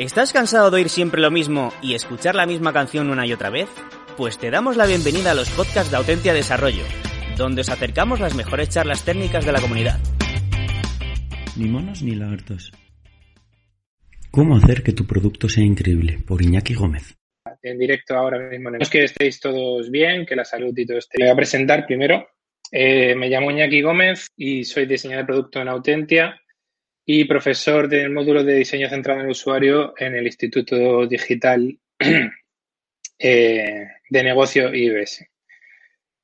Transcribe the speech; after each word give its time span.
¿Estás 0.00 0.32
cansado 0.32 0.70
de 0.70 0.78
oír 0.78 0.88
siempre 0.88 1.20
lo 1.20 1.30
mismo 1.30 1.74
y 1.82 1.92
escuchar 1.92 2.34
la 2.34 2.46
misma 2.46 2.72
canción 2.72 3.10
una 3.10 3.26
y 3.26 3.34
otra 3.34 3.50
vez? 3.50 3.68
Pues 4.16 4.38
te 4.38 4.50
damos 4.50 4.78
la 4.78 4.86
bienvenida 4.86 5.32
a 5.32 5.34
los 5.34 5.50
podcasts 5.50 5.90
de 5.90 5.98
Autentia 5.98 6.32
Desarrollo, 6.32 6.84
donde 7.36 7.60
os 7.60 7.68
acercamos 7.68 8.18
las 8.18 8.34
mejores 8.34 8.70
charlas 8.70 9.04
técnicas 9.04 9.44
de 9.44 9.52
la 9.52 9.60
comunidad. 9.60 9.98
Ni 11.58 11.68
monos 11.68 12.02
ni 12.02 12.14
lagartos. 12.14 12.72
¿Cómo 14.30 14.56
hacer 14.56 14.82
que 14.82 14.94
tu 14.94 15.06
producto 15.06 15.50
sea 15.50 15.64
increíble? 15.64 16.18
Por 16.26 16.40
Iñaki 16.40 16.72
Gómez. 16.72 17.18
En 17.62 17.78
directo 17.78 18.16
ahora 18.16 18.38
mismo. 18.48 18.70
Es 18.80 18.88
que 18.88 19.04
estéis 19.04 19.38
todos 19.38 19.90
bien, 19.90 20.24
que 20.24 20.34
la 20.34 20.46
salud 20.46 20.72
y 20.74 20.86
todo 20.86 20.96
esté. 20.96 21.18
Me 21.18 21.26
voy 21.26 21.34
a 21.34 21.36
presentar 21.36 21.84
primero. 21.84 22.26
Eh, 22.72 23.14
me 23.16 23.28
llamo 23.28 23.50
Iñaki 23.50 23.82
Gómez 23.82 24.28
y 24.34 24.64
soy 24.64 24.86
diseñador 24.86 25.24
de 25.24 25.26
producto 25.26 25.60
en 25.60 25.68
Autentia 25.68 26.40
y 27.04 27.24
profesor 27.24 27.88
del 27.88 28.10
módulo 28.10 28.44
de 28.44 28.54
diseño 28.54 28.88
centrado 28.88 29.20
en 29.20 29.26
el 29.26 29.32
usuario 29.32 29.94
en 29.96 30.14
el 30.14 30.26
Instituto 30.26 31.06
Digital 31.06 31.78
eh, 33.18 33.86
de 34.08 34.22
Negocio 34.22 34.74
IBS. 34.74 35.26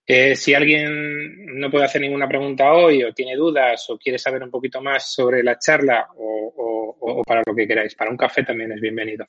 Eh, 0.08 0.36
si 0.36 0.54
alguien 0.54 1.58
no 1.58 1.70
puede 1.70 1.84
hacer 1.84 2.00
ninguna 2.00 2.28
pregunta 2.28 2.72
hoy 2.72 3.02
o 3.02 3.12
tiene 3.12 3.34
dudas 3.34 3.90
o 3.90 3.98
quiere 3.98 4.18
saber 4.18 4.42
un 4.42 4.50
poquito 4.50 4.80
más 4.80 5.12
sobre 5.12 5.42
la 5.42 5.58
charla 5.58 6.06
o, 6.16 7.22
para 7.26 7.42
lo 7.44 7.54
que 7.54 7.66
queráis, 7.66 7.94
para 7.94 8.10
un 8.10 8.16
café 8.16 8.44
también 8.44 8.72
es 8.72 8.80
bienvenido. 8.80 9.26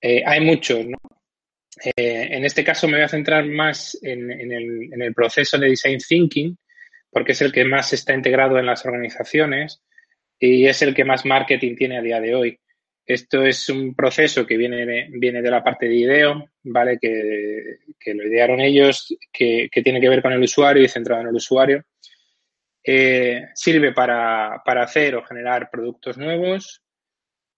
Eh, 0.00 0.22
hay 0.24 0.40
muchos, 0.40 0.86
¿no? 0.86 0.98
en 1.96 2.44
este 2.44 2.62
caso 2.62 2.86
me 2.86 2.94
voy 2.94 3.04
a 3.04 3.08
centrar 3.08 3.44
más 3.46 3.98
en, 4.02 4.30
el, 4.30 4.92
en 4.92 5.02
el 5.02 5.14
proceso 5.14 5.56
de 5.56 5.68
design 5.68 5.98
thinking, 5.98 6.56
porque 7.10 7.32
es 7.32 7.42
el 7.42 7.52
que 7.52 7.64
más 7.64 7.92
está 7.92 8.14
integrado 8.14 8.58
en 8.58 8.66
las 8.66 8.84
organizaciones 8.86 9.82
y 10.38 10.66
es 10.66 10.80
el 10.82 10.94
que 10.94 11.04
más 11.04 11.26
marketing 11.26 11.76
tiene 11.76 11.98
a 11.98 12.02
día 12.02 12.20
de 12.20 12.34
hoy. 12.34 12.60
Esto 13.04 13.44
es 13.44 13.68
un 13.68 13.94
proceso 13.94 14.46
que 14.46 14.56
viene 14.56 14.86
de, 14.86 15.08
viene 15.10 15.42
de 15.42 15.50
la 15.50 15.64
parte 15.64 15.86
de 15.86 15.96
IDEO, 15.96 16.44
¿vale? 16.62 16.98
Que, 17.00 18.14
lo 18.14 18.26
idearon 18.26 18.60
ellos, 18.60 19.16
que, 19.32 19.68
tiene 19.82 20.00
que 20.00 20.08
ver 20.08 20.22
con 20.22 20.32
el 20.32 20.42
usuario 20.42 20.84
y 20.84 20.88
centrado 20.88 21.22
en 21.22 21.28
el 21.28 21.34
usuario. 21.34 21.84
Eh, 22.82 23.48
sirve 23.54 23.92
para, 23.92 24.62
hacer 24.64 25.16
o 25.16 25.24
generar 25.24 25.68
productos 25.70 26.16
nuevos, 26.16 26.82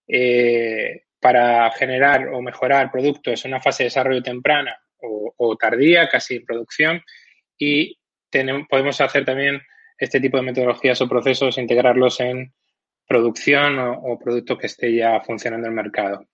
eh, 0.07 1.03
para 1.19 1.71
generar 1.71 2.29
o 2.29 2.41
mejorar 2.41 2.91
productos 2.91 3.45
en 3.45 3.51
una 3.51 3.61
fase 3.61 3.83
de 3.83 3.87
desarrollo 3.87 4.23
temprana 4.23 4.75
o, 4.97 5.33
o 5.37 5.55
tardía, 5.55 6.09
casi 6.09 6.37
en 6.37 6.45
producción, 6.45 7.01
y 7.57 7.97
podemos 8.69 8.99
hacer 9.01 9.25
también 9.25 9.61
este 9.97 10.19
tipo 10.19 10.37
de 10.37 10.43
metodologías 10.43 11.01
o 11.01 11.09
procesos, 11.09 11.57
integrarlos 11.57 12.19
en 12.19 12.53
producción 13.07 13.79
o, 13.79 14.17
producto 14.19 14.57
que 14.57 14.67
esté 14.67 14.93
ya 14.93 15.21
funcionando 15.21 15.67
en 15.67 15.73
el 15.73 15.83
mercado. 15.83 16.27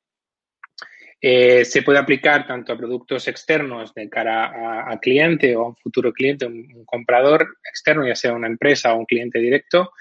Eh, 1.21 1.65
se 1.65 1.81
puede 1.81 1.99
aplicar 1.99 2.47
tanto 2.47 2.71
a 2.71 2.77
productos 2.77 3.27
externos 3.27 3.93
de 3.93 4.07
cara 4.09 4.89
a, 4.89 4.97
cliente 4.99 5.53
o 5.55 5.65
a 5.65 5.67
un 5.69 5.75
futuro 5.75 6.13
cliente, 6.13 6.45
un, 6.45 6.85
comprador 6.85 7.57
externo, 7.69 8.07
ya 8.07 8.15
sea 8.15 8.33
una 8.33 8.47
empresa 8.47 8.93
o 8.93 8.99
un 8.99 9.05
cliente 9.05 9.39
directo, 9.39 9.91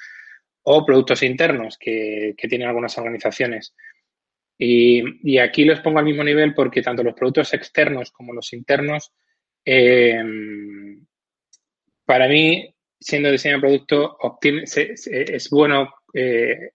o 0.62 0.86
productos 0.86 1.22
internos 1.22 1.76
que, 1.78 2.34
tienen 2.48 2.68
algunas 2.68 2.96
organizaciones. 2.98 3.74
Y, 4.56 5.38
aquí 5.38 5.64
los 5.64 5.80
pongo 5.80 5.98
al 5.98 6.04
mismo 6.04 6.22
nivel 6.22 6.54
porque 6.54 6.82
tanto 6.82 7.02
los 7.02 7.14
productos 7.14 7.52
externos 7.54 8.12
como 8.12 8.32
los 8.32 8.52
internos 8.52 9.12
eh, 9.64 10.22
para 12.08 12.26
mí, 12.26 12.74
siendo 12.98 13.30
diseño 13.30 13.56
de 13.56 13.60
producto, 13.60 14.16
es 14.40 15.50
bueno, 15.50 15.90
eh, 16.14 16.70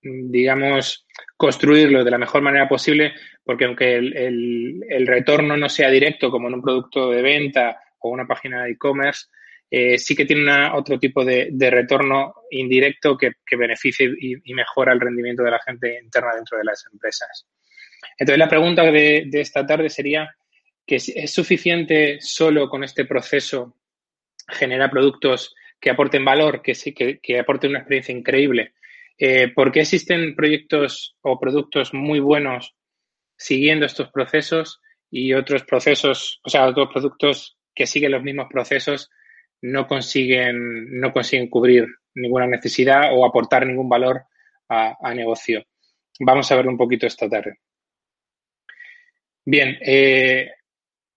digamos, 0.00 1.06
construirlo 1.36 2.02
de 2.02 2.10
la 2.10 2.16
mejor 2.16 2.40
manera 2.40 2.66
posible, 2.70 3.12
porque 3.44 3.66
aunque 3.66 3.96
el, 3.96 5.06
retorno 5.06 5.58
no 5.58 5.68
sea 5.68 5.90
directo 5.90 6.30
como 6.30 6.48
en 6.48 6.54
un 6.54 6.62
producto 6.62 7.10
de 7.10 7.20
venta 7.20 7.82
o 7.98 8.08
una 8.08 8.26
página 8.26 8.64
de 8.64 8.70
e-commerce, 8.70 9.26
eh, 9.70 9.98
sí 9.98 10.16
que 10.16 10.24
tiene 10.24 10.70
otro 10.72 10.98
tipo 10.98 11.22
de, 11.22 11.52
retorno 11.70 12.32
indirecto 12.50 13.18
que, 13.18 13.34
beneficie 13.54 14.10
y, 14.18 14.54
mejora 14.54 14.94
el 14.94 15.00
rendimiento 15.00 15.42
de 15.42 15.50
la 15.50 15.60
gente 15.60 16.00
interna 16.02 16.34
dentro 16.34 16.56
de 16.56 16.64
las 16.64 16.82
empresas. 16.90 17.46
Entonces, 18.16 18.38
la 18.38 18.48
pregunta 18.48 18.90
de, 18.90 19.28
esta 19.34 19.66
tarde 19.66 19.90
sería 19.90 20.34
que 20.86 20.96
es 20.96 21.30
suficiente 21.30 22.16
solo 22.22 22.70
con 22.70 22.82
este 22.84 23.04
proceso 23.04 23.76
genera 24.52 24.90
productos 24.90 25.54
que 25.80 25.90
aporten 25.90 26.24
valor, 26.24 26.62
que 26.62 26.74
sí, 26.74 26.94
que, 26.94 27.38
aporten 27.38 27.70
una 27.70 27.80
experiencia 27.80 28.14
increíble. 28.14 28.74
Eh, 29.18 29.48
¿Por 29.48 29.72
qué 29.72 29.80
existen 29.80 30.36
proyectos 30.36 31.16
o 31.22 31.38
productos 31.40 31.92
muy 31.92 32.20
buenos 32.20 32.74
siguiendo 33.36 33.86
estos 33.86 34.10
procesos 34.10 34.80
y 35.10 35.34
otros 35.34 35.64
procesos, 35.64 36.40
o 36.44 36.48
sea, 36.48 36.66
otros 36.66 36.88
productos 36.92 37.58
que 37.74 37.86
siguen 37.86 38.12
los 38.12 38.22
mismos 38.22 38.46
procesos 38.50 39.10
no 39.60 39.86
consiguen, 39.86 41.00
no 41.00 41.12
consiguen 41.12 41.48
cubrir 41.48 41.86
ninguna 42.14 42.46
necesidad 42.46 43.12
o 43.12 43.26
aportar 43.26 43.66
ningún 43.66 43.88
valor 43.88 44.22
a, 44.68 45.14
negocio? 45.14 45.64
Vamos 46.20 46.50
a 46.50 46.56
ver 46.56 46.68
un 46.68 46.78
poquito 46.78 47.06
esta 47.06 47.28
tarde. 47.28 47.58
Bien, 49.44 49.76
eh, 49.80 50.50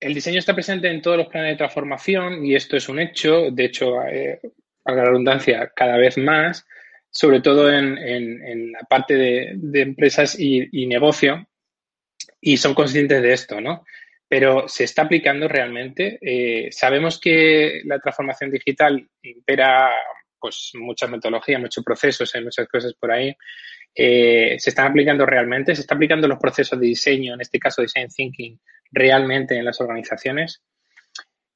el 0.06 0.14
diseño 0.14 0.38
está 0.38 0.54
presente 0.54 0.88
en 0.88 1.02
todos 1.02 1.18
los 1.18 1.28
planes 1.30 1.54
de 1.54 1.58
transformación 1.58 2.46
y 2.46 2.54
esto 2.54 2.78
es 2.78 2.88
un 2.90 3.00
hecho, 3.00 3.50
de 3.50 3.66
hecho, 3.66 4.04
eh, 4.04 4.40
a 4.84 4.92
la 4.94 5.04
redundancia, 5.04 5.72
cada 5.76 5.98
vez 5.98 6.20
más, 6.20 6.64
sobre 7.10 7.42
todo 7.42 7.74
en, 7.74 8.72
la 8.72 8.82
parte 8.82 9.16
de, 9.16 9.82
empresas 9.82 10.40
y, 10.40 10.86
negocio, 10.86 11.48
y 12.40 12.58
son 12.58 12.76
conscientes 12.76 13.20
de 13.20 13.34
esto, 13.34 13.60
¿no? 13.60 13.84
Pero 14.28 14.68
se 14.68 14.84
está 14.84 15.04
aplicando 15.04 15.48
realmente. 15.48 16.20
Eh, 16.22 16.72
sabemos 16.72 17.20
que 17.20 17.82
la 17.86 17.98
transformación 17.98 18.52
digital 18.52 19.10
impera 19.24 19.92
pues 20.40 20.74
muchas 20.76 21.10
metodologías, 21.10 21.60
muchos 21.60 21.84
procesos, 21.84 22.36
hay 22.36 22.44
muchas 22.44 22.68
cosas 22.68 22.94
por 22.94 23.12
ahí. 23.12 23.36
Eh, 23.96 24.58
se 24.60 24.70
están 24.70 24.92
aplicando 24.92 25.26
realmente, 25.26 25.74
se 25.74 25.82
está 25.82 25.96
aplicando 25.96 26.28
los 26.28 26.38
procesos 26.38 26.80
de 26.80 26.86
diseño, 26.86 27.34
en 27.34 27.42
este 27.42 27.58
caso 27.58 27.82
design 27.82 28.10
thinking, 28.10 28.60
realmente 28.92 29.58
en 29.58 29.66
las 29.66 29.80
organizaciones. 29.82 30.62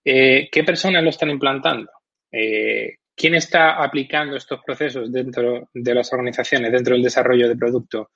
Eh, 0.03 0.49
¿Qué 0.51 0.63
personas 0.63 1.03
lo 1.03 1.09
están 1.09 1.29
implantando? 1.29 1.91
Eh, 2.31 2.97
¿Quién 3.15 3.35
está 3.35 3.83
aplicando 3.83 4.35
estos 4.35 4.61
procesos 4.65 5.11
dentro 5.11 5.69
de 5.73 5.93
las 5.93 6.11
organizaciones, 6.13 6.71
dentro 6.71 6.93
del 6.93 7.03
desarrollo 7.03 7.49
de 7.49 7.57
producto 7.57 8.11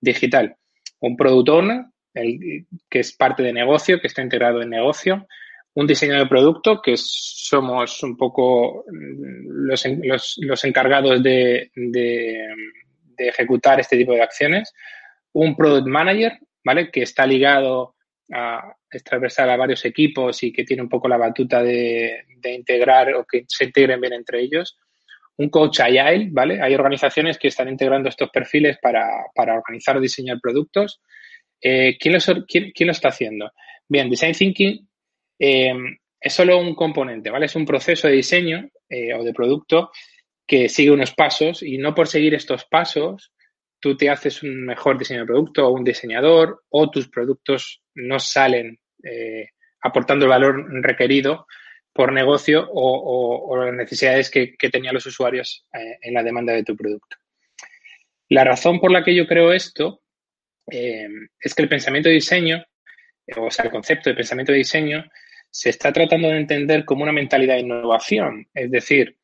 digital? 0.00 0.56
Un 1.00 1.16
product 1.16 1.48
owner, 1.48 1.84
que 2.12 2.98
es 2.98 3.14
parte 3.14 3.42
de 3.42 3.52
negocio, 3.52 4.00
que 4.00 4.08
está 4.08 4.22
integrado 4.22 4.60
en 4.60 4.70
negocio, 4.70 5.26
un 5.78 5.86
diseño 5.86 6.18
de 6.18 6.26
producto, 6.26 6.82
que 6.82 6.94
somos 6.96 8.02
un 8.02 8.16
poco 8.16 8.84
mm, 8.90 9.68
los, 9.68 10.64
encargados 10.64 11.22
de, 11.22 11.70
ejecutar 13.16 13.78
este 13.78 13.96
tipo 13.96 14.12
de 14.12 14.22
acciones, 14.22 14.72
un 15.34 15.54
product 15.56 15.86
manager, 15.86 16.38
¿vale? 16.64 16.90
Que 16.90 17.02
está 17.02 17.26
ligado 17.26 17.94
a, 18.32 18.74
es 18.90 19.04
transversal 19.04 19.50
a 19.50 19.56
varios 19.56 19.84
equipos 19.84 20.42
y 20.42 20.52
que 20.52 20.64
tiene 20.64 20.82
un 20.82 20.88
poco 20.88 21.08
la 21.08 21.16
batuta 21.16 21.62
de, 21.62 22.24
integrar 22.44 23.14
o 23.14 23.24
que 23.24 23.44
se 23.46 23.64
integren 23.64 24.00
bien 24.00 24.14
entre 24.14 24.40
ellos. 24.40 24.78
Un 25.36 25.50
coach 25.50 25.80
agile, 25.80 26.28
¿vale? 26.30 26.60
Hay 26.60 26.74
organizaciones 26.74 27.38
que 27.38 27.48
están 27.48 27.68
integrando 27.68 28.08
estos 28.08 28.30
perfiles 28.30 28.78
para, 28.80 29.06
organizar 29.36 29.96
o 29.96 30.00
diseñar 30.00 30.38
productos. 30.40 31.00
Eh, 31.60 31.96
¿quién, 31.98 32.14
lo, 32.14 32.92
está 32.92 33.08
haciendo? 33.08 33.52
Bien, 33.88 34.10
Design 34.10 34.32
Thinking 34.32 34.88
eh, 35.38 35.74
es 36.20 36.32
solo 36.32 36.58
un 36.58 36.74
componente, 36.74 37.30
¿vale? 37.30 37.46
Es 37.46 37.56
un 37.56 37.64
proceso 37.64 38.08
de 38.08 38.14
diseño 38.14 38.68
eh, 38.88 39.14
o 39.14 39.22
de 39.22 39.32
producto 39.32 39.90
que 40.46 40.68
sigue 40.68 40.90
unos 40.90 41.12
pasos 41.12 41.62
y 41.62 41.78
no 41.78 41.94
por 41.94 42.08
seguir 42.08 42.34
estos 42.34 42.64
pasos 42.64 43.32
tú 43.80 43.96
te 43.96 44.10
haces 44.10 44.42
un 44.42 44.64
mejor 44.64 44.98
diseño 44.98 45.20
de 45.20 45.26
producto 45.26 45.66
o 45.66 45.72
un 45.72 45.84
diseñador 45.84 46.64
o 46.70 46.90
tus 46.90 47.08
productos 47.08 47.82
no 47.94 48.18
salen 48.18 48.78
eh, 49.04 49.50
aportando 49.82 50.24
el 50.24 50.30
valor 50.30 50.66
requerido 50.82 51.46
por 51.92 52.12
negocio 52.12 52.68
o, 52.70 53.56
las 53.56 53.74
necesidades 53.74 54.30
que, 54.30 54.54
tenían 54.70 54.94
los 54.94 55.06
usuarios 55.06 55.66
eh, 55.72 55.98
en 56.00 56.14
la 56.14 56.22
demanda 56.22 56.52
de 56.52 56.62
tu 56.62 56.76
producto. 56.76 57.16
La 58.28 58.44
razón 58.44 58.78
por 58.78 58.92
la 58.92 59.02
que 59.02 59.14
yo 59.14 59.26
creo 59.26 59.52
esto 59.52 60.02
eh, 60.70 61.08
es 61.40 61.54
que 61.54 61.62
el 61.62 61.68
pensamiento 61.68 62.08
de 62.08 62.16
diseño, 62.16 62.64
o 63.36 63.50
sea, 63.50 63.64
el 63.64 63.70
concepto 63.70 64.10
de 64.10 64.16
pensamiento 64.16 64.52
de 64.52 64.58
diseño, 64.58 65.04
se 65.50 65.70
está 65.70 65.92
tratando 65.92 66.28
de 66.28 66.38
entender 66.38 66.84
como 66.84 67.02
una 67.02 67.12
mentalidad 67.12 67.54
de 67.54 67.62
innovación. 67.62 68.46
Es 68.54 68.70
decir, 68.70 69.16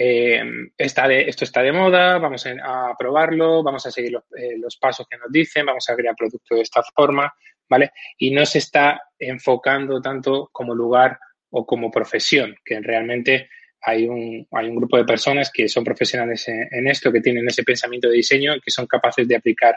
eh, 0.00 0.70
está 0.76 1.08
de, 1.08 1.22
esto 1.22 1.42
está 1.42 1.60
de 1.60 1.72
moda, 1.72 2.18
vamos 2.18 2.46
a, 2.46 2.94
probarlo, 2.96 3.64
vamos 3.64 3.84
a 3.84 3.90
seguir 3.90 4.16
eh, 4.36 4.56
los, 4.56 4.76
pasos 4.76 5.08
que 5.10 5.18
nos 5.18 5.32
dicen, 5.32 5.66
vamos 5.66 5.90
a 5.90 5.96
crear 5.96 6.14
productos 6.14 6.56
de 6.56 6.62
esta 6.62 6.84
forma, 6.94 7.34
¿vale? 7.68 7.90
Y 8.16 8.30
no 8.30 8.46
se 8.46 8.58
está 8.58 9.00
enfocando 9.18 10.00
tanto 10.00 10.50
como 10.52 10.72
lugar 10.72 11.18
o 11.50 11.66
como 11.66 11.90
profesión, 11.90 12.54
que 12.64 12.78
realmente 12.78 13.50
hay 13.80 14.06
un, 14.06 14.46
hay 14.52 14.68
un 14.68 14.76
grupo 14.76 14.96
de 14.96 15.04
personas 15.04 15.50
que 15.52 15.68
son 15.68 15.82
profesionales 15.82 16.46
en, 16.46 16.86
esto, 16.86 17.10
que 17.10 17.20
tienen 17.20 17.48
ese 17.48 17.64
pensamiento 17.64 18.08
de 18.08 18.14
diseño 18.14 18.54
que 18.64 18.70
son 18.70 18.86
capaces 18.86 19.26
de 19.26 19.34
aplicar 19.34 19.76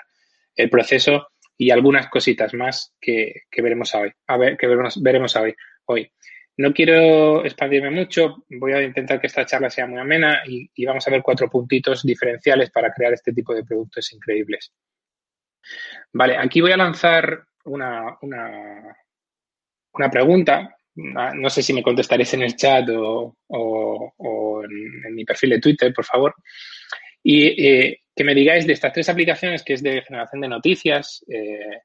el 0.56 0.69
proceso 0.69 1.29
y 1.57 1.71
algunas 1.71 2.09
cositas 2.09 2.53
más 2.53 2.94
que, 3.01 3.45
veremos 3.57 3.95
hoy, 3.95 4.12
a 4.27 4.38
ver, 4.38 4.56
que 4.56 4.68
veremos, 4.68 5.01
veremos 5.01 5.35
hoy, 5.35 5.56
hoy. 5.85 6.12
No 6.57 6.74
quiero 6.74 7.45
expandirme 7.45 7.92
mucho, 7.92 8.44
voy 8.50 8.74
a 8.74 8.83
intentar 8.83 9.19
que 9.19 9.27
esta 9.27 9.45
charla 9.45 9.69
sea 9.69 9.88
muy 9.88 10.00
amena 10.00 10.42
y, 10.45 10.86
vamos 10.86 11.07
a 11.07 11.12
ver 11.12 11.21
cuatro 11.21 11.50
puntitos 11.50 12.03
diferenciales 12.03 12.69
para 12.69 12.94
crear 12.94 13.13
este 13.13 13.33
tipo 13.33 13.53
de 13.53 13.63
productos 13.63 14.12
increíbles. 14.13 14.71
Vale, 16.13 16.38
aquí 16.38 16.59
voy 16.62 16.71
a 16.71 16.77
lanzar 16.77 17.45
una, 17.65 18.18
una, 18.21 18.95
una 19.94 20.09
pregunta. 20.09 20.75
Ah, 21.15 21.31
no 21.33 21.50
sé 21.50 21.63
si 21.63 21.71
me 21.74 21.83
contestaréis 21.83 22.33
en 22.33 22.42
el 22.42 22.56
chat 22.56 22.89
o, 22.89 23.33
en, 24.63 25.15
mi 25.15 25.24
perfil 25.24 25.51
de 25.51 25.62
Twitter, 25.62 25.94
por 25.94 26.06
favor. 26.06 26.36
Y 27.24 27.65
eh, 27.65 28.01
que 28.13 28.24
me 28.24 28.36
digáis 28.36 28.68
de 28.68 28.74
estas 28.74 28.92
tres 28.92 29.07
aplicaciones, 29.07 29.63
que 29.63 29.74
es 29.74 29.83
de 29.83 30.01
generación 30.01 30.42
de 30.42 30.50
noticias, 30.50 31.24
eh, 31.30 31.81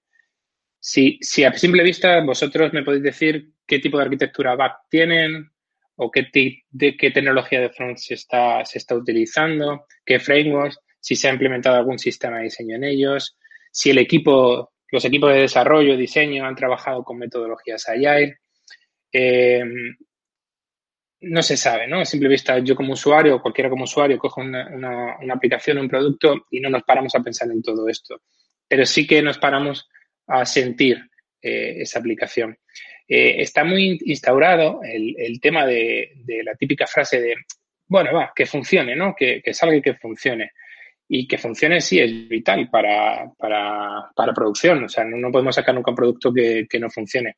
si, 0.88 1.18
si, 1.20 1.42
a 1.42 1.52
simple 1.52 1.82
vista 1.82 2.20
vosotros 2.20 2.72
me 2.72 2.84
podéis 2.84 3.02
decir 3.02 3.54
qué 3.66 3.80
tipo 3.80 3.98
de 3.98 4.04
arquitectura 4.04 4.54
back 4.54 4.82
tienen 4.88 5.50
o 5.96 6.12
qué, 6.12 6.28
de, 6.70 6.96
qué 6.96 7.10
tecnología 7.10 7.60
de 7.60 7.70
front 7.70 7.98
se 7.98 8.14
está, 8.14 8.64
se 8.64 8.78
está 8.78 8.94
utilizando, 8.94 9.86
qué 10.04 10.20
frameworks, 10.20 10.78
si 11.00 11.16
se 11.16 11.26
ha 11.26 11.32
implementado 11.32 11.74
algún 11.74 11.98
sistema 11.98 12.36
de 12.36 12.44
diseño 12.44 12.76
en 12.76 12.84
ellos, 12.84 13.36
si 13.72 13.90
el 13.90 13.98
equipo, 13.98 14.74
los 14.92 15.04
equipos 15.04 15.32
de 15.32 15.40
desarrollo, 15.40 15.96
diseño 15.96 16.46
han 16.46 16.54
trabajado 16.54 17.02
con 17.02 17.18
metodologías 17.18 17.88
Agile. 17.88 18.38
Eh, 19.10 19.64
no 21.22 21.42
se 21.42 21.56
sabe, 21.56 21.88
¿no? 21.88 21.98
A 21.98 22.04
simple 22.04 22.28
vista, 22.28 22.60
yo 22.60 22.76
como 22.76 22.92
usuario, 22.92 23.42
cualquiera 23.42 23.68
como 23.68 23.84
usuario, 23.84 24.18
cojo 24.18 24.40
una, 24.40 24.68
una, 24.68 25.16
una 25.20 25.34
aplicación, 25.34 25.78
un 25.78 25.88
producto 25.88 26.46
y 26.52 26.60
no 26.60 26.70
nos 26.70 26.84
paramos 26.84 27.12
a 27.16 27.24
pensar 27.24 27.50
en 27.50 27.60
todo 27.60 27.88
esto. 27.88 28.20
Pero 28.68 28.86
sí 28.86 29.04
que 29.04 29.20
nos 29.20 29.38
paramos 29.38 29.88
a 30.26 30.44
sentir 30.44 30.98
eh, 31.40 31.82
esa 31.82 32.00
aplicación. 32.00 32.56
Eh, 33.08 33.36
está 33.40 33.62
muy 33.62 34.00
instaurado 34.06 34.80
el, 34.82 35.38
tema 35.40 35.64
de, 35.64 36.10
la 36.44 36.54
típica 36.56 36.86
frase 36.86 37.20
de, 37.20 37.36
bueno, 37.86 38.12
va, 38.12 38.32
que 38.34 38.46
funcione, 38.46 38.96
¿no? 38.96 39.14
Que, 39.14 39.42
salga 39.52 39.76
y 39.76 39.82
que 39.82 39.94
funcione. 39.94 40.50
Y 41.08 41.28
que 41.28 41.38
funcione 41.38 41.80
sí 41.80 42.00
es 42.00 42.28
vital 42.28 42.68
para, 42.68 43.30
para, 43.38 44.34
producción. 44.34 44.84
O 44.84 44.88
sea, 44.88 45.04
no, 45.04 45.30
podemos 45.30 45.54
sacar 45.54 45.74
nunca 45.74 45.92
un 45.92 45.96
producto 45.96 46.32
que, 46.32 46.66
no 46.80 46.90
funcione. 46.90 47.36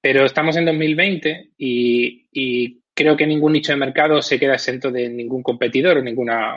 Pero 0.00 0.24
estamos 0.24 0.56
en 0.56 0.64
2020 0.64 1.50
y, 1.58 2.80
creo 2.92 3.16
que 3.16 3.26
ningún 3.26 3.52
nicho 3.52 3.72
de 3.72 3.78
mercado 3.78 4.22
se 4.22 4.38
queda 4.38 4.54
exento 4.54 4.90
de 4.90 5.08
ningún 5.08 5.42
competidor 5.42 5.98
o 5.98 6.02
ninguna 6.02 6.54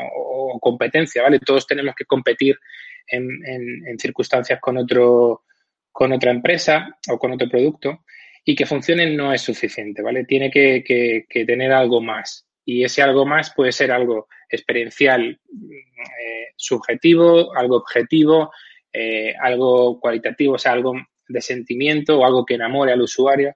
competencia, 0.60 1.24
¿vale? 1.24 1.40
Todos 1.40 1.66
tenemos 1.66 1.96
que 1.96 2.06
competir 2.06 2.58
en, 3.08 4.00
circunstancias 4.00 4.60
con 4.60 4.78
otro, 4.78 5.44
con 5.92 6.12
otra 6.12 6.32
empresa 6.32 6.98
o 7.10 7.18
con 7.18 7.32
otro 7.32 7.50
producto 7.50 8.04
y 8.44 8.56
que 8.56 8.66
funcione 8.66 9.14
no 9.16 9.34
es 9.34 9.42
suficiente, 9.42 10.02
¿vale? 10.02 10.24
Tiene 10.26 10.50
que, 10.50 11.26
tener 11.30 11.72
algo 11.74 12.02
más. 12.02 12.46
Y 12.64 12.84
ese 12.84 13.02
algo 13.02 13.26
más 13.26 13.54
puede 13.54 13.72
ser 13.72 13.92
algo 13.92 14.28
experiencial, 14.50 15.40
eh, 15.50 16.48
subjetivo, 16.56 17.56
algo 17.56 17.78
objetivo, 17.78 18.52
eh, 18.92 19.34
algo 19.40 20.00
cualitativo, 20.00 20.54
o 20.56 20.58
sea, 20.58 20.72
algo 20.72 20.94
de 21.28 21.42
sentimiento 21.42 22.20
o 22.20 22.26
algo 22.26 22.46
que 22.46 22.56
enamore 22.56 22.94
al 22.94 23.02
usuario, 23.02 23.56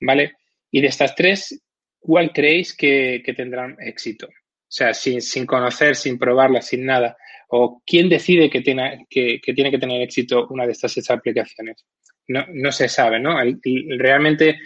¿vale? 0.00 0.32
Y 0.70 0.80
de 0.80 0.88
estas 0.88 1.14
tres, 1.14 1.62
¿cuál 1.98 2.32
creéis 2.32 2.76
que, 2.76 3.22
tendrán 3.36 3.76
éxito? 3.80 4.28
O 4.68 4.72
sea, 4.76 4.92
sin, 4.94 5.22
sin 5.22 5.46
conocer, 5.46 5.94
sin 5.96 6.18
probarlas, 6.18 6.66
sin 6.66 6.84
nada 6.84 7.16
o 7.48 7.82
quién 7.86 8.08
decide 8.08 8.50
que 8.50 8.60
tiene 8.60 9.06
que, 9.08 9.40
tiene 9.54 9.70
que 9.70 9.78
tener 9.78 10.00
éxito 10.02 10.46
una 10.50 10.66
de 10.66 10.72
estas 10.72 11.10
aplicaciones. 11.10 11.84
No, 12.28 12.44
no 12.52 12.72
se 12.72 12.88
sabe, 12.88 13.20
¿no? 13.20 13.36
realmente 13.98 14.58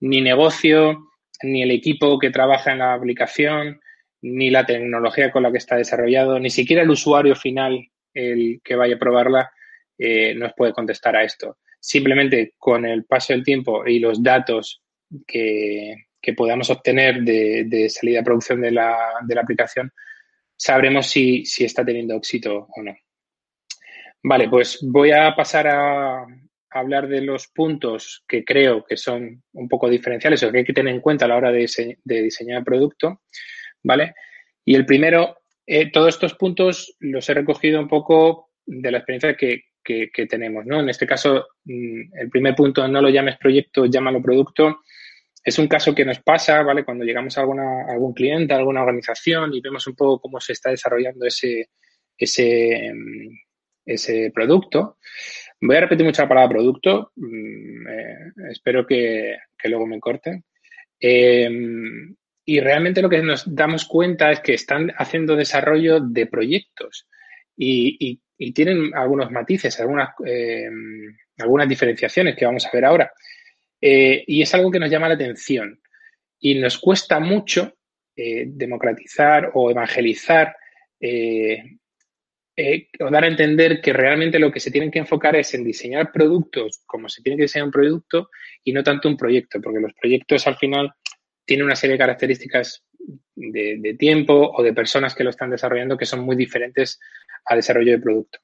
ni 0.00 0.20
negocio, 0.20 1.10
ni 1.42 1.62
el 1.62 1.72
equipo 1.72 2.18
que 2.18 2.30
trabaja 2.30 2.72
en 2.72 2.78
la 2.78 2.94
aplicación, 2.94 3.80
ni 4.22 4.50
la 4.50 4.64
tecnología 4.64 5.32
con 5.32 5.42
la 5.42 5.50
que 5.50 5.58
está 5.58 5.76
desarrollado, 5.76 6.38
ni 6.38 6.50
siquiera 6.50 6.82
el 6.82 6.90
usuario 6.90 7.34
final, 7.34 7.88
el 8.14 8.60
que 8.62 8.76
vaya 8.76 8.94
a 8.94 8.98
probarla, 8.98 9.50
eh, 9.98 10.34
nos 10.34 10.52
puede 10.56 10.72
contestar 10.72 11.16
a 11.16 11.24
esto. 11.24 11.58
Simplemente 11.80 12.54
con 12.58 12.84
el 12.86 13.04
paso 13.04 13.32
del 13.32 13.42
tiempo 13.42 13.86
y 13.86 13.98
los 13.98 14.22
datos 14.22 14.82
que, 15.26 15.94
podamos 16.36 16.70
obtener 16.70 17.22
de, 17.22 17.88
salida 17.88 18.20
a 18.20 18.24
producción 18.24 18.60
de 18.60 18.70
la, 18.70 18.96
aplicación, 19.40 19.92
sabremos 20.56 21.06
si, 21.06 21.44
está 21.60 21.84
teniendo 21.84 22.14
éxito 22.14 22.68
o 22.74 22.82
no. 22.82 22.94
Vale, 24.22 24.48
pues 24.48 24.78
voy 24.82 25.12
a 25.12 25.34
pasar 25.34 25.66
a, 25.68 26.26
hablar 26.72 27.08
de 27.08 27.20
los 27.20 27.48
puntos 27.48 28.22
que 28.28 28.44
creo 28.44 28.84
que 28.84 28.96
son 28.96 29.42
un 29.54 29.68
poco 29.68 29.88
diferenciales 29.88 30.40
o 30.42 30.52
que 30.52 30.58
hay 30.58 30.64
que 30.64 30.72
tener 30.72 30.94
en 30.94 31.00
cuenta 31.00 31.24
a 31.24 31.28
la 31.28 31.36
hora 31.36 31.50
de, 31.50 31.66
diseñar 32.04 32.58
el 32.58 32.64
producto, 32.64 33.22
¿vale? 33.82 34.14
Y 34.64 34.76
el 34.76 34.86
primero, 34.86 35.38
eh, 35.66 35.90
todos 35.90 36.10
estos 36.10 36.34
puntos 36.34 36.94
los 37.00 37.28
he 37.28 37.34
recogido 37.34 37.80
un 37.80 37.88
poco 37.88 38.50
de 38.64 38.90
la 38.90 38.98
experiencia 38.98 39.36
que, 39.36 39.64
tenemos, 40.28 40.64
¿no? 40.66 40.78
En 40.78 40.88
este 40.88 41.06
caso, 41.06 41.48
mm, 41.64 42.16
el 42.16 42.30
primer 42.30 42.54
punto, 42.54 42.86
no 42.86 43.02
lo 43.02 43.08
llames 43.08 43.38
proyecto, 43.38 43.86
llámalo 43.86 44.22
producto, 44.22 44.82
es 45.42 45.58
un 45.58 45.68
caso 45.68 45.94
que 45.94 46.04
nos 46.04 46.20
pasa, 46.20 46.62
¿vale? 46.62 46.84
Cuando 46.84 47.04
llegamos 47.04 47.36
a, 47.38 47.40
alguna, 47.40 47.86
algún 47.88 48.12
cliente, 48.12 48.52
a 48.52 48.58
alguna 48.58 48.82
organización 48.82 49.54
y 49.54 49.60
vemos 49.60 49.86
un 49.86 49.94
poco 49.94 50.20
cómo 50.20 50.40
se 50.40 50.52
está 50.52 50.70
desarrollando 50.70 51.26
ese, 51.26 51.70
ese, 52.16 52.92
ese 53.84 54.30
producto. 54.34 54.98
Voy 55.60 55.76
a 55.76 55.80
repetir 55.80 56.06
mucho 56.06 56.22
la 56.22 56.28
palabra 56.28 56.50
producto. 56.50 57.12
Mm, 57.16 57.88
eh, 57.88 58.32
espero 58.50 58.86
que, 58.86 59.36
luego 59.64 59.86
me 59.86 60.00
corten. 60.00 60.44
Em, 60.98 62.14
y 62.44 62.60
realmente 62.60 63.02
lo 63.02 63.08
que 63.08 63.22
nos 63.22 63.54
damos 63.54 63.84
cuenta 63.86 64.30
es 64.30 64.40
que 64.40 64.54
están 64.54 64.92
haciendo 64.96 65.36
desarrollo 65.36 66.00
de 66.00 66.26
proyectos 66.26 67.06
y, 67.56 68.20
tienen 68.54 68.94
algunos 68.94 69.30
matices, 69.30 69.78
algunas, 69.80 70.14
em, 70.24 71.14
algunas 71.38 71.68
diferenciaciones 71.68 72.34
que 72.34 72.46
vamos 72.46 72.64
a 72.64 72.70
ver 72.72 72.86
ahora. 72.86 73.12
Eh, 73.80 74.24
y 74.26 74.42
es 74.42 74.54
algo 74.54 74.70
que 74.70 74.80
nos 74.80 74.90
llama 74.90 75.08
la 75.08 75.14
atención. 75.14 75.80
Y 76.38 76.54
nos 76.54 76.78
cuesta 76.78 77.20
mucho 77.20 77.74
eh, 78.16 78.44
democratizar 78.46 79.50
o 79.54 79.70
evangelizar 79.70 80.54
eh, 81.00 81.78
o 82.98 83.10
dar 83.10 83.24
a 83.24 83.28
entender 83.28 83.80
que 83.80 83.92
realmente 83.92 84.38
lo 84.38 84.52
que 84.52 84.60
se 84.60 84.70
tienen 84.70 84.90
que 84.90 84.98
enfocar 84.98 85.34
es 85.36 85.54
en 85.54 85.64
diseñar 85.64 86.12
productos 86.12 86.82
como 86.84 87.08
se 87.08 87.22
tiene 87.22 87.36
que 87.36 87.44
diseñar 87.44 87.66
un 87.66 87.72
producto 87.72 88.30
y 88.62 88.72
no 88.72 88.82
tanto 88.82 89.08
un 89.08 89.16
proyecto, 89.16 89.60
porque 89.60 89.80
los 89.80 89.94
proyectos 89.94 90.46
al 90.46 90.56
final 90.56 90.92
tienen 91.44 91.64
una 91.64 91.76
serie 91.76 91.94
de 91.94 92.00
características 92.00 92.84
de, 93.34 93.96
tiempo 93.98 94.52
o 94.54 94.62
de 94.62 94.74
personas 94.74 95.14
que 95.14 95.24
lo 95.24 95.30
están 95.30 95.50
desarrollando 95.50 95.96
que 95.96 96.06
son 96.06 96.20
muy 96.20 96.36
diferentes 96.36 97.00
al 97.46 97.58
desarrollo 97.58 97.92
de 97.92 97.98
producto. 97.98 98.38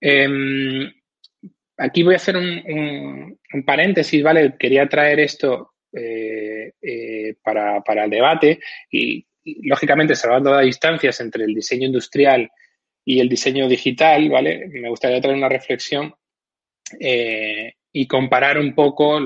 Em, 0.00 0.90
aquí 1.80 2.02
voy 2.02 2.14
a 2.14 2.18
hacer 2.18 2.36
un, 2.36 3.38
paréntesis, 3.64 4.22
¿vale? 4.22 4.54
Quería 4.58 4.88
traer 4.88 5.20
esto 5.20 5.72
eh, 5.92 6.72
eh, 6.80 7.34
para, 7.42 8.04
el 8.04 8.10
debate 8.10 8.60
y, 8.90 9.26
lógicamente, 9.62 10.14
salvando 10.14 10.52
las 10.52 10.64
distancias 10.64 11.20
entre 11.20 11.44
el 11.44 11.54
diseño 11.54 11.86
industrial 11.86 12.50
y 13.04 13.20
el 13.20 13.28
diseño 13.28 13.66
digital, 13.66 14.28
¿vale? 14.28 14.68
Me 14.68 14.90
gustaría 14.90 15.20
traer 15.20 15.36
una 15.36 15.48
reflexión 15.48 16.14
eh, 16.98 17.72
y 17.92 18.06
comparar 18.06 18.58
un 18.58 18.74
poco 18.74 19.18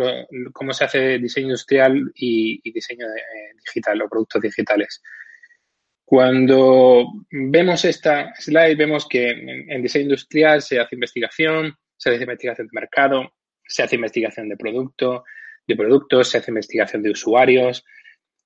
cómo 0.52 0.72
se 0.72 0.84
hace 0.84 1.18
diseño 1.18 1.48
industrial 1.48 2.12
y, 2.14 2.70
diseño 2.70 3.06
digital 3.66 4.00
o 4.02 4.08
productos 4.08 4.40
digitales. 4.40 5.02
Cuando 6.04 7.06
vemos 7.30 7.84
esta 7.84 8.32
slide, 8.36 8.76
vemos 8.76 9.08
que 9.08 9.30
en 9.30 9.82
diseño 9.82 10.04
industrial 10.04 10.62
se 10.62 10.78
hace 10.78 10.94
investigación, 10.94 11.76
se 11.96 12.10
hace 12.10 12.22
investigación 12.22 12.66
de 12.68 12.80
mercado, 12.80 13.32
se 13.66 13.82
hace 13.82 13.96
investigación 13.96 14.48
de 14.48 14.56
producto, 14.56 15.24
de 15.66 15.76
productos, 15.76 16.28
se 16.28 16.38
hace 16.38 16.50
investigación 16.50 17.02
de 17.02 17.10
usuarios, 17.10 17.84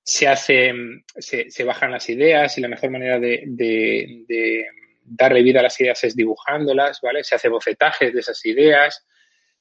se 0.03 0.27
hace, 0.27 0.73
se, 1.17 1.63
bajan 1.63 1.91
las 1.91 2.09
ideas 2.09 2.57
y 2.57 2.61
la 2.61 2.67
mejor 2.67 2.89
manera 2.89 3.19
de, 3.19 4.65
darle 5.03 5.43
vida 5.43 5.59
a 5.59 5.63
las 5.63 5.79
ideas 5.79 6.03
es 6.03 6.15
dibujándolas, 6.15 6.99
¿vale? 7.01 7.23
Se 7.23 7.35
hace 7.35 7.49
bofetajes 7.49 8.13
de 8.13 8.19
esas 8.19 8.43
ideas, 8.45 9.05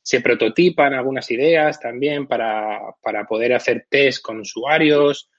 se 0.02 0.21
prototipan 0.21 0.95
algunas 0.95 1.30
ideas 1.30 1.78
también 1.80 2.26
para, 2.26 2.80
poder 3.28 3.54
hacer 3.54 3.87
test 3.90 4.23
con 4.23 4.40
usuarios, 4.40 5.30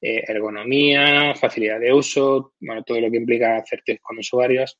eh, 0.00 0.24
ergonomía, 0.26 1.34
facilidad 1.34 1.80
de 1.80 1.92
uso, 1.92 2.54
bueno, 2.60 2.82
todo 2.82 3.00
lo 3.00 3.10
que 3.10 3.16
implica 3.18 3.56
hacer 3.56 3.82
test 3.84 4.00
con 4.02 4.18
usuarios. 4.18 4.78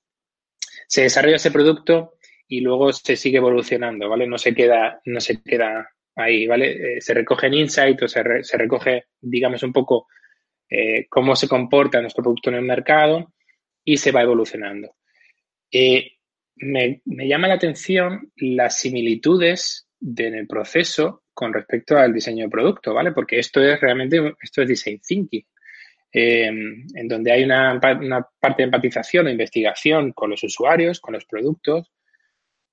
Se 0.88 1.02
desarrolla 1.02 1.36
ese 1.36 1.50
producto 1.50 2.15
y 2.48 2.60
luego 2.60 2.92
se 2.92 3.16
sigue 3.16 3.38
evolucionando, 3.38 4.08
¿vale? 4.08 4.26
No 4.26 4.38
se 4.38 4.54
queda, 4.54 5.00
no 5.04 5.20
se 5.20 5.42
queda 5.42 5.90
ahí, 6.14 6.46
¿vale? 6.46 6.96
Eh, 6.96 7.00
se 7.00 7.14
recoge 7.14 7.46
en 7.46 7.54
insight 7.54 8.02
o 8.02 8.08
se, 8.08 8.22
se 8.42 8.56
recoge, 8.56 9.04
digamos, 9.20 9.62
un 9.62 9.72
poco 9.72 10.06
eh, 10.68 11.06
cómo 11.08 11.36
se 11.36 11.48
comporta 11.48 12.00
nuestro 12.00 12.24
producto 12.24 12.50
en 12.50 12.56
el 12.56 12.62
mercado 12.62 13.32
y 13.84 13.96
se 13.98 14.10
va 14.10 14.22
evolucionando. 14.22 14.96
Eh, 15.70 16.12
me, 16.56 17.02
llama 17.04 17.48
la 17.48 17.54
atención 17.54 18.32
las 18.36 18.78
similitudes 18.78 19.88
en 20.00 20.34
el 20.34 20.46
proceso 20.46 21.24
con 21.34 21.52
respecto 21.52 21.98
al 21.98 22.14
diseño 22.14 22.44
de 22.44 22.50
producto, 22.50 22.94
¿vale? 22.94 23.12
Porque 23.12 23.38
esto 23.38 23.62
es 23.62 23.80
realmente, 23.80 24.34
esto 24.40 24.62
es 24.62 24.68
design 24.68 25.00
thinking, 25.06 25.44
en 26.12 27.08
donde 27.08 27.30
hay 27.30 27.44
una, 27.44 27.78
parte 27.78 28.62
de 28.62 28.64
empatización 28.64 29.26
o 29.26 29.30
investigación 29.30 30.12
con 30.12 30.30
los 30.30 30.42
usuarios, 30.42 30.98
con 30.98 31.12
los 31.12 31.26
productos, 31.26 31.92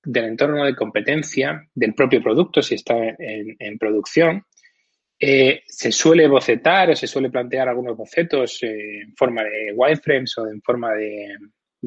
del 0.04 0.24
entorno 0.24 0.64
de 0.64 0.74
competencia, 0.74 1.68
del 1.74 1.94
propio 1.94 2.22
producto 2.22 2.62
si 2.62 2.74
está 2.74 2.94
en, 3.18 3.78
producción. 3.78 4.44
Eh, 5.18 5.62
se 5.66 5.92
suele 5.92 6.26
bocetar 6.26 6.90
o 6.90 6.96
se 6.96 7.06
suele 7.06 7.30
plantear 7.30 7.68
algunos 7.68 7.96
bocetos 7.96 8.62
eh, 8.62 9.02
en 9.02 9.14
forma 9.16 9.42
de 9.42 9.72
wireframes 9.74 10.36
o 10.38 10.48
en 10.48 10.60
forma 10.60 10.92
de, 10.94 11.36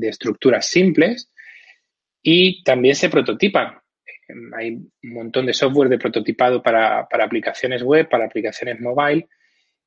estructuras 0.01 0.67
simples 0.67 1.31
y 2.21 2.63
también 2.63 2.95
se 2.95 3.09
prototipan. 3.09 3.77
Hay 4.57 4.71
un 4.71 4.91
montón 5.01 5.45
de 5.45 5.53
software 5.53 5.89
de 5.89 5.97
prototipado 5.97 6.61
para, 6.61 6.99
aplicaciones 6.99 7.81
web, 7.81 8.09
para 8.09 8.25
aplicaciones 8.25 8.79
mobile, 8.79 9.27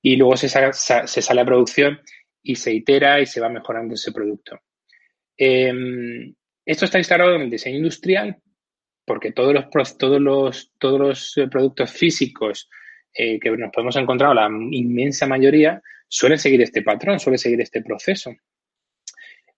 y 0.02 0.16
luego 0.16 0.36
se, 0.36 0.48
se 0.48 1.22
sale 1.22 1.40
a 1.40 1.44
producción 1.44 2.00
y 2.42 2.56
se 2.56 2.72
itera 2.72 3.20
y 3.20 3.26
se 3.26 3.40
va 3.40 3.48
mejorando 3.48 3.94
ese 3.94 4.12
producto. 4.12 4.58
Em, 5.36 6.34
esto 6.70 6.84
está 6.84 6.98
instalado 6.98 7.34
en 7.34 7.42
el 7.42 7.50
diseño 7.50 7.78
industrial 7.78 8.36
porque 9.04 9.32
todos 9.32 9.52
los, 9.52 9.98
todos 9.98 10.20
los, 10.20 10.72
todos 10.78 11.00
los 11.00 11.36
eh, 11.36 11.48
productos 11.48 11.90
físicos 11.90 12.70
eh, 13.12 13.40
que 13.40 13.50
nos 13.50 13.72
podemos 13.72 13.96
encontrar, 13.96 14.36
la 14.36 14.48
inmensa 14.70 15.26
mayoría, 15.26 15.82
suelen 16.06 16.38
seguir 16.38 16.62
este 16.62 16.82
patrón, 16.82 17.18
suelen 17.18 17.38
seguir 17.38 17.60
este 17.60 17.82
proceso. 17.82 18.30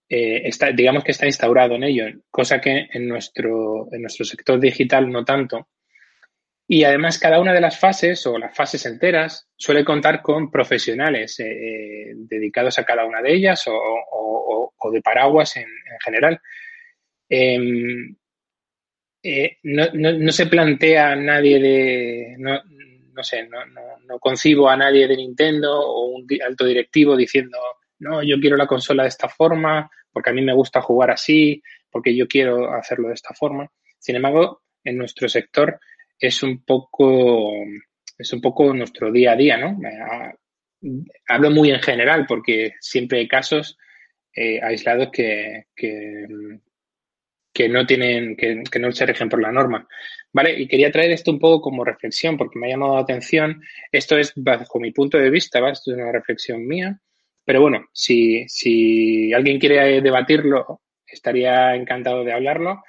Eh, 0.08 0.50
digamos 0.74 1.04
que 1.04 1.12
está 1.12 1.26
instaurado 1.26 1.74
en 1.74 1.84
ello, 1.84 2.04
cosa 2.30 2.62
que 2.62 2.88
en 2.90 3.06
nuestro, 3.06 3.92
en 3.92 4.00
nuestro 4.00 4.24
sector 4.24 4.58
digital 4.58 5.10
no 5.12 5.22
tanto. 5.22 5.68
Y 6.66 6.84
además 6.84 7.18
cada 7.18 7.38
una 7.38 7.52
de 7.52 7.60
las 7.60 7.78
fases 7.78 8.26
o 8.26 8.38
las 8.38 8.56
fases 8.56 8.86
enteras 8.86 9.50
suele 9.54 9.84
contar 9.84 10.22
con 10.22 10.50
profesionales 10.50 11.36
dedicados 11.36 12.78
a 12.78 12.84
cada 12.84 13.04
una 13.04 13.20
de 13.20 13.34
ellas 13.34 13.64
o, 13.66 14.90
de 14.90 15.02
paraguas 15.02 15.56
en, 15.58 15.66
general. 16.02 16.40
Em, 17.34 18.14
no, 19.62 20.32
se 20.32 20.46
plantea 20.48 21.12
a 21.12 21.16
nadie 21.16 21.58
de, 21.58 22.36
no, 22.38 23.22
sé, 23.22 23.48
no, 23.48 23.64
no, 24.06 24.18
concibo 24.18 24.68
a 24.68 24.76
nadie 24.76 25.08
de 25.08 25.16
Nintendo 25.16 25.80
o 25.80 26.08
un 26.08 26.26
alto 26.46 26.66
directivo 26.66 27.16
diciendo, 27.16 27.56
no, 28.00 28.22
yo 28.22 28.38
quiero 28.38 28.58
la 28.58 28.66
consola 28.66 29.04
de 29.04 29.08
esta 29.08 29.30
forma, 29.30 29.90
porque 30.12 30.28
a 30.28 30.34
mí 30.34 30.42
me 30.42 30.52
gusta 30.52 30.82
jugar 30.82 31.10
así, 31.10 31.62
porque 31.90 32.14
yo 32.14 32.28
quiero 32.28 32.70
hacerlo 32.74 33.08
de 33.08 33.14
esta 33.14 33.32
forma. 33.32 33.66
Sin 33.98 34.16
embargo, 34.16 34.64
en 34.84 34.98
nuestro 34.98 35.26
sector 35.26 35.80
es 36.18 36.42
un 36.42 36.62
poco, 36.66 37.50
es 38.18 38.30
un 38.30 38.42
poco 38.42 38.74
nuestro 38.74 39.10
día 39.10 39.32
a 39.32 39.36
día, 39.36 39.56
¿no? 39.56 39.78
Hablo 41.28 41.50
muy 41.50 41.70
en 41.70 41.80
general 41.80 42.26
porque 42.26 42.74
siempre 42.78 43.20
hay 43.20 43.28
casos 43.28 43.78
eh, 44.34 44.60
aislados 44.62 45.08
que, 45.10 45.64
no 47.68 47.86
tienen, 47.86 48.36
que, 48.36 48.62
que, 48.70 48.78
no 48.78 48.92
se 48.92 49.06
rigen 49.06 49.28
por 49.28 49.40
la 49.40 49.52
norma. 49.52 49.86
¿Vale? 50.32 50.58
Y 50.58 50.66
quería 50.66 50.90
traer 50.90 51.10
esto 51.10 51.30
un 51.30 51.38
poco 51.38 51.60
como 51.60 51.84
reflexión 51.84 52.36
porque 52.36 52.58
me 52.58 52.66
ha 52.66 52.70
llamado 52.70 52.94
la 52.94 53.02
atención. 53.02 53.62
Esto 53.90 54.16
es 54.18 54.32
bajo 54.36 54.80
mi 54.80 54.92
punto 54.92 55.18
de 55.18 55.30
vista, 55.30 55.60
¿vale? 55.60 55.74
Esto 55.74 55.92
es 55.92 55.98
una 55.98 56.12
reflexión 56.12 56.66
mía. 56.66 56.98
Pero 57.44 57.60
bueno, 57.60 57.86
si, 57.92 58.48
si 58.48 59.32
alguien 59.32 59.58
quiere 59.58 60.00
debatirlo, 60.00 60.82
estaría 61.06 61.74
encantado 61.74 62.24
de 62.24 62.32
hablarlo. 62.32 62.82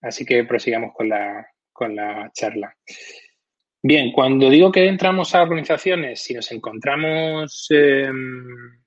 Así 0.00 0.24
que 0.24 0.44
prosigamos 0.44 0.92
con 0.94 1.08
la, 1.08 1.46
con 1.72 1.94
la 1.94 2.30
charla. 2.32 2.74
Bien, 3.82 4.12
cuando 4.12 4.50
digo 4.50 4.70
que 4.70 4.86
entramos 4.86 5.34
a 5.34 5.42
organizaciones, 5.42 6.22
si 6.22 6.34
nos 6.34 6.50
encontramos 6.52 7.66
em, 7.70 8.79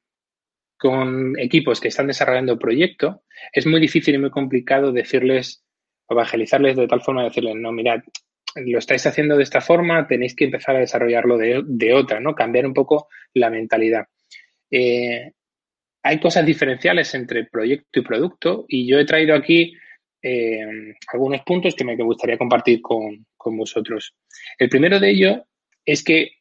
con 0.84 1.40
equipos 1.40 1.80
que 1.80 1.88
están 1.88 2.08
desarrollando 2.08 2.60
proyecto, 2.60 3.24
es 3.54 3.66
muy 3.66 3.80
difícil 3.80 4.16
y 4.16 4.18
muy 4.18 4.32
complicado 4.32 4.92
decirles 4.92 5.64
evangelizarles 6.10 6.76
de 6.76 6.90
tal 6.90 7.00
forma 7.00 7.22
de 7.22 7.30
decirles, 7.30 7.56
no, 7.56 7.72
mirad, 7.72 8.02
lo 8.56 8.80
estáis 8.80 9.06
haciendo 9.06 9.38
de 9.38 9.44
esta 9.44 9.62
forma, 9.62 10.06
tenéis 10.06 10.36
que 10.36 10.44
empezar 10.44 10.76
a 10.76 10.80
desarrollarlo 10.80 11.38
de, 11.38 11.62
de 11.66 11.94
otra, 11.94 12.20
¿no? 12.20 12.36
Cambiar 12.36 12.66
un 12.66 12.74
poco 12.74 13.08
la 13.34 13.50
mentalidad. 13.50 14.08
Eh, 14.70 15.32
hay 16.04 16.20
cosas 16.20 16.46
diferenciales 16.46 17.16
entre 17.16 17.46
proyecto 17.46 18.02
y 18.02 18.04
producto 18.04 18.66
y 18.68 18.86
yo 18.86 19.00
he 19.00 19.06
traído 19.06 19.36
aquí 19.36 19.74
eh, 20.22 20.66
algunos 21.14 21.44
puntos 21.44 21.76
que 21.76 21.86
me 21.86 21.96
gustaría 21.96 22.38
compartir 22.38 22.82
con, 22.82 23.26
vosotros. 23.38 24.14
El 24.60 24.68
primero 24.68 25.00
de 25.00 25.12
ellos 25.12 25.38
es 25.86 26.04
que 26.04 26.34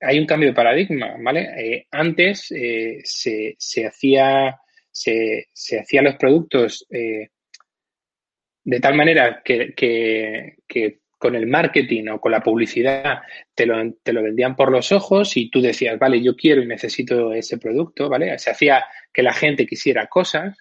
hay 0.00 0.18
un 0.18 0.26
cambio 0.26 0.50
de 0.50 0.54
paradigma, 0.54 1.16
¿vale? 1.18 1.50
Eh, 1.56 1.86
antes 1.90 2.46
se, 2.46 3.54
se, 3.58 3.86
hacía, 3.86 4.60
se, 4.90 5.48
se 5.52 5.80
hacían 5.80 6.04
los 6.04 6.16
productos 6.16 6.86
de 6.90 8.80
tal 8.80 8.94
manera 8.94 9.42
que, 9.44 9.74
que 9.74 10.98
con 11.24 11.34
el 11.34 11.46
marketing 11.46 12.08
o 12.08 12.20
con 12.20 12.32
la 12.32 12.42
publicidad 12.42 13.22
te 13.54 13.64
lo, 13.64 13.94
te 14.02 14.12
lo 14.12 14.22
vendían 14.22 14.54
por 14.54 14.70
los 14.70 14.92
ojos 14.92 15.38
y 15.38 15.48
tú 15.48 15.62
decías, 15.62 15.98
vale, 15.98 16.22
yo 16.22 16.36
quiero 16.36 16.62
y 16.62 16.66
necesito 16.66 17.32
ese 17.32 17.56
producto, 17.56 18.10
¿vale? 18.10 18.38
Se 18.38 18.50
hacía 18.50 18.84
que 19.10 19.22
la 19.22 19.32
gente 19.32 19.66
quisiera 19.66 20.06
cosas 20.06 20.58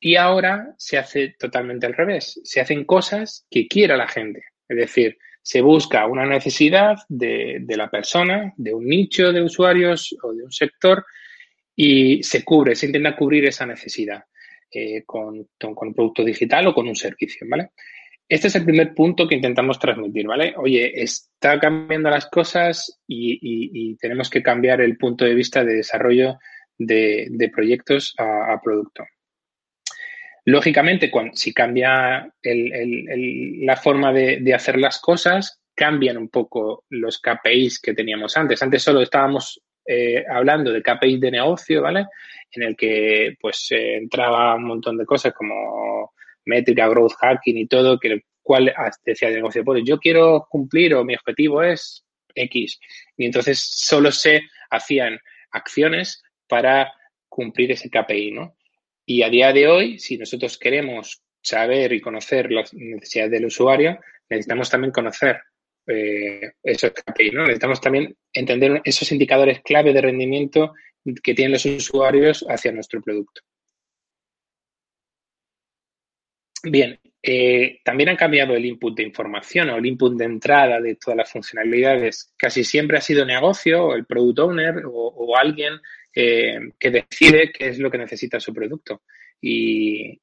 y 0.00 0.16
ahora 0.16 0.74
se 0.78 0.96
hace 0.96 1.34
totalmente 1.38 1.84
al 1.84 1.92
revés. 1.92 2.40
Se 2.42 2.62
hacen 2.62 2.86
cosas 2.86 3.46
que 3.50 3.68
quiera 3.68 3.98
la 3.98 4.08
gente. 4.08 4.42
Es 4.66 4.78
decir, 4.78 5.18
se 5.42 5.60
busca 5.60 6.06
una 6.06 6.24
necesidad 6.24 6.96
de, 7.08 7.58
de 7.60 7.76
la 7.76 7.90
persona, 7.90 8.54
de 8.56 8.72
un 8.72 8.86
nicho 8.86 9.32
de 9.32 9.42
usuarios 9.42 10.16
o 10.22 10.32
de 10.32 10.44
un 10.44 10.52
sector 10.52 11.04
y 11.74 12.22
se 12.22 12.44
cubre, 12.44 12.74
se 12.74 12.86
intenta 12.86 13.16
cubrir 13.16 13.44
esa 13.46 13.66
necesidad 13.66 14.24
eh, 14.70 15.02
con, 15.04 15.48
con 15.58 15.88
un 15.88 15.94
producto 15.94 16.24
digital 16.24 16.66
o 16.66 16.74
con 16.74 16.88
un 16.88 16.96
servicio, 16.96 17.46
¿vale? 17.48 17.72
Este 18.26 18.48
es 18.48 18.54
el 18.54 18.64
primer 18.64 18.94
punto 18.94 19.28
que 19.28 19.34
intentamos 19.34 19.78
transmitir, 19.78 20.26
¿vale? 20.26 20.54
Oye, 20.56 21.02
está 21.02 21.60
cambiando 21.60 22.08
las 22.08 22.26
cosas 22.26 23.02
y, 23.06 23.94
tenemos 23.96 24.30
que 24.30 24.42
cambiar 24.42 24.80
el 24.80 24.96
punto 24.96 25.26
de 25.26 25.34
vista 25.34 25.62
de 25.62 25.74
desarrollo 25.74 26.38
de, 26.78 27.50
proyectos 27.54 28.14
a, 28.16 28.58
producto. 28.64 29.04
Lógicamente, 30.44 31.10
cuando, 31.10 31.36
si 31.36 31.54
cambia 31.54 32.28
la 32.42 33.76
forma 33.76 34.12
de, 34.12 34.54
hacer 34.54 34.78
las 34.78 35.00
cosas, 35.00 35.60
cambian 35.74 36.16
un 36.16 36.28
poco 36.28 36.84
los 36.90 37.20
KPIs 37.20 37.80
que 37.80 37.94
teníamos 37.94 38.36
antes. 38.36 38.62
Antes 38.62 38.82
solo 38.82 39.02
estábamos 39.02 39.62
eh, 39.86 40.24
hablando 40.28 40.72
de 40.72 40.82
KPIs 40.82 41.20
de 41.20 41.30
negocio, 41.30 41.82
¿vale? 41.82 42.06
En 42.50 42.64
el 42.64 42.76
que 42.76 43.36
pues 43.40 43.68
entraba 43.70 44.54
un 44.56 44.64
montón 44.64 44.98
de 44.98 45.06
cosas 45.06 45.32
como 45.32 46.12
métrica, 46.44 46.88
growth 46.88 47.14
hacking 47.20 47.58
y 47.58 47.66
todo, 47.66 47.98
que 47.98 48.22
cuál 48.42 48.74
decía 49.04 49.28
el 49.28 49.36
negocio, 49.36 49.64
pues 49.64 49.82
yo 49.84 49.98
quiero 49.98 50.46
cumplir 50.50 50.94
o 50.94 51.04
mi 51.04 51.14
objetivo 51.14 51.62
es 51.62 52.04
X. 52.34 52.80
Y 53.16 53.26
entonces 53.26 53.60
solo 53.60 54.10
se 54.10 54.42
hacían 54.70 55.18
acciones 55.52 56.22
para 56.48 56.92
cumplir 57.28 57.72
ese 57.72 57.88
KPI, 57.88 58.32
¿no? 58.32 58.56
Y 59.06 59.22
a 59.22 59.30
día 59.30 59.52
de 59.52 59.68
hoy, 59.68 59.98
si 59.98 60.16
nosotros 60.16 60.58
queremos 60.58 61.22
saber 61.42 61.92
y 61.92 62.00
conocer 62.00 62.50
las 62.52 62.72
necesidades 62.72 63.32
del 63.32 63.46
usuario, 63.46 63.98
necesitamos 64.28 64.70
también 64.70 64.92
conocer 64.92 65.40
eh, 65.86 66.52
esos 66.62 66.92
KPI, 66.92 67.30
¿no? 67.32 67.42
Necesitamos 67.42 67.80
también 67.80 68.16
entender 68.32 68.80
esos 68.84 69.10
indicadores 69.10 69.60
clave 69.62 69.92
de 69.92 70.00
rendimiento 70.00 70.74
que 71.22 71.34
tienen 71.34 71.52
los 71.52 71.66
usuarios 71.66 72.44
hacia 72.48 72.70
nuestro 72.70 73.02
producto. 73.02 73.42
Bien, 76.64 77.00
eh, 77.24 77.80
también 77.84 78.08
ha 78.08 78.16
cambiado 78.16 78.54
el 78.54 78.64
input 78.64 78.96
de 78.96 79.04
información 79.04 79.70
o 79.70 79.76
el 79.76 79.86
input 79.86 80.16
de 80.16 80.24
entrada 80.24 80.80
de 80.80 80.96
todas 80.96 81.16
las 81.16 81.30
funcionalidades. 81.30 82.32
Casi 82.36 82.64
siempre 82.64 82.98
ha 82.98 83.00
sido 83.00 83.24
negocio 83.24 83.84
o 83.86 83.94
el 83.94 84.06
product 84.06 84.38
owner 84.40 84.82
o, 84.86 85.36
alguien 85.36 85.74
que 86.12 86.90
decide 86.90 87.52
qué 87.52 87.68
es 87.68 87.78
lo 87.78 87.90
que 87.90 87.98
necesita 87.98 88.40
su 88.40 88.52
producto. 88.52 89.02
Y, 89.40 90.20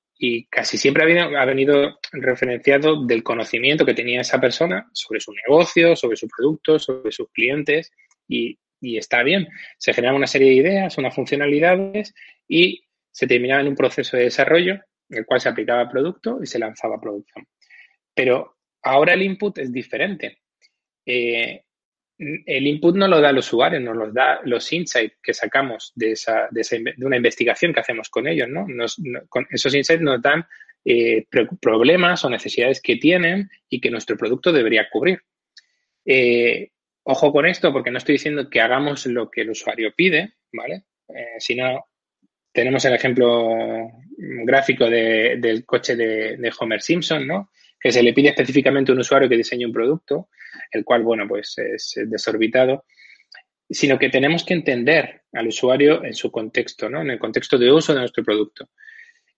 casi 0.49 0.77
siempre 0.77 1.03
ha 1.03 1.45
venido, 1.45 1.99
referenciado 2.11 3.05
del 3.05 3.23
conocimiento 3.23 3.85
que 3.85 3.93
tenía 3.93 4.21
esa 4.21 4.39
persona 4.39 4.89
sobre 4.93 5.21
su 5.21 5.31
negocio, 5.33 5.95
sobre 5.95 6.17
su 6.17 6.27
producto, 6.27 6.77
sobre 6.77 7.11
sus 7.11 7.29
clientes. 7.31 7.91
Y, 8.27 8.57
está 8.81 9.23
bien. 9.23 9.47
Se 9.77 9.93
generan 9.93 10.15
una 10.15 10.27
serie 10.27 10.49
de 10.49 10.55
ideas, 10.55 10.97
unas 10.97 11.15
funcionalidades 11.15 12.13
y 12.47 12.83
se 13.11 13.27
terminaba 13.27 13.61
en 13.61 13.69
un 13.69 13.75
proceso 13.75 14.15
de 14.17 14.23
desarrollo 14.23 14.79
el 15.09 15.25
cual 15.25 15.41
se 15.41 15.49
aplicaba 15.49 15.81
al 15.81 15.89
producto 15.89 16.39
y 16.41 16.45
se 16.45 16.59
lanzaba 16.59 17.01
producción. 17.01 17.47
Pero 18.13 18.57
ahora 18.83 19.13
el 19.13 19.23
input 19.23 19.57
es 19.57 19.71
diferente. 19.71 20.39
Eh, 21.05 21.63
el 22.19 22.67
input 22.67 22.97
no 22.97 23.07
lo 23.07 23.21
da 23.21 23.29
el 23.29 23.37
usuario, 23.37 23.79
nos 23.79 23.95
los 23.95 24.13
da 24.13 24.41
los 24.43 24.71
insights 24.73 25.17
que 25.23 25.33
sacamos 25.33 25.93
de, 25.95 26.11
esa, 26.11 26.49
de, 26.51 26.93
una 26.99 27.15
investigación 27.15 27.73
que 27.73 27.79
hacemos 27.79 28.09
con 28.09 28.27
ellos, 28.27 28.49
¿no? 28.49 28.67
esos 29.49 29.73
insights 29.73 30.03
nos 30.03 30.21
dan 30.21 30.45
eh, 30.83 31.25
problemas 31.61 32.23
o 32.25 32.29
necesidades 32.29 32.81
que 32.81 32.97
tienen 32.97 33.49
y 33.69 33.79
que 33.79 33.89
nuestro 33.89 34.17
producto 34.17 34.51
debería 34.51 34.89
cubrir. 34.89 35.21
Eh, 36.05 36.71
ojo 37.03 37.31
con 37.31 37.45
esto, 37.45 37.71
porque 37.71 37.91
no 37.91 37.97
estoy 37.97 38.13
diciendo 38.13 38.49
que 38.49 38.61
hagamos 38.61 39.05
lo 39.05 39.29
que 39.29 39.41
el 39.41 39.51
usuario 39.51 39.93
pide, 39.95 40.33
¿vale? 40.51 40.83
Eh, 41.07 41.35
sino 41.39 41.85
tenemos 42.51 42.83
el 42.85 42.95
ejemplo 42.95 43.91
gráfico 44.17 44.89
del 44.89 45.65
coche 45.65 45.95
de, 45.95 46.51
Homer 46.59 46.81
Simpson, 46.81 47.25
¿no? 47.25 47.51
Que 47.79 47.91
se 47.91 48.03
le 48.03 48.13
pide 48.13 48.29
específicamente 48.29 48.91
a 48.91 48.93
un 48.93 48.99
usuario 48.99 49.29
que 49.29 49.37
diseñe 49.37 49.65
un 49.65 49.73
producto, 49.73 50.29
el 50.71 50.83
cual, 50.83 51.03
bueno, 51.03 51.27
pues 51.27 51.57
es 51.57 51.93
desorbitado, 52.05 52.85
sino 53.69 53.99
que 53.99 54.09
tenemos 54.09 54.43
que 54.43 54.53
entender 54.53 55.23
al 55.33 55.47
usuario 55.47 56.03
en 56.03 56.13
su 56.13 56.31
contexto, 56.31 56.89
¿no? 56.89 57.01
En 57.01 57.11
el 57.11 57.19
contexto 57.19 57.57
de 57.57 57.71
uso 57.71 57.93
de 57.93 57.99
nuestro 57.99 58.23
producto. 58.23 58.69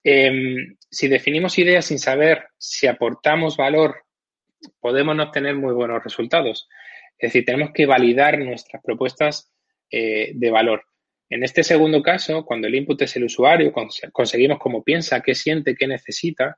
Em, 0.03 0.77
si 0.89 1.08
definimos 1.08 1.58
ideas 1.60 1.86
sin 1.86 2.00
saber 2.00 2.46
si 2.58 2.88
aportamos 2.88 3.58
valor, 3.58 4.03
podemos 4.80 5.15
no 5.15 5.24
obtener 5.24 5.56
muy 5.56 5.74
buenos 5.74 6.03
resultados. 6.03 6.68
Es 7.18 7.30
decir, 7.30 7.46
tenemos 7.46 7.72
que 7.74 7.86
validar 7.86 8.39
nuestras 8.39 8.82
propuestas 8.84 9.51
eh, 9.91 10.32
de 10.34 10.50
valor. 10.50 10.84
En 11.30 11.44
este 11.44 11.63
segundo 11.63 12.01
caso, 12.01 12.46
cuando 12.46 12.68
el 12.68 12.75
input 12.75 13.01
es 13.01 13.15
el 13.15 13.25
usuario, 13.25 13.72
conseguimos 14.12 14.60
cómo 14.60 14.84
piensa, 14.84 15.22
qué 15.22 15.36
siente, 15.36 15.75
qué 15.75 15.88
necesita, 15.88 16.58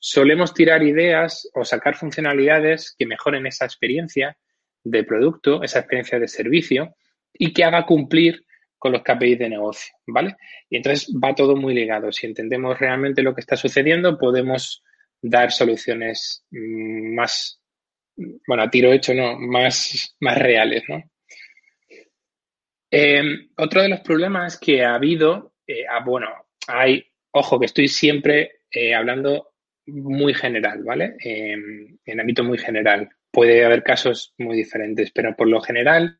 solemos 0.00 0.54
tirar 0.54 0.82
ideas 0.82 1.48
o 1.54 1.64
sacar 1.64 1.94
funcionalidades 1.94 2.94
que 2.98 3.06
mejoren 3.06 3.46
esa 3.46 3.66
experiencia 3.66 4.36
de 4.82 5.04
producto, 5.04 5.62
esa 5.62 5.80
experiencia 5.80 6.18
de 6.18 6.26
servicio 6.26 6.96
y 7.32 7.52
que 7.52 7.64
haga 7.64 7.86
cumplir 7.86 8.44
con 8.78 8.92
los 8.92 9.02
KPIs 9.02 9.38
de 9.38 9.50
negocio, 9.50 9.92
¿vale? 10.06 10.36
Y 10.70 10.78
entonces 10.78 11.14
va 11.22 11.34
todo 11.34 11.54
muy 11.54 11.74
ligado. 11.74 12.10
Si 12.10 12.26
entendemos 12.26 12.78
realmente 12.78 13.22
lo 13.22 13.34
que 13.34 13.42
está 13.42 13.54
sucediendo, 13.56 14.18
podemos 14.18 14.82
dar 15.20 15.52
soluciones 15.52 16.46
mm, 16.50 17.14
más, 17.14 17.60
bueno, 18.16 18.62
a 18.62 18.70
tiro 18.70 18.90
hecho, 18.90 19.12
no, 19.12 19.38
más, 19.38 20.16
más 20.20 20.38
reales, 20.38 20.82
¿no? 20.88 21.02
Em, 22.90 23.50
otro 23.56 23.82
de 23.82 23.90
los 23.90 24.00
problemas 24.00 24.58
que 24.58 24.82
ha 24.82 24.94
habido, 24.94 25.52
eh, 25.66 25.84
ah, 25.88 26.02
bueno, 26.02 26.28
hay, 26.66 27.04
ojo, 27.32 27.60
que 27.60 27.66
estoy 27.66 27.86
siempre 27.86 28.62
eh, 28.70 28.94
hablando 28.94 29.49
muy 29.90 30.34
general, 30.34 30.82
¿vale? 30.82 31.16
En 31.20 32.20
ámbito 32.20 32.44
muy 32.44 32.58
general. 32.58 33.08
Puede 33.30 33.64
haber 33.64 33.82
casos 33.82 34.34
muy 34.38 34.56
diferentes, 34.56 35.10
pero 35.12 35.34
por 35.36 35.48
lo 35.48 35.60
general, 35.60 36.18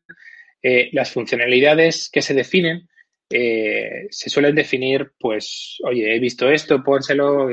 eh, 0.61 0.89
las 0.93 1.11
funcionalidades 1.11 2.09
que 2.11 2.21
se 2.21 2.33
definen 2.33 2.87
se 3.29 4.29
suelen 4.29 4.53
definir, 4.53 5.13
pues, 5.17 5.77
oye, 5.85 6.13
he 6.13 6.19
visto 6.19 6.51
esto, 6.51 6.83
pónselo, 6.83 7.43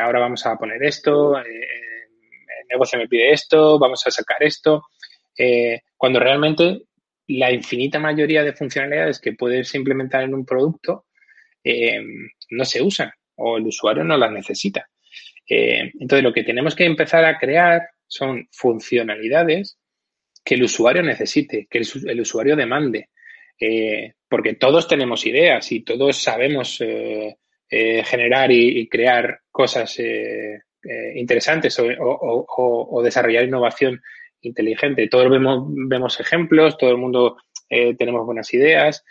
ahora 0.00 0.18
vamos 0.18 0.46
a 0.46 0.56
poner 0.56 0.82
esto, 0.82 1.36
el 1.36 1.44
negocio 2.70 2.98
me 2.98 3.06
pide 3.06 3.32
esto, 3.32 3.78
vamos 3.78 4.06
a 4.06 4.10
sacar 4.10 4.42
esto. 4.42 4.84
cuando 5.98 6.20
realmente 6.20 6.86
la 7.28 7.50
infinita 7.50 7.98
mayoría 7.98 8.44
de 8.44 8.52
funcionalidades 8.52 9.20
que 9.20 9.32
puedes 9.32 9.74
implementar 9.74 10.22
en 10.22 10.34
un 10.34 10.44
producto 10.44 11.06
eh, 11.64 12.00
no 12.50 12.64
se 12.64 12.82
usan 12.82 13.10
o 13.36 13.56
el 13.56 13.66
usuario 13.66 14.04
no 14.04 14.16
las 14.16 14.30
necesita. 14.30 14.88
Eh, 15.48 15.92
entonces, 16.00 16.22
lo 16.22 16.32
que 16.32 16.44
tenemos 16.44 16.74
que 16.74 16.84
empezar 16.84 17.24
a 17.24 17.38
crear 17.38 17.82
son 18.06 18.48
funcionalidades 18.50 19.78
que 20.44 20.54
el 20.54 20.64
usuario 20.64 21.02
necesite, 21.02 21.66
que 21.68 21.78
el, 21.78 22.20
usuario 22.20 22.56
demande. 22.56 23.10
Eh, 23.58 24.12
porque 24.28 24.54
todos 24.54 24.86
tenemos 24.86 25.26
ideas 25.26 25.70
y 25.72 25.82
todos 25.82 26.22
sabemos 26.22 26.78
generar 27.68 28.52
y, 28.52 28.88
crear 28.88 29.40
cosas 29.50 29.98
interesantes 31.14 31.76
o, 31.80 33.02
desarrollar 33.02 33.44
innovación 33.44 34.00
inteligente. 34.40 35.08
Todos 35.08 35.30
vemos, 35.30 35.64
vemos 35.68 36.20
ejemplos, 36.20 36.76
todo 36.78 36.90
el 36.90 36.98
mundo 36.98 37.36
eh, 37.68 37.94
tenemos 37.96 38.24
buenas 38.24 38.52
ideas, 38.54 39.04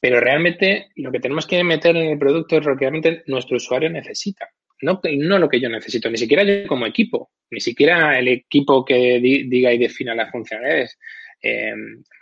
pero 0.00 0.20
realmente 0.20 0.88
lo 0.96 1.10
que 1.10 1.20
tenemos 1.20 1.46
que 1.46 1.62
meter 1.64 1.96
en 1.96 2.08
el 2.08 2.18
producto 2.18 2.58
es 2.58 2.64
lo 2.64 2.76
que 2.76 2.90
realmente 2.90 3.22
nuestro 3.26 3.56
usuario 3.56 3.90
necesita. 3.90 4.48
No, 4.82 5.00
no 5.02 5.38
lo 5.38 5.48
que 5.48 5.60
yo 5.60 5.68
necesito, 5.68 6.10
ni 6.10 6.16
siquiera 6.16 6.42
yo 6.42 6.66
como 6.66 6.86
equipo, 6.86 7.30
ni 7.50 7.60
siquiera 7.60 8.18
el 8.18 8.28
equipo 8.28 8.84
que 8.84 9.20
diga 9.20 9.72
y 9.72 9.78
defina 9.78 10.14
las 10.14 10.30
funcionalidades. 10.30 10.98
Eh, 11.42 11.74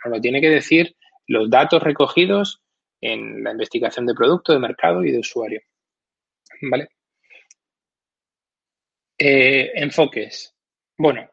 lo 0.05 0.19
tiene 0.21 0.41
que 0.41 0.49
decir 0.49 0.95
los 1.27 1.49
datos 1.49 1.81
recogidos 1.81 2.61
en 3.01 3.43
la 3.43 3.51
investigación 3.51 4.05
de 4.05 4.13
producto, 4.13 4.51
de 4.51 4.59
mercado 4.59 5.05
y 5.05 5.11
de 5.11 5.19
usuario. 5.19 5.61
¿Vale? 6.61 6.89
Eh, 9.17 9.71
enfoques. 9.75 10.55
Bueno, 10.97 11.29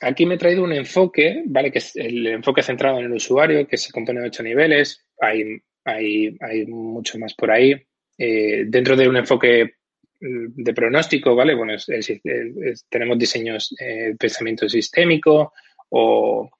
aquí 0.00 0.26
me 0.26 0.34
he 0.34 0.38
traído 0.38 0.64
un 0.64 0.72
enfoque, 0.72 1.42
¿vale? 1.46 1.72
Que 1.72 1.78
es 1.78 1.96
el 1.96 2.26
enfoque 2.26 2.62
centrado 2.62 2.98
en 2.98 3.06
el 3.06 3.12
usuario, 3.12 3.66
que 3.66 3.76
se 3.76 3.92
compone 3.92 4.20
de 4.20 4.28
ocho 4.28 4.42
niveles. 4.42 5.04
Hay, 5.20 5.58
hay, 5.84 6.36
hay 6.40 6.66
mucho 6.66 7.18
más 7.18 7.34
por 7.34 7.50
ahí. 7.50 7.74
Eh, 8.18 8.64
dentro 8.66 8.96
de 8.96 9.08
un 9.08 9.16
enfoque 9.16 9.76
de 10.20 10.74
pronóstico, 10.74 11.34
¿vale? 11.34 11.54
Bueno, 11.54 11.74
tenemos 12.88 13.18
diseños, 13.18 13.74
eh, 13.80 14.14
pensamiento 14.18 14.68
sistémico 14.68 15.52
o, 15.90 16.50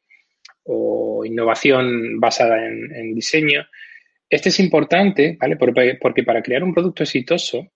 innovación 1.24 2.20
basada 2.20 2.64
en, 2.66 3.14
diseño. 3.14 3.66
Este 4.28 4.50
es 4.50 4.60
importante, 4.60 5.36
¿vale? 5.40 5.56
porque 5.56 6.22
para 6.22 6.42
crear 6.42 6.62
un 6.62 6.74
producto 6.74 7.02
exitoso 7.02 7.72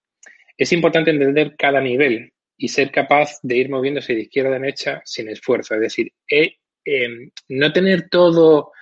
es 0.56 0.72
importante 0.72 1.10
entender 1.10 1.56
cada 1.56 1.80
nivel 1.80 2.32
y 2.56 2.68
ser 2.68 2.90
capaz 2.90 3.38
de 3.42 3.56
ir 3.56 3.70
moviéndose 3.70 4.14
de 4.14 4.22
izquierda 4.22 4.50
a 4.50 4.58
derecha 4.58 5.00
sin 5.04 5.28
esfuerzo. 5.30 5.74
Es 5.74 5.80
decir, 5.80 6.12
eh, 6.28 6.58
no 7.48 7.72
tener 7.72 8.10
todo 8.10 8.72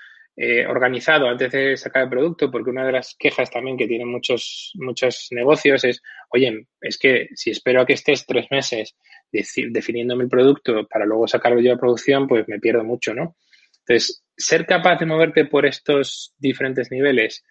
eh, 0.41 0.65
organizado 0.69 1.29
antes 1.29 1.51
de 1.51 1.77
sacar 1.77 2.05
el 2.05 2.11
producto, 2.11 2.49
porque 2.49 2.71
una 2.71 2.87
de 2.87 2.93
las 2.93 3.17
quejas 3.19 3.51
también 3.51 3.77
que 3.77 3.89
tienen 3.89 4.07
muchos, 4.07 4.71
muchos 4.75 5.27
negocios 5.33 5.83
es, 5.83 6.01
oye, 6.31 6.69
es 6.81 6.97
que 6.97 7.29
si 7.35 7.51
espero 7.51 7.81
a 7.81 7.87
que 7.87 7.95
estés 7.95 8.25
tres 8.25 8.47
meses 8.49 8.97
definiendo 9.33 10.15
mi 10.15 10.29
producto 10.29 10.87
para 10.87 11.07
luego 11.07 11.27
sacarlo 11.27 11.61
yo 11.61 11.75
a 11.75 11.77
producción, 11.77 12.29
pues 12.29 12.47
me 12.47 12.61
pierdo 12.61 12.85
mucho, 12.85 13.15
¿no? 13.15 13.35
Entonces, 13.81 14.23
ser 14.37 14.65
capaz 14.65 15.01
de 15.01 15.07
moverte 15.07 15.45
por 15.47 15.67
estos 15.67 16.33
diferentes 16.39 16.93
niveles, 16.93 17.45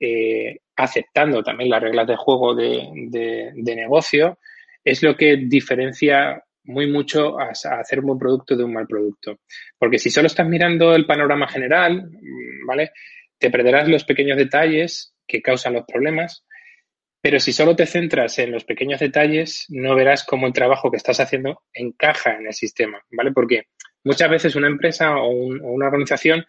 eh, 0.00 0.60
aceptando 0.76 1.42
también 1.42 1.68
las 1.68 1.82
reglas 1.82 2.06
de 2.06 2.16
juego 2.16 2.54
de, 2.54 3.50
de 3.54 3.76
negocio, 3.76 4.38
es 4.82 5.02
lo 5.02 5.14
que 5.14 5.36
diferencia 5.36 6.42
muy 6.64 6.90
mucho 6.90 7.38
a, 7.38 7.50
hacer 7.50 8.00
un 8.00 8.06
buen 8.06 8.18
producto 8.18 8.56
de 8.56 8.64
un 8.64 8.72
mal 8.72 8.86
producto. 8.86 9.40
Porque 9.78 9.98
si 9.98 10.10
solo 10.10 10.26
estás 10.26 10.46
mirando 10.46 10.94
el 10.94 11.06
panorama 11.06 11.48
general, 11.48 12.10
mm, 12.10 12.66
¿vale? 12.66 12.92
Te 13.38 13.50
perderás 13.50 13.88
los 13.88 14.04
pequeños 14.04 14.36
detalles 14.36 15.14
que 15.26 15.42
causan 15.42 15.74
los 15.74 15.84
problemas, 15.86 16.44
pero 17.22 17.38
si 17.38 17.52
solo 17.52 17.76
te 17.76 17.86
centras 17.86 18.38
en 18.38 18.50
los 18.50 18.64
pequeños 18.64 19.00
detalles, 19.00 19.66
no 19.68 19.94
verás 19.94 20.24
cómo 20.24 20.46
el 20.46 20.52
trabajo 20.52 20.90
que 20.90 20.96
estás 20.96 21.20
haciendo 21.20 21.62
encaja 21.72 22.36
en 22.36 22.46
el 22.46 22.54
sistema, 22.54 23.02
¿vale? 23.10 23.32
Porque 23.32 23.64
muchas 24.04 24.30
veces 24.30 24.56
una 24.56 24.68
empresa 24.68 25.16
o, 25.16 25.28
una 25.30 25.86
organización 25.86 26.44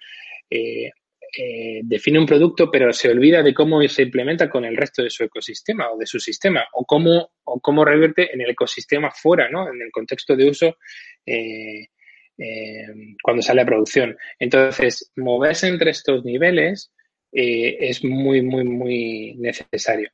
eh, 0.50 0.92
eh, 1.38 1.80
define 1.84 2.20
un 2.20 2.26
producto, 2.26 2.70
pero 2.70 2.92
se 2.92 3.10
olvida 3.10 3.42
de 3.42 3.54
cómo 3.54 3.82
se 3.88 4.04
implementa 4.04 4.50
con 4.50 4.66
el 4.66 4.76
resto 4.76 5.02
de 5.02 5.10
su 5.10 5.24
ecosistema 5.24 5.90
o 5.90 5.98
de 5.98 6.06
su 6.06 6.20
sistema, 6.20 6.66
o 6.74 6.86
cómo, 6.86 7.32
o 7.46 7.60
cómo 7.62 7.86
revierte 7.86 8.34
en 8.34 8.42
el 8.42 8.50
ecosistema 8.50 9.12
fuera, 9.12 9.50
¿no? 9.50 9.72
En 9.72 9.82
el 9.82 9.92
contexto 9.92 10.36
de 10.36 10.50
uso 10.50 10.78
eh, 11.26 11.88
eh, 12.38 12.88
cuando 13.24 13.42
sale 13.42 13.62
a 13.62 13.66
producción. 13.66 14.18
Entonces, 14.40 15.12
moverse 15.16 15.68
entre 15.68 15.92
estos 15.92 16.26
niveles 16.26 16.92
es 17.32 18.04
muy, 18.04 18.42
muy, 18.42 18.66
muy 18.66 19.36
necesario. 19.38 20.10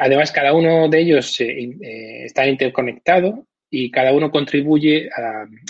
además, 0.00 0.32
cada 0.32 0.52
uno 0.52 0.86
de 0.90 1.00
ellos 1.00 1.34
está 1.40 2.46
interconectado 2.46 3.46
y 3.70 3.90
cada 3.90 4.12
uno 4.12 4.30
contribuye 4.30 5.08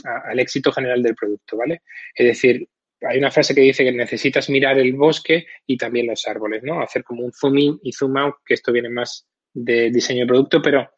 al 0.05 0.41
éxito 0.41 0.73
general 0.73 1.05
del 1.05 1.15
producto, 1.15 1.57
¿vale? 1.59 1.83
Es 2.17 2.27
decir, 2.27 2.67
hay 3.09 3.19
una 3.19 3.31
frase 3.31 3.55
que 3.55 3.63
dice 3.63 3.85
que 3.85 3.93
necesitas 3.93 4.51
mirar 4.51 4.79
el 4.79 4.93
bosque 4.93 5.47
y 5.67 5.77
también 5.77 6.07
los 6.07 6.27
árboles, 6.27 6.63
¿no? 6.63 6.81
Hacer 6.81 7.03
como 7.03 7.25
un 7.25 7.33
zoom 7.33 7.59
in 7.59 7.81
y 7.83 7.93
zoom 7.93 8.17
out, 8.17 8.37
que 8.45 8.55
esto 8.55 8.73
viene 8.73 8.91
más 8.91 9.27
de 9.53 9.91
diseño 9.91 10.21
de 10.21 10.29
producto, 10.29 10.61
pero 10.63 10.91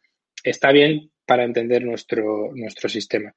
está 0.42 0.72
bien 0.72 1.10
para 1.24 1.44
entender 1.44 1.84
nuestro, 1.84 2.50
nuestro 2.54 2.88
sistema. 2.88 3.32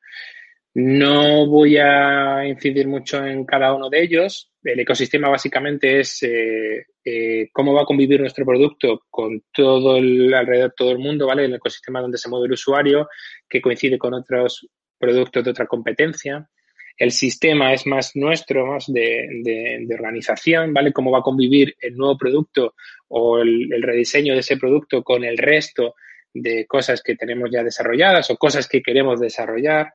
No 0.73 1.47
voy 1.47 1.77
a 1.77 2.45
incidir 2.45 2.87
mucho 2.87 3.25
en 3.25 3.45
cada 3.45 3.73
uno 3.73 3.89
de 3.89 4.01
ellos. 4.01 4.51
El 4.61 4.79
ecosistema 4.79 5.29
básicamente 5.29 6.01
es 6.01 6.21
eh, 6.23 6.87
eh, 7.05 7.49
cómo 7.53 7.73
va 7.73 7.83
a 7.83 7.85
convivir 7.85 8.19
nuestro 8.19 8.45
producto 8.45 9.03
con 9.09 9.43
todo 9.53 9.95
el 9.95 10.33
alrededor, 10.33 10.73
todo 10.75 10.91
el 10.91 10.99
mundo, 10.99 11.27
¿vale? 11.27 11.45
El 11.45 11.53
ecosistema 11.53 12.01
donde 12.01 12.17
se 12.17 12.27
mueve 12.27 12.47
el 12.47 12.53
usuario, 12.53 13.07
que 13.47 13.61
coincide 13.61 13.97
con 13.97 14.15
otros 14.15 14.67
productos 14.99 15.45
de 15.45 15.51
otra 15.51 15.67
competencia 15.67 16.49
el 16.97 17.11
sistema 17.11 17.73
es 17.73 17.85
más 17.85 18.15
nuestro, 18.15 18.65
más 18.65 18.85
de, 18.91 19.85
organización, 19.93 20.73
¿vale? 20.73 20.93
Cómo 20.93 21.11
va 21.11 21.19
a 21.19 21.23
convivir 21.23 21.75
el 21.79 21.95
nuevo 21.95 22.17
producto 22.17 22.75
o 23.09 23.39
el, 23.39 23.81
rediseño 23.81 24.33
de 24.33 24.39
ese 24.39 24.57
producto 24.57 25.03
con 25.03 25.23
el 25.23 25.37
resto 25.37 25.95
de 26.33 26.65
cosas 26.65 27.01
que 27.01 27.15
tenemos 27.15 27.49
ya 27.51 27.63
desarrolladas 27.63 28.29
o 28.29 28.37
cosas 28.37 28.67
que 28.67 28.81
queremos 28.81 29.19
desarrollar. 29.19 29.93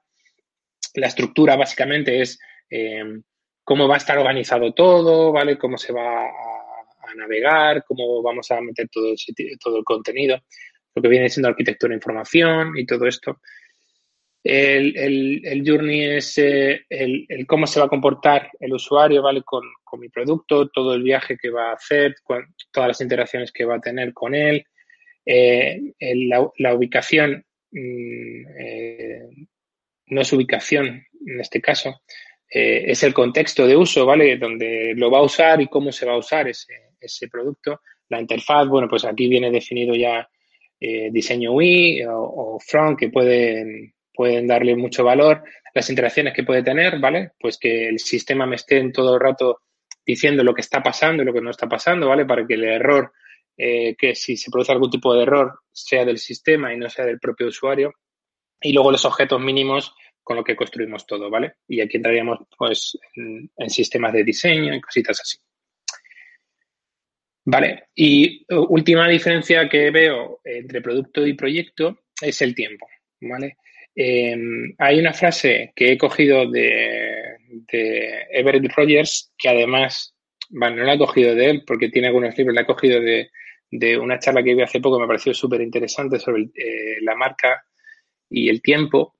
La 0.95 1.07
estructura 1.07 1.57
básicamente 1.57 2.21
es 2.21 2.39
eh, 2.71 3.03
cómo 3.65 3.89
va 3.89 3.95
a 3.95 3.99
estar 3.99 4.19
organizado 4.19 4.73
todo, 4.73 5.33
¿vale? 5.33 5.57
Cómo 5.57 5.79
se 5.79 5.93
va 5.93 6.25
a, 6.25 7.15
navegar, 7.17 7.83
cómo 7.89 8.23
vamos 8.23 8.49
a 8.53 8.61
meter 8.61 8.89
todo 8.89 9.11
el, 9.11 9.59
todo 9.59 9.79
el 9.79 9.85
contenido, 9.85 10.41
lo 10.95 11.03
que 11.03 11.09
viene 11.09 11.29
siendo 11.29 11.49
arquitectura 11.49 11.91
de 11.91 11.97
información 11.97 12.79
y 12.79 12.87
todo 12.87 13.07
esto. 13.09 13.41
El, 14.43 14.97
el, 15.45 15.63
journey 15.67 16.17
es 16.17 16.39
eh, 16.39 16.87
el, 16.89 17.47
cómo 17.47 17.67
se 17.67 17.79
va 17.79 17.87
a 17.87 17.91
comportar 17.91 18.51
el 18.59 18.73
usuario, 18.73 19.23
¿vale? 19.23 19.43
Con, 19.43 19.65
mi 19.99 20.09
producto, 20.09 20.69
todo 20.69 20.95
el 20.95 21.03
viaje 21.03 21.37
que 21.37 21.51
va 21.51 21.71
a 21.71 21.75
hacer, 21.75 22.15
todas 22.71 22.89
las 22.89 23.01
interacciones 23.01 23.51
que 23.51 23.65
va 23.65 23.77
a 23.77 23.81
tener 23.81 24.15
con 24.15 24.37
él, 24.37 24.65
eh, 25.27 25.81
la, 25.99 26.75
ubicación 26.75 27.45
mm, 27.73 28.47
eh, 28.57 29.23
no 30.07 30.21
es 30.21 30.33
ubicación 30.33 31.05
en 31.27 31.41
este 31.41 31.61
caso, 31.61 32.03
es 32.49 33.03
el 33.03 33.13
contexto 33.13 33.67
de 33.67 33.77
uso, 33.77 34.07
¿vale? 34.07 34.37
Donde 34.37 34.95
lo 34.97 35.11
va 35.11 35.19
a 35.19 35.25
usar 35.25 35.61
y 35.61 35.67
cómo 35.67 35.93
se 35.93 36.07
va 36.07 36.13
a 36.13 36.19
usar 36.19 36.49
ese, 36.49 36.73
ese 37.01 37.29
producto. 37.29 37.81
La 38.09 38.21
interfaz, 38.21 38.69
bueno, 38.69 38.89
pues 38.89 39.05
aquí 39.05 39.29
viene 39.29 39.51
definido 39.51 39.95
ya 39.95 40.29
diseño 40.81 41.53
UI 41.53 42.03
o, 42.05 42.15
o, 42.15 42.59
front 42.61 42.99
que 42.99 43.09
pueden 43.09 43.93
pueden 44.13 44.47
darle 44.47 44.77
mucho 44.77 45.05
valor, 45.05 45.43
las 45.75 45.89
interacciones 45.89 46.35
que 46.35 46.45
puede 46.45 46.63
tener, 46.63 46.99
¿vale? 46.99 47.33
Pues 47.39 47.59
que 47.59 47.89
el 47.89 47.99
sistema 47.99 48.47
me 48.47 48.57
esté 48.57 48.79
en 48.79 48.93
todo 48.93 49.15
el 49.15 49.21
rato 49.21 49.61
diciendo 50.05 50.43
lo 50.43 50.55
que 50.55 50.63
está 50.63 50.83
pasando 50.83 51.23
y 51.23 51.27
lo 51.27 51.33
que 51.33 51.41
no 51.41 51.51
está 51.51 51.69
pasando, 51.69 52.09
¿vale? 52.09 52.25
Para 52.25 52.47
que 52.47 52.55
el 52.55 52.65
error, 52.65 53.13
eh, 53.57 53.95
que 53.97 54.15
si 54.15 54.37
se 54.37 54.51
produce 54.51 54.73
algún 54.73 54.91
tipo 54.91 55.15
de 55.15 55.23
error, 55.23 55.61
sea 55.71 56.05
del 56.05 56.19
sistema 56.19 56.73
y 56.73 56.77
no 56.77 56.89
sea 56.89 57.05
del 57.05 57.21
propio 57.21 57.49
usuario. 57.49 57.93
Y 58.61 58.73
luego 58.73 58.91
los 58.91 59.05
objetos 59.05 59.41
mínimos 59.41 59.95
con 60.23 60.37
lo 60.37 60.45
que 60.45 60.57
construimos 60.57 61.07
todo, 61.07 61.31
¿vale? 61.31 61.55
Y 61.69 61.81
aquí 61.81 61.97
entraríamos, 61.97 62.41
pues, 62.57 62.99
en, 63.15 63.51
en 63.57 63.71
sistemas 63.71 64.13
de 64.13 64.25
diseño 64.25 64.75
y 64.75 64.81
cositas 64.81 65.21
así. 65.21 65.39
Vale, 67.45 67.89
y 67.95 68.45
última 68.49 69.09
diferencia 69.09 69.69
que 69.69 69.91
veo 69.91 70.41
entre 70.45 70.83
producto 70.83 71.27
y 71.27 71.35
proyecto 71.35 72.01
es 72.21 72.43
el 72.43 72.55
tiempo, 72.55 72.87
¿vale? 73.23 73.57
Em, 73.95 74.75
hay 74.79 74.99
una 74.99 75.13
frase 75.13 75.73
que 75.75 75.93
he 75.93 75.99
cogido 75.99 76.51
de, 76.51 77.37
Everett 78.33 78.73
Rogers 78.75 79.33
que 79.37 79.49
además, 79.49 80.15
bueno, 80.49 80.77
no 80.77 80.85
la 80.85 80.95
he 80.95 80.99
cogido 80.99 81.35
de 81.35 81.51
él 81.51 81.65
porque 81.67 81.89
tiene 81.89 82.09
algunos 82.09 82.37
libros, 82.37 82.55
la 82.55 82.63
he 82.63 82.67
cogido 82.67 83.01
de, 83.01 83.29
una 83.99 84.19
charla 84.19 84.43
que 84.43 84.55
vi 84.55 84.63
hace 84.63 84.81
poco, 84.81 84.99
me 84.99 85.07
pareció 85.07 85.33
súper 85.33 85.61
interesante 85.61 86.19
sobre 86.19 86.43
eh, 86.43 86.99
la 87.03 87.15
marca 87.15 87.63
y 88.29 88.49
el 88.49 88.63
tiempo, 88.63 89.17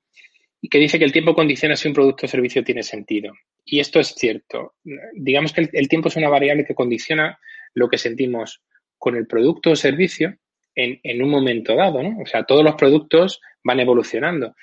y 0.61 0.69
que 0.69 0.79
dice 0.79 0.99
que 0.99 1.05
el 1.05 1.13
tiempo 1.13 1.35
condiciona 1.35 1.77
si 1.77 1.89
un 1.89 1.95
producto 1.95 2.27
o 2.27 2.29
servicio 2.29 2.65
tiene 2.65 2.83
sentido. 2.83 3.33
Y 3.65 3.81
esto 3.81 4.01
es 4.01 4.09
cierto. 4.09 4.75
Digamos 5.15 5.53
que 5.53 5.69
el 5.73 5.89
tiempo 5.89 6.09
es 6.09 6.17
una 6.17 6.29
variable 6.29 6.65
que 6.65 6.75
condiciona 6.75 7.39
lo 7.75 7.89
que 7.89 7.99
sentimos 7.99 8.63
con 8.99 9.17
el 9.17 9.27
producto 9.27 9.71
o 9.71 9.77
servicio 9.77 10.37
en, 10.75 11.23
un 11.23 11.31
momento 11.31 11.75
dado, 11.75 12.03
¿no? 12.03 12.19
O 12.23 12.27
sea, 12.27 12.45
todos 12.45 12.65
los 12.65 12.75
productos 12.75 13.41
van 13.65 13.81
evolucionando. 13.81 14.55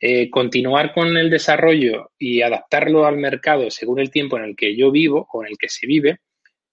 Eh, 0.00 0.28
continuar 0.28 0.92
con 0.92 1.16
el 1.16 1.30
desarrollo 1.30 2.10
y 2.18 2.42
adaptarlo 2.42 3.06
al 3.06 3.16
mercado 3.16 3.70
según 3.70 4.00
el 4.00 4.10
tiempo 4.10 4.36
en 4.36 4.44
el 4.44 4.56
que 4.56 4.76
yo 4.76 4.90
vivo 4.90 5.26
o 5.32 5.42
en 5.42 5.52
el 5.52 5.58
que 5.58 5.68
se 5.68 5.86
vive, 5.86 6.18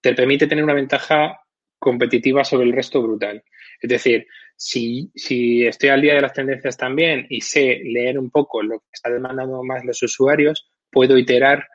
te 0.00 0.14
permite 0.14 0.46
tener 0.46 0.64
una 0.64 0.74
ventaja 0.74 1.40
competitiva 1.78 2.44
sobre 2.44 2.66
el 2.66 2.72
resto 2.72 3.02
brutal. 3.02 3.42
Es 3.80 3.88
decir, 3.88 4.26
si, 4.56 5.10
si 5.14 5.66
estoy 5.66 5.88
al 5.88 6.02
día 6.02 6.14
de 6.14 6.20
las 6.20 6.32
tendencias 6.32 6.76
también 6.76 7.26
y 7.28 7.40
sé 7.40 7.80
leer 7.84 8.18
un 8.18 8.30
poco 8.30 8.62
lo 8.62 8.80
que 8.80 8.86
está 8.92 9.10
demandando 9.10 9.62
más 9.62 9.84
los 9.84 10.02
usuarios, 10.02 10.70
puedo 10.90 11.16
iterar 11.16 11.66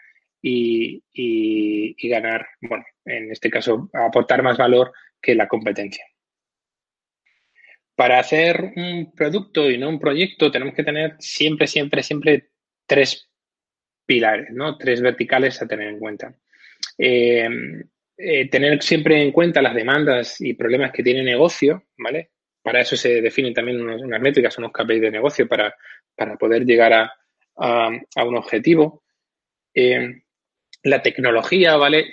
y, 0.41 1.03
y 1.11 2.09
ganar, 2.09 2.45
bueno, 2.61 2.85
en 3.03 3.31
este 3.31 3.49
caso, 3.49 3.89
aportar 3.93 4.43
más 4.43 4.57
valor 4.57 4.93
que 5.19 5.35
la 5.35 5.47
competencia. 5.47 6.05
Para 7.97 8.19
hacer 8.19 8.73
un 8.75 9.11
producto 9.15 9.71
y 9.71 9.79
no 9.79 9.89
un 9.89 9.99
proyecto 9.99 10.51
tenemos 10.51 10.75
que 10.75 10.83
tener 10.83 11.15
siempre, 11.17 11.65
siempre, 11.65 12.03
siempre 12.03 12.49
tres 12.85 13.27
pilares, 14.05 14.51
¿no? 14.51 14.77
Tres 14.77 15.01
verticales 15.01 15.59
a 15.63 15.67
tener 15.67 15.87
en 15.87 15.97
cuenta. 15.97 16.31
Eh, 16.95 17.49
eh, 18.15 18.49
tener 18.49 18.83
siempre 18.83 19.19
en 19.23 19.31
cuenta 19.31 19.63
las 19.63 19.73
demandas 19.73 20.39
y 20.41 20.53
problemas 20.53 20.91
que 20.91 21.01
tiene 21.01 21.23
negocio, 21.23 21.85
¿vale? 21.97 22.29
Para 22.61 22.81
eso 22.81 22.95
se 22.95 23.19
definen 23.19 23.55
también 23.55 23.81
unas 23.81 24.21
métricas, 24.21 24.55
unos 24.59 24.71
KPIs 24.71 25.01
de 25.01 25.11
negocio 25.11 25.47
para, 25.47 25.73
poder 26.37 26.65
llegar 26.65 26.93
a, 26.93 27.11
un 27.57 28.37
objetivo. 28.37 29.01
Eh, 29.73 30.21
la 30.83 31.01
tecnología, 31.01 31.77
¿vale? 31.77 32.05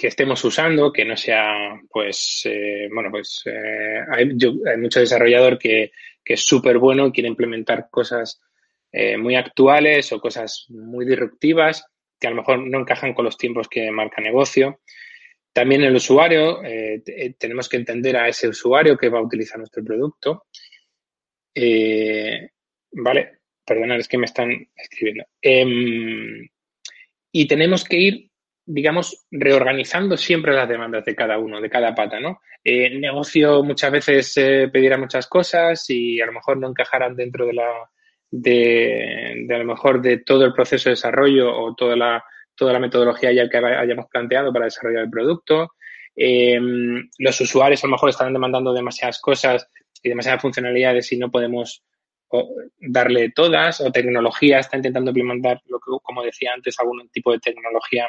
Que 0.00 0.06
estemos 0.06 0.42
usando, 0.42 0.90
que 0.90 1.04
no 1.04 1.14
sea, 1.14 1.78
pues, 1.90 2.40
eh, 2.46 2.88
bueno, 2.90 3.10
pues 3.10 3.42
eh, 3.44 4.00
hay, 4.10 4.30
mucho 4.78 4.98
desarrollador 4.98 5.58
que, 5.58 5.92
es 6.24 6.42
súper 6.42 6.78
bueno 6.78 7.10
quiere 7.10 7.28
implementar 7.28 7.88
cosas 7.90 8.40
eh, 8.92 9.16
muy 9.16 9.34
actuales 9.34 10.12
o 10.12 10.20
cosas 10.20 10.66
muy 10.68 11.04
disruptivas 11.04 11.84
que 12.20 12.28
a 12.28 12.30
lo 12.30 12.36
mejor 12.36 12.60
no 12.60 12.80
encajan 12.80 13.14
con 13.14 13.24
los 13.24 13.36
tiempos 13.36 13.68
que 13.68 13.90
marca 13.90 14.22
negocio. 14.22 14.80
También 15.52 15.82
el 15.82 15.96
usuario, 15.96 16.60
tenemos 17.38 17.68
que 17.68 17.78
entender 17.78 18.16
a 18.16 18.28
ese 18.28 18.46
usuario 18.46 18.96
que 18.96 19.08
va 19.08 19.18
a 19.18 19.22
utilizar 19.22 19.58
nuestro 19.58 19.82
producto. 19.82 20.44
vale, 22.92 23.38
perdonad, 23.66 23.98
es 23.98 24.06
que 24.06 24.18
me 24.18 24.26
están 24.26 24.50
escribiendo. 24.76 25.24
Em, 25.42 26.48
y 27.32 27.48
tenemos 27.48 27.84
que 27.84 27.96
ir 27.96 28.29
digamos, 28.66 29.26
reorganizando 29.30 30.16
siempre 30.16 30.52
las 30.52 30.68
demandas 30.68 31.04
de 31.04 31.14
cada 31.14 31.38
uno, 31.38 31.60
de 31.60 31.70
cada 31.70 31.94
pata, 31.94 32.20
¿no? 32.20 32.40
El 32.62 32.96
eh, 32.96 33.00
negocio 33.00 33.62
muchas 33.62 33.90
veces 33.90 34.36
eh, 34.36 34.68
pedirá 34.72 34.98
muchas 34.98 35.26
cosas 35.26 35.84
y 35.88 36.20
a 36.20 36.26
lo 36.26 36.32
mejor 36.32 36.58
no 36.58 36.68
encajarán 36.68 37.16
dentro 37.16 37.46
de 37.46 37.54
la, 37.54 37.68
de, 38.30 39.46
a 39.50 39.58
lo 39.58 39.64
mejor 39.64 40.02
de 40.02 40.18
todo 40.18 40.44
el 40.44 40.52
proceso 40.52 40.88
de 40.88 40.94
desarrollo 40.94 41.56
o 41.56 41.74
toda 41.74 41.96
la, 41.96 42.24
toda 42.54 42.72
la 42.72 42.78
metodología 42.78 43.32
ya 43.32 43.48
que 43.48 43.58
hayamos 43.58 44.06
planteado 44.10 44.52
para 44.52 44.66
desarrollar 44.66 45.04
el 45.04 45.10
producto. 45.10 45.72
Em, 46.14 47.08
los 47.18 47.40
usuarios 47.40 47.82
a 47.82 47.86
lo 47.86 47.92
mejor 47.92 48.10
están 48.10 48.32
demandando 48.32 48.72
demasiadas 48.72 49.20
cosas 49.20 49.68
y 50.02 50.08
demasiadas 50.08 50.42
funcionalidades 50.42 51.10
y 51.12 51.18
no 51.18 51.30
podemos 51.30 51.82
darle 52.78 53.30
todas, 53.30 53.80
o 53.80 53.90
tecnología 53.90 54.60
está 54.60 54.76
intentando 54.76 55.10
implementar, 55.10 55.60
lo 55.66 55.78
que, 55.80 55.90
como 56.02 56.22
decía 56.22 56.52
antes, 56.54 56.78
algún 56.78 57.08
tipo 57.08 57.32
de 57.32 57.40
tecnología 57.40 58.06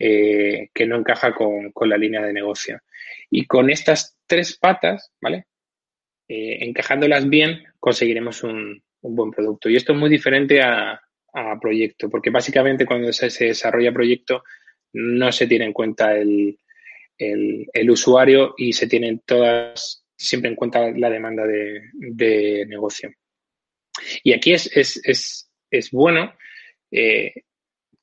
eh, 0.00 0.70
que 0.72 0.86
no 0.86 0.96
encaja 0.96 1.34
con, 1.34 1.72
la 1.88 1.98
línea 1.98 2.22
de 2.22 2.32
negocio. 2.32 2.80
Y 3.30 3.46
con 3.46 3.68
estas 3.68 4.16
tres 4.26 4.56
patas, 4.56 5.12
¿vale? 5.20 5.46
Eh, 6.28 6.58
encajándolas 6.60 7.28
bien, 7.28 7.64
conseguiremos 7.80 8.44
un, 8.44 8.82
buen 9.00 9.30
producto. 9.30 9.68
Y 9.68 9.76
esto 9.76 9.92
es 9.92 9.98
muy 9.98 10.10
diferente 10.10 10.62
a, 10.62 11.00
proyecto, 11.60 12.10
porque 12.10 12.30
básicamente 12.30 12.84
cuando 12.84 13.12
se, 13.12 13.28
desarrolla 13.44 13.92
proyecto 13.92 14.42
no 14.94 15.30
se 15.30 15.46
tiene 15.46 15.66
en 15.66 15.72
cuenta 15.72 16.16
el, 16.16 16.58
usuario 17.88 18.54
y 18.56 18.72
se 18.72 18.88
tienen 18.88 19.20
todas 19.24 20.04
siempre 20.16 20.50
en 20.50 20.56
cuenta 20.56 20.90
la 20.90 21.10
demanda 21.10 21.44
de, 21.46 22.66
negocio. 22.66 23.12
Y 24.24 24.32
aquí 24.32 24.52
es, 24.52 24.68
es, 24.74 25.90
bueno 25.92 26.34
eh, 26.90 27.32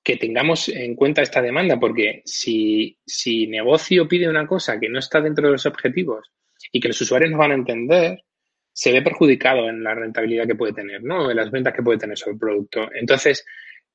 que 0.06 0.18
tengamos 0.18 0.70
en 0.70 0.96
cuenta 0.96 1.24
esta 1.24 1.42
demanda, 1.42 1.80
porque 1.80 2.22
si, 2.26 2.96
si 3.04 3.48
negocio 3.48 4.08
pide 4.08 4.30
una 4.30 4.46
cosa 4.46 4.80
que 4.80 4.88
no 4.88 5.00
está 5.00 5.20
dentro 5.20 5.48
de 5.48 5.54
los 5.54 5.66
objetivos 5.66 6.32
y 6.72 6.80
que 6.80 6.90
los 6.90 7.02
usuarios 7.02 7.32
no 7.32 7.40
van 7.40 7.52
a 7.52 7.56
entender, 7.56 8.24
se 8.72 8.92
ve 8.92 9.02
perjudicado 9.02 9.68
en 9.68 9.84
la 9.84 9.96
rentabilidad 9.96 10.46
que 10.46 10.54
puede 10.54 10.74
tener, 10.74 11.02
¿no? 11.02 11.32
En 11.32 11.36
las 11.36 11.50
ventas 11.50 11.74
que 11.74 11.82
puede 11.82 11.98
tener 11.98 12.16
sobre 12.20 12.34
el 12.34 12.40
producto. 12.40 12.88
Entonces, 12.94 13.44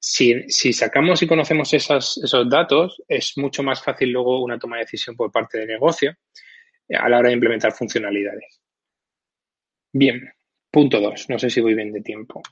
si, 0.01 0.49
si 0.49 0.73
sacamos 0.73 1.23
y 1.23 1.29
conocemos 1.29 1.73
esos, 1.75 2.19
esos 2.25 2.51
datos, 2.51 3.01
es 3.07 3.39
mucho 3.39 3.63
más 3.63 3.81
fácil 3.81 4.11
luego 4.11 4.43
una 4.43 4.59
toma 4.59 4.79
de 4.79 4.83
decisión 4.83 5.15
por 5.15 5.31
parte 5.31 5.59
del 5.59 5.69
negocio 5.69 6.17
a 6.89 7.09
la 7.09 7.19
hora 7.19 7.29
de 7.29 7.35
implementar 7.35 7.71
funcionalidades. 7.71 8.61
Bien, 9.93 10.29
punto 10.73 10.99
dos. 10.99 11.31
No 11.31 11.39
sé 11.39 11.51
si 11.51 11.61
voy 11.61 11.75
bien 11.75 11.93
de 11.93 12.01
tiempo. 12.01 12.43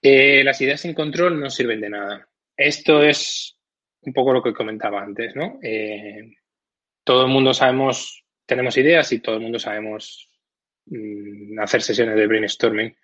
Eh, 0.00 0.44
las 0.44 0.60
ideas 0.60 0.82
sin 0.82 0.94
control 0.94 1.40
no 1.40 1.50
sirven 1.50 1.80
de 1.80 1.90
nada. 1.90 2.28
Esto 2.56 3.02
es 3.02 3.56
un 4.02 4.12
poco 4.12 4.32
lo 4.32 4.42
que 4.42 4.52
comentaba 4.52 5.02
antes, 5.02 5.34
¿no? 5.34 5.58
Eh, 5.62 6.36
todo 7.02 7.26
el 7.26 7.32
mundo 7.32 7.52
sabemos, 7.54 8.24
tenemos 8.46 8.76
ideas 8.76 9.10
y 9.12 9.20
todo 9.20 9.36
el 9.36 9.42
mundo 9.42 9.58
sabemos 9.58 10.30
mm, 10.86 11.58
hacer 11.60 11.82
sesiones 11.82 12.16
de 12.16 12.26
brainstorming 12.26 12.96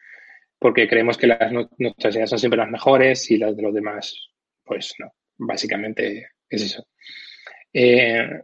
porque 0.59 0.87
creemos 0.87 1.17
que 1.17 1.27
las, 1.27 1.51
nuestras 1.79 2.15
ideas 2.15 2.29
son 2.29 2.39
siempre 2.39 2.59
las 2.59 2.71
mejores 2.71 3.31
y 3.31 3.39
las 3.39 3.57
de 3.57 3.63
los 3.63 3.75
demás, 3.75 4.31
pues 4.63 4.95
no. 4.99 5.11
Básicamente 5.39 6.33
es 6.51 6.63
eso. 6.63 6.87
Eh, 7.73 8.43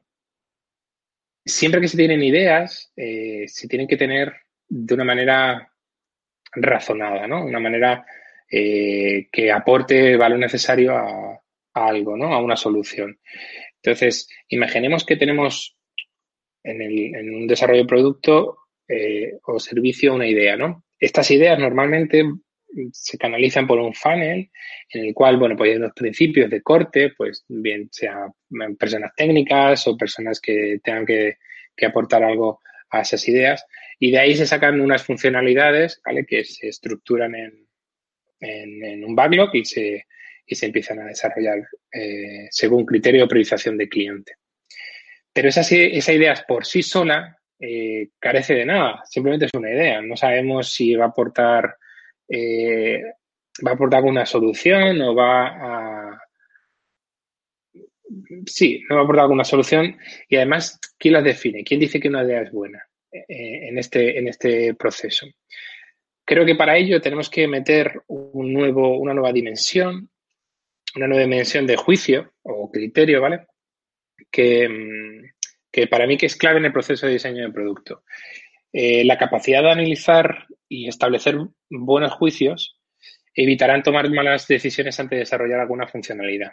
siempre 1.44 1.80
que 1.80 1.88
se 1.88 1.98
tienen 1.98 2.22
ideas, 2.22 2.90
eh, 2.96 3.44
se 3.46 3.68
tienen 3.68 3.86
que 3.86 3.98
tener 3.98 4.34
de 4.66 4.94
una 4.94 5.04
manera 5.04 5.70
razonada, 6.52 7.26
¿no? 7.26 7.44
Una 7.44 7.60
manera 7.60 8.06
eh, 8.50 9.28
que 9.32 9.50
aporte 9.50 10.16
valor 10.16 10.38
necesario 10.38 10.96
a, 10.96 11.40
algo, 11.74 12.16
¿no? 12.16 12.32
A 12.32 12.42
una 12.42 12.56
solución. 12.56 13.18
Entonces, 13.82 14.28
imaginemos 14.48 15.04
que 15.04 15.16
tenemos 15.16 15.76
en, 16.62 17.34
un 17.34 17.46
desarrollo 17.46 17.82
de 17.82 17.88
producto 17.88 18.56
eh, 18.88 19.32
o 19.44 19.60
servicio 19.60 20.14
una 20.14 20.26
idea, 20.26 20.56
¿no? 20.56 20.84
Estas 20.98 21.30
ideas 21.30 21.58
normalmente 21.58 22.24
se 22.92 23.18
canalizan 23.18 23.66
por 23.66 23.78
un 23.78 23.94
funnel 23.94 24.50
en 24.90 25.04
el 25.04 25.14
cual, 25.14 25.36
bueno, 25.36 25.56
pues 25.56 25.70
hay 25.70 25.76
unos 25.76 25.92
principios 25.94 26.50
de 26.50 26.62
corte, 26.62 27.12
pues 27.16 27.44
bien 27.48 27.88
sea 27.90 28.28
personas 28.78 29.12
técnicas 29.16 29.86
o 29.86 29.96
personas 29.96 30.40
que 30.40 30.78
tengan 30.82 31.06
que, 31.06 31.36
aportar 31.86 32.24
algo 32.24 32.60
a 32.90 33.02
esas 33.02 33.28
ideas 33.28 33.66
y 33.98 34.10
de 34.10 34.18
ahí 34.18 34.34
se 34.34 34.46
sacan 34.46 34.80
unas 34.80 35.04
funcionalidades, 35.04 36.00
¿vale? 36.04 36.24
Que 36.24 36.42
se 36.44 36.68
estructuran 36.68 37.34
en, 37.34 37.65
en, 38.40 39.04
un 39.04 39.14
backlog 39.14 39.54
y 39.54 39.64
se, 39.64 40.06
y 40.46 40.54
se 40.54 40.66
empiezan 40.66 41.00
a 41.00 41.06
desarrollar 41.06 41.58
eh, 41.92 42.48
según 42.50 42.84
criterio 42.84 43.22
de 43.22 43.28
priorización 43.28 43.76
de 43.76 43.88
cliente. 43.88 44.34
Pero 45.32 45.48
esa, 45.48 45.60
esa 45.60 46.12
idea 46.12 46.34
por 46.48 46.64
sí 46.64 46.82
sola 46.82 47.36
eh, 47.58 48.08
carece 48.18 48.54
de 48.54 48.66
nada, 48.66 49.02
simplemente 49.04 49.46
es 49.46 49.52
una 49.54 49.70
idea. 49.70 50.00
No 50.02 50.16
sabemos 50.16 50.72
si 50.72 50.94
va 50.94 51.06
a 51.06 51.08
aportar, 51.08 51.76
eh, 52.28 53.02
va 53.66 53.70
a 53.70 53.74
aportar 53.74 53.98
alguna 53.98 54.26
solución 54.26 55.00
o 55.02 55.14
va 55.14 55.46
a. 55.46 56.22
Sí, 58.46 58.82
no 58.88 58.96
va 58.96 59.00
a 59.02 59.04
aportar 59.04 59.24
alguna 59.24 59.44
solución 59.44 59.98
y 60.28 60.36
además, 60.36 60.78
¿quién 60.98 61.14
la 61.14 61.22
define? 61.22 61.64
¿Quién 61.64 61.80
dice 61.80 61.98
que 61.98 62.08
una 62.08 62.24
idea 62.24 62.42
es 62.42 62.52
buena 62.52 62.82
eh, 63.10 63.68
en, 63.68 63.78
este, 63.78 64.18
en 64.18 64.28
este 64.28 64.74
proceso? 64.74 65.26
Creo 66.26 66.44
que 66.44 66.56
para 66.56 66.76
ello 66.76 67.00
tenemos 67.00 67.30
que 67.30 67.46
meter 67.46 68.02
un 68.08 68.52
nuevo, 68.52 68.98
una 68.98 69.14
nueva 69.14 69.32
dimensión, 69.32 70.10
una 70.96 71.06
nueva 71.06 71.22
dimensión 71.22 71.68
de 71.68 71.76
juicio 71.76 72.32
o 72.42 72.68
criterio, 72.70 73.20
¿vale? 73.22 73.46
Que, 74.30 74.68
mm, 74.68 75.36
que 75.70 75.86
para 75.86 76.06
mí 76.06 76.16
que 76.16 76.26
es 76.26 76.34
clave 76.34 76.58
en 76.58 76.64
el 76.64 76.72
proceso 76.72 77.06
de 77.06 77.12
diseño 77.12 77.44
de 77.44 77.52
producto. 77.52 78.02
Eh, 78.72 79.04
la 79.04 79.16
capacidad 79.16 79.62
de 79.62 79.70
analizar 79.70 80.46
y 80.68 80.88
establecer 80.88 81.36
buenos 81.70 82.12
juicios 82.14 82.76
evitarán 83.32 83.84
tomar 83.84 84.10
malas 84.10 84.48
decisiones 84.48 84.98
antes 84.98 85.16
de 85.16 85.20
desarrollar 85.20 85.60
alguna 85.60 85.86
funcionalidad. 85.86 86.52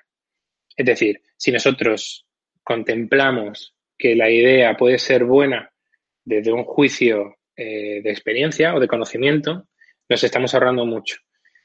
Es 0.75 0.85
decir, 0.85 1.21
si 1.35 1.51
nosotros 1.51 2.27
contemplamos 2.63 3.75
que 3.97 4.15
la 4.15 4.29
idea 4.29 4.77
puede 4.77 4.99
ser 4.99 5.23
buena 5.23 5.71
desde 6.23 6.51
un 6.51 6.63
juicio 6.63 7.37
eh, 7.55 8.01
de 8.01 8.09
experiencia 8.09 8.75
o 8.75 8.79
de 8.79 8.87
conocimiento, 8.87 9.67
nos 10.09 10.23
estamos 10.23 10.53
ahorrando 10.53 10.85
mucho. 10.85 11.17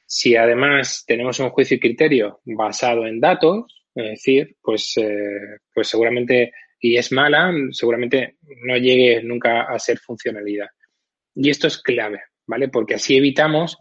Si 0.06 0.36
además 0.36 1.04
tenemos 1.06 1.38
un 1.40 1.50
juicio 1.50 1.76
y 1.76 1.80
criterio 1.80 2.40
basado 2.44 3.06
en 3.06 3.20
datos, 3.20 3.84
es 3.94 4.10
decir, 4.10 4.56
pues, 4.62 4.96
eh, 4.96 5.58
pues 5.74 5.88
seguramente 5.88 6.52
y 6.80 6.96
es 6.96 7.12
mala, 7.12 7.52
seguramente 7.72 8.36
no 8.64 8.76
llegue 8.76 9.22
nunca 9.22 9.62
a 9.62 9.78
ser 9.78 9.98
funcionalidad. 9.98 10.68
Y 11.34 11.50
esto 11.50 11.66
es 11.66 11.82
clave, 11.82 12.20
¿vale? 12.46 12.68
Porque 12.68 12.94
así 12.94 13.16
evitamos, 13.16 13.76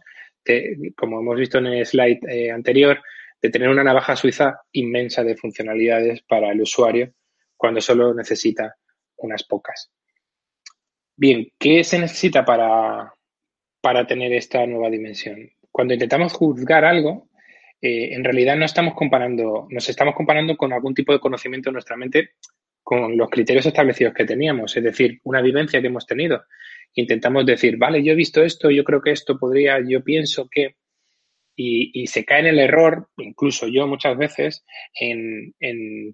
como 0.96 1.20
hemos 1.20 1.36
visto 1.36 1.58
en 1.58 1.66
el 1.66 1.86
slide 1.86 2.20
eh, 2.28 2.50
anterior, 2.50 3.00
de 3.40 3.50
tener 3.50 3.68
una 3.68 3.84
navaja 3.84 4.16
suiza 4.16 4.60
inmensa 4.72 5.22
de 5.22 5.36
funcionalidades 5.36 6.22
para 6.22 6.50
el 6.50 6.60
usuario 6.60 7.12
cuando 7.56 7.80
solo 7.80 8.14
necesita 8.14 8.74
unas 9.16 9.44
pocas. 9.44 9.90
Bien, 11.20 11.48
¿qué 11.58 11.82
se 11.82 11.98
necesita 11.98 12.44
para, 12.44 13.12
para 13.80 14.06
tener 14.06 14.32
esta 14.32 14.64
nueva 14.66 14.88
dimensión? 14.88 15.50
Cuando 15.72 15.92
intentamos 15.92 16.32
juzgar 16.32 16.84
algo, 16.84 17.28
eh, 17.82 18.14
en 18.14 18.22
realidad 18.22 18.56
no 18.56 18.64
estamos 18.64 18.94
comparando, 18.94 19.66
nos 19.68 19.88
estamos 19.88 20.14
comparando 20.14 20.56
con 20.56 20.72
algún 20.72 20.94
tipo 20.94 21.12
de 21.12 21.18
conocimiento 21.18 21.70
en 21.70 21.72
nuestra 21.72 21.96
mente 21.96 22.34
con 22.84 23.16
los 23.16 23.28
criterios 23.30 23.66
establecidos 23.66 24.14
que 24.14 24.26
teníamos, 24.26 24.76
es 24.76 24.84
decir, 24.84 25.18
una 25.24 25.42
vivencia 25.42 25.80
que 25.80 25.88
hemos 25.88 26.06
tenido. 26.06 26.44
Intentamos 26.94 27.44
decir, 27.44 27.78
vale, 27.78 28.00
yo 28.04 28.12
he 28.12 28.16
visto 28.16 28.44
esto, 28.44 28.70
yo 28.70 28.84
creo 28.84 29.02
que 29.02 29.10
esto 29.10 29.40
podría, 29.40 29.80
yo 29.84 30.04
pienso 30.04 30.48
que, 30.48 30.76
y, 31.60 32.06
se 32.06 32.24
cae 32.24 32.40
en 32.40 32.46
el 32.46 32.60
error, 32.60 33.08
incluso 33.16 33.66
yo 33.66 33.88
muchas 33.88 34.16
veces, 34.16 34.64
en, 34.94 35.52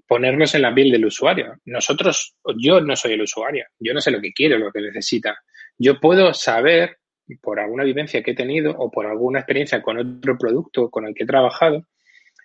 ponernos 0.09 0.54
en 0.54 0.62
la 0.62 0.74
piel 0.74 0.90
del 0.90 1.04
usuario. 1.04 1.57
Nosotros, 1.66 2.35
yo 2.57 2.80
no 2.80 2.96
soy 2.96 3.12
el 3.12 3.20
usuario, 3.20 3.66
yo 3.78 3.92
no 3.92 4.00
sé 4.00 4.11
lo 4.11 4.22
que 4.22 4.33
quiere, 4.33 4.59
lo 4.59 4.72
que 4.72 4.80
necesita. 4.80 5.37
Yo 5.76 6.00
puedo 6.00 6.33
saber, 6.33 6.96
por 7.42 7.61
alguna 7.61 7.85
vivencia 7.85 8.22
que 8.22 8.30
he 8.30 8.35
tenido 8.35 8.72
o 8.72 8.90
por 8.90 9.04
alguna 9.04 9.40
experiencia 9.40 9.83
con 9.83 9.98
otro 9.98 10.38
producto 10.38 10.88
con 10.88 11.07
el 11.07 11.14
que 11.14 11.24
he 11.24 11.26
trabajado, 11.26 11.87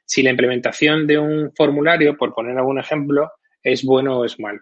si 0.03 0.21
la 0.21 0.31
implementación 0.31 1.07
de 1.07 1.19
un 1.19 1.53
formulario, 1.55 2.17
por 2.17 2.33
poner 2.33 2.57
algún 2.57 2.79
ejemplo, 2.79 3.31
es 3.63 3.85
bueno 3.85 4.19
o 4.19 4.25
es 4.25 4.37
malo, 4.41 4.59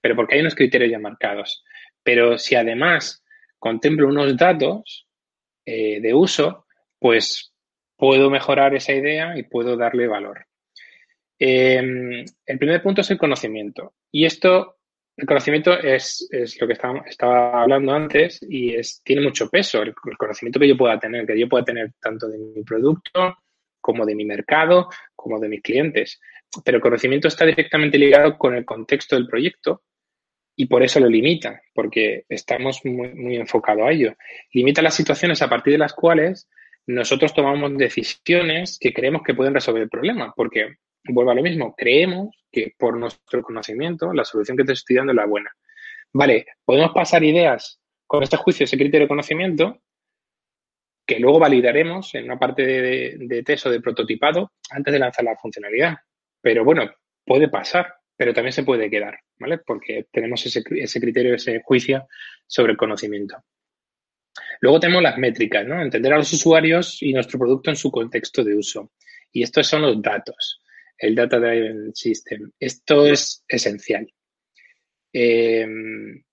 pero 0.00 0.14
porque 0.14 0.36
hay 0.36 0.40
unos 0.42 0.54
criterios 0.54 0.92
ya 0.92 1.00
marcados. 1.00 1.64
Pero 2.04 2.38
si 2.38 2.54
además 2.54 3.24
contemplo 3.58 4.06
unos 4.06 4.36
datos 4.36 5.08
eh, 5.64 6.00
de 6.00 6.14
uso, 6.14 6.66
pues 7.00 7.51
puedo 8.02 8.30
mejorar 8.30 8.74
esa 8.74 8.92
idea 8.92 9.38
y 9.38 9.44
puedo 9.44 9.76
darle 9.76 10.08
valor. 10.08 10.44
Em, 11.38 12.24
el 12.44 12.58
primer 12.58 12.82
punto 12.82 13.02
es 13.02 13.10
el 13.12 13.16
conocimiento. 13.16 13.94
Y 14.10 14.24
esto, 14.24 14.78
el 15.16 15.24
conocimiento 15.24 15.78
es, 15.78 16.28
lo 16.60 16.66
que 16.66 16.72
estaba, 16.72 17.04
estaba, 17.06 17.62
hablando 17.62 17.92
antes 17.92 18.40
y 18.42 18.74
es, 18.74 19.00
tiene 19.04 19.22
mucho 19.22 19.48
peso, 19.48 19.82
el, 19.82 19.94
conocimiento 20.18 20.58
que 20.58 20.66
yo 20.66 20.76
pueda 20.76 20.98
tener, 20.98 21.24
que 21.24 21.38
yo 21.38 21.48
pueda 21.48 21.64
tener 21.64 21.92
tanto 22.00 22.26
de 22.26 22.38
mi 22.38 22.64
producto 22.64 23.38
como 23.80 24.04
de 24.04 24.16
mi 24.16 24.24
mercado, 24.24 24.88
como 25.14 25.38
de 25.38 25.48
mis 25.48 25.62
clientes 25.62 26.20
pero 26.64 26.78
el 26.78 26.82
conocimiento 26.82 27.28
está 27.28 27.46
directamente 27.46 27.98
ligado 27.98 28.36
con 28.36 28.56
el 28.56 28.64
contexto 28.64 29.14
del 29.14 29.28
proyecto 29.28 29.84
y 30.56 30.66
por 30.66 30.82
eso 30.82 30.98
lo 30.98 31.08
limita, 31.08 31.62
porque 31.72 32.24
estamos 32.28 32.84
muy, 32.84 33.14
muy 33.14 33.36
enfocados 33.36 33.84
a 33.84 33.92
ello. 33.92 34.16
Limita 34.52 34.82
las 34.82 34.94
situaciones 34.94 35.40
a 35.40 35.48
partir 35.48 35.74
de 35.74 35.78
las 35.78 35.94
cuales 35.94 36.48
nosotros 36.86 37.34
tomamos 37.34 37.76
decisiones 37.76 38.78
que 38.80 38.92
creemos 38.92 39.22
que 39.22 39.34
pueden 39.34 39.54
resolver 39.54 39.82
el 39.82 39.88
problema, 39.88 40.32
porque 40.36 40.76
vuelvo 41.04 41.30
a 41.30 41.34
lo 41.34 41.42
mismo, 41.42 41.74
creemos 41.76 42.36
que 42.50 42.74
por 42.76 42.96
nuestro 42.96 43.42
conocimiento 43.42 44.12
la 44.12 44.24
solución 44.24 44.56
que 44.56 44.64
te 44.64 44.72
estoy 44.72 44.96
dando 44.96 45.12
es 45.12 45.16
la 45.16 45.26
buena. 45.26 45.50
Vale, 46.12 46.46
podemos 46.64 46.92
pasar 46.92 47.24
ideas 47.24 47.80
con 48.06 48.22
este 48.22 48.36
juicio, 48.36 48.64
ese 48.64 48.76
criterio 48.76 49.06
de 49.06 49.08
conocimiento, 49.08 49.80
que 51.06 51.18
luego 51.18 51.38
validaremos 51.38 52.14
en 52.14 52.24
una 52.24 52.38
parte 52.38 52.64
de, 52.64 53.16
de 53.18 53.42
test 53.42 53.66
o 53.66 53.70
de 53.70 53.80
prototipado 53.80 54.52
antes 54.70 54.92
de 54.92 54.98
lanzar 54.98 55.24
la 55.24 55.36
funcionalidad. 55.36 55.96
Pero 56.40 56.64
bueno, 56.64 56.90
puede 57.24 57.48
pasar, 57.48 57.94
pero 58.16 58.32
también 58.32 58.52
se 58.52 58.62
puede 58.62 58.90
quedar, 58.90 59.18
¿vale? 59.38 59.58
Porque 59.58 60.06
tenemos 60.12 60.44
ese, 60.46 60.62
ese 60.76 61.00
criterio, 61.00 61.34
ese 61.34 61.60
juicio 61.64 62.06
sobre 62.46 62.72
el 62.72 62.78
conocimiento. 62.78 63.36
Luego 64.60 64.80
tenemos 64.80 65.02
las 65.02 65.18
métricas, 65.18 65.66
¿no? 65.66 65.80
Entender 65.80 66.12
a 66.12 66.18
los 66.18 66.32
usuarios 66.32 67.02
y 67.02 67.12
nuestro 67.12 67.38
producto 67.38 67.70
en 67.70 67.76
su 67.76 67.90
contexto 67.90 68.44
de 68.44 68.56
uso. 68.56 68.92
Y 69.32 69.42
estos 69.42 69.66
son 69.66 69.82
los 69.82 70.00
datos, 70.00 70.62
el 70.98 71.14
Data 71.14 71.38
Driven 71.38 71.94
System. 71.94 72.50
Esto 72.58 73.06
es 73.06 73.44
esencial. 73.48 74.06
En, 75.12 76.24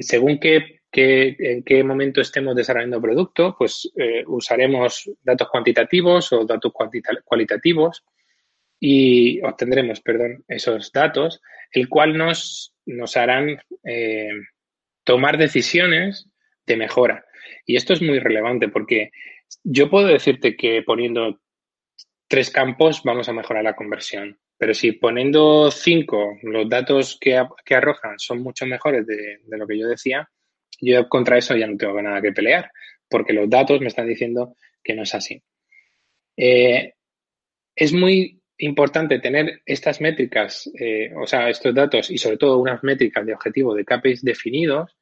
según 0.00 0.38
qué, 0.38 0.80
en 0.92 1.62
qué 1.62 1.84
momento 1.84 2.20
estemos 2.20 2.54
desarrollando 2.54 3.00
producto, 3.00 3.54
pues 3.58 3.90
eh, 3.96 4.24
usaremos 4.26 5.10
datos 5.22 5.48
cuantitativos 5.48 6.32
o 6.32 6.44
datos 6.44 6.72
cualitativos 7.24 8.04
y 8.80 9.42
obtendremos, 9.42 10.00
perdón, 10.00 10.44
esos 10.46 10.92
datos, 10.92 11.40
el 11.72 11.88
cual 11.88 12.16
nos, 12.16 12.74
nos 12.86 13.16
harán 13.16 13.60
eh, 13.84 14.30
tomar 15.04 15.36
decisiones 15.36 16.28
de 16.68 16.76
mejora. 16.76 17.24
Y 17.66 17.76
esto 17.76 17.92
es 17.92 18.02
muy 18.02 18.18
relevante 18.18 18.68
porque 18.68 19.10
yo 19.64 19.90
puedo 19.90 20.06
decirte 20.06 20.56
que 20.56 20.82
poniendo 20.82 21.40
tres 22.28 22.50
campos 22.50 23.02
vamos 23.04 23.28
a 23.28 23.32
mejorar 23.32 23.64
la 23.64 23.74
conversión, 23.74 24.38
pero 24.56 24.74
si 24.74 24.92
poniendo 24.92 25.70
cinco 25.70 26.36
los 26.42 26.68
datos 26.68 27.18
que, 27.20 27.42
que 27.64 27.74
arrojan 27.74 28.18
son 28.18 28.42
mucho 28.42 28.66
mejores 28.66 29.06
de, 29.06 29.38
de, 29.44 29.58
lo 29.58 29.66
que 29.66 29.78
yo 29.78 29.88
decía, 29.88 30.28
yo 30.80 31.08
contra 31.08 31.38
eso 31.38 31.56
ya 31.56 31.66
no 31.66 31.76
tengo 31.76 32.00
nada 32.02 32.20
que 32.20 32.32
pelear, 32.32 32.70
porque 33.08 33.32
los 33.32 33.48
datos 33.48 33.80
me 33.80 33.88
están 33.88 34.06
diciendo 34.06 34.54
que 34.82 34.94
no 34.94 35.02
es 35.02 35.14
así. 35.14 35.42
Eh, 36.36 36.92
es 37.74 37.92
muy 37.92 38.40
importante 38.58 39.20
tener 39.20 39.62
estas 39.64 40.00
métricas, 40.00 40.70
eh, 40.78 41.12
o 41.16 41.26
sea, 41.26 41.48
estos 41.48 41.74
datos 41.74 42.10
y 42.10 42.18
sobre 42.18 42.36
todo 42.36 42.58
unas 42.58 42.82
métricas 42.82 43.24
de 43.24 43.34
objetivo 43.34 43.74
de 43.74 43.84
KPIs 43.84 44.22
definidos 44.22 44.96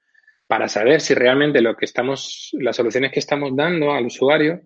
para 0.47 0.69
saber 0.69 1.01
si 1.01 1.15
realmente 1.15 1.61
lo 1.61 1.77
que 1.77 1.85
estamos, 1.85 2.51
las 2.53 2.77
soluciones 2.77 3.13
que 3.13 3.21
estamos 3.21 3.55
dando 3.55 3.93
al 3.93 4.07
usuario 4.07 4.61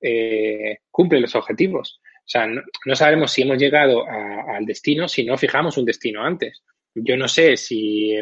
eh, 0.00 0.78
cumplen 0.90 1.22
los 1.22 1.34
objetivos. 1.34 2.00
O 2.04 2.28
sea, 2.28 2.46
no, 2.46 2.96
sabemos 2.96 3.30
si 3.30 3.42
hemos 3.42 3.58
llegado 3.58 4.04
al 4.06 4.64
destino 4.64 5.06
si 5.08 5.24
no 5.24 5.38
fijamos 5.38 5.76
un 5.76 5.84
destino 5.84 6.24
antes. 6.24 6.62
yo 6.94 7.16
no 7.16 7.28
sé 7.28 7.56
si 7.56 8.16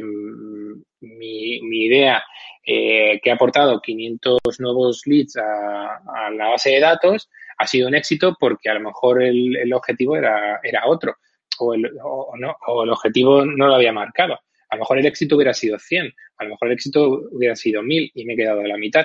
mi, 1.00 1.86
idea 1.86 2.22
que 2.62 3.30
ha 3.30 3.34
aportado 3.34 3.80
500 3.80 4.40
nuevos 4.58 5.02
leads 5.06 5.36
a, 5.36 6.30
la 6.32 6.48
base 6.48 6.70
de 6.70 6.80
datos 6.80 7.30
ha 7.56 7.66
sido 7.66 7.88
un 7.88 7.94
éxito 7.94 8.36
porque 8.38 8.68
a 8.68 8.74
lo 8.74 8.80
mejor 8.80 9.22
el, 9.22 9.72
objetivo 9.72 10.16
era, 10.16 10.60
era 10.62 10.86
otro 10.86 11.16
o 11.58 11.74
el, 11.74 11.82
no, 11.82 12.56
o 12.66 12.84
el 12.84 12.90
objetivo 12.90 13.44
no 13.44 13.68
lo 13.68 13.74
había 13.76 13.92
marcado. 13.92 14.38
A 14.74 14.76
lo 14.76 14.80
mejor 14.80 14.98
el 14.98 15.06
éxito 15.06 15.36
hubiera 15.36 15.54
sido 15.54 15.78
100, 15.78 16.12
a 16.38 16.44
lo 16.44 16.50
mejor 16.50 16.66
el 16.66 16.74
éxito 16.74 17.28
hubiera 17.30 17.54
sido 17.54 17.80
1000 17.80 18.10
y 18.12 18.24
me 18.24 18.32
he 18.32 18.36
quedado 18.36 18.60
a 18.60 18.66
la 18.66 18.76
mitad. 18.76 19.04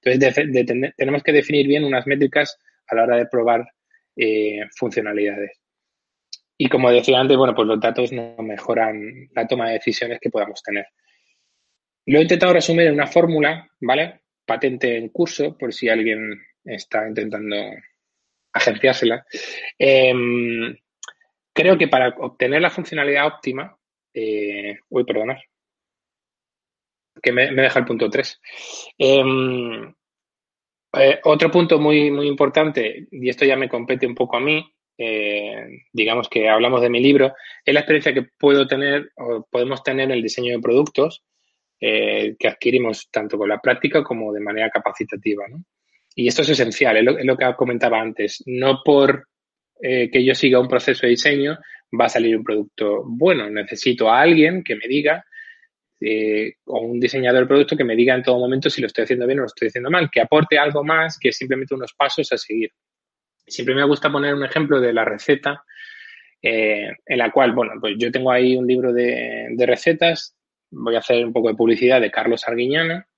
Entonces, 0.00 0.94
tenemos 0.96 1.24
que 1.24 1.32
definir 1.32 1.66
bien 1.66 1.82
unas 1.82 2.06
métricas 2.06 2.56
a 2.86 2.94
la 2.94 3.02
hora 3.02 3.16
de 3.16 3.26
probar 3.26 3.66
eh, 4.14 4.60
funcionalidades. 4.76 5.58
Y 6.56 6.68
como 6.68 6.92
decía 6.92 7.18
antes, 7.18 7.36
bueno, 7.36 7.52
pues 7.52 7.66
los 7.66 7.80
datos 7.80 8.12
no 8.12 8.36
mejoran 8.38 9.28
la 9.34 9.48
toma 9.48 9.66
de 9.66 9.74
decisiones 9.74 10.20
que 10.20 10.30
podamos 10.30 10.62
tener. 10.62 10.86
Lo 12.06 12.20
he 12.20 12.22
intentado 12.22 12.52
resumir 12.52 12.86
en 12.86 12.94
una 12.94 13.08
fórmula, 13.08 13.68
¿vale? 13.80 14.20
Patente 14.46 14.96
en 14.96 15.08
curso, 15.08 15.58
por 15.58 15.74
si 15.74 15.88
alguien 15.88 16.40
está 16.64 17.08
intentando 17.08 17.56
agenciársela. 18.52 19.26
Em, 19.78 20.76
creo 21.52 21.76
que 21.76 21.88
para 21.88 22.10
obtener 22.18 22.62
la 22.62 22.70
funcionalidad 22.70 23.26
óptima, 23.26 23.77
eh, 24.20 24.78
uy, 24.88 25.04
perdonad, 25.04 25.36
que 27.22 27.32
me, 27.32 27.50
deja 27.52 27.78
el 27.78 27.84
punto 27.84 28.10
3. 28.10 28.40
Em, 28.98 29.94
eh, 30.94 31.20
otro 31.24 31.50
punto 31.50 31.78
muy, 31.78 32.10
muy 32.10 32.26
importante, 32.26 33.06
y 33.10 33.28
esto 33.28 33.44
ya 33.44 33.56
me 33.56 33.68
compete 33.68 34.06
un 34.06 34.14
poco 34.14 34.36
a 34.36 34.40
mí, 34.40 34.64
eh, 34.96 35.84
digamos 35.92 36.28
que 36.28 36.48
hablamos 36.48 36.82
de 36.82 36.90
mi 36.90 37.00
libro, 37.00 37.34
es 37.64 37.72
la 37.72 37.80
experiencia 37.80 38.12
que 38.12 38.28
puedo 38.36 38.66
tener 38.66 39.12
o 39.16 39.46
podemos 39.48 39.82
tener 39.84 40.06
en 40.06 40.12
el 40.12 40.22
diseño 40.22 40.52
de 40.52 40.62
productos 40.62 41.22
que 41.80 42.48
adquirimos 42.48 43.08
tanto 43.08 43.38
con 43.38 43.48
la 43.48 43.60
práctica 43.60 44.02
como 44.02 44.32
de 44.32 44.40
manera 44.40 44.68
capacitativa. 44.68 45.44
Y 46.12 46.26
esto 46.26 46.42
es 46.42 46.48
esencial, 46.48 46.96
es 46.96 47.24
lo, 47.24 47.36
que 47.36 47.54
comentaba 47.56 48.00
antes. 48.00 48.42
No 48.46 48.80
por 48.84 49.28
que 49.80 50.24
yo 50.24 50.34
siga 50.34 50.58
un 50.58 50.66
proceso 50.66 51.06
de 51.06 51.10
diseño 51.10 51.56
va 51.98 52.06
a 52.06 52.10
salir 52.10 52.36
un 52.36 52.44
producto 52.44 53.04
bueno. 53.04 53.48
Necesito 53.50 54.10
a 54.10 54.20
alguien 54.20 54.62
que 54.62 54.76
me 54.76 54.86
diga 54.88 55.24
eh, 56.00 56.54
o 56.66 56.80
un 56.80 57.00
diseñador 57.00 57.42
de 57.42 57.46
producto 57.48 57.76
que 57.76 57.84
me 57.84 57.96
diga 57.96 58.14
en 58.14 58.22
todo 58.22 58.38
momento 58.38 58.70
si 58.70 58.80
lo 58.80 58.86
estoy 58.86 59.04
haciendo 59.04 59.26
bien 59.26 59.40
o 59.40 59.42
lo 59.42 59.46
estoy 59.46 59.68
haciendo 59.68 59.90
mal, 59.90 60.10
que 60.10 60.20
aporte 60.20 60.58
algo 60.58 60.84
más 60.84 61.18
que 61.18 61.32
simplemente 61.32 61.74
unos 61.74 61.92
pasos 61.94 62.32
a 62.32 62.38
seguir. 62.38 62.70
Siempre 63.46 63.74
me 63.74 63.84
gusta 63.84 64.12
poner 64.12 64.34
un 64.34 64.44
ejemplo 64.44 64.80
de 64.80 64.92
la 64.92 65.04
receta, 65.04 65.64
eh, 66.40 66.92
en 67.04 67.18
la 67.18 67.32
cual, 67.32 67.52
bueno, 67.52 67.72
pues 67.80 67.94
yo 67.98 68.12
tengo 68.12 68.30
ahí 68.30 68.56
un 68.56 68.66
libro 68.66 68.92
de, 68.92 69.54
recetas, 69.58 70.36
voy 70.70 70.94
a 70.94 71.00
hacer 71.00 71.24
un 71.24 71.32
poco 71.32 71.48
de 71.48 71.56
publicidad 71.56 72.00
de 72.00 72.12
Carlos 72.12 72.46
Arguiñana 72.46 73.08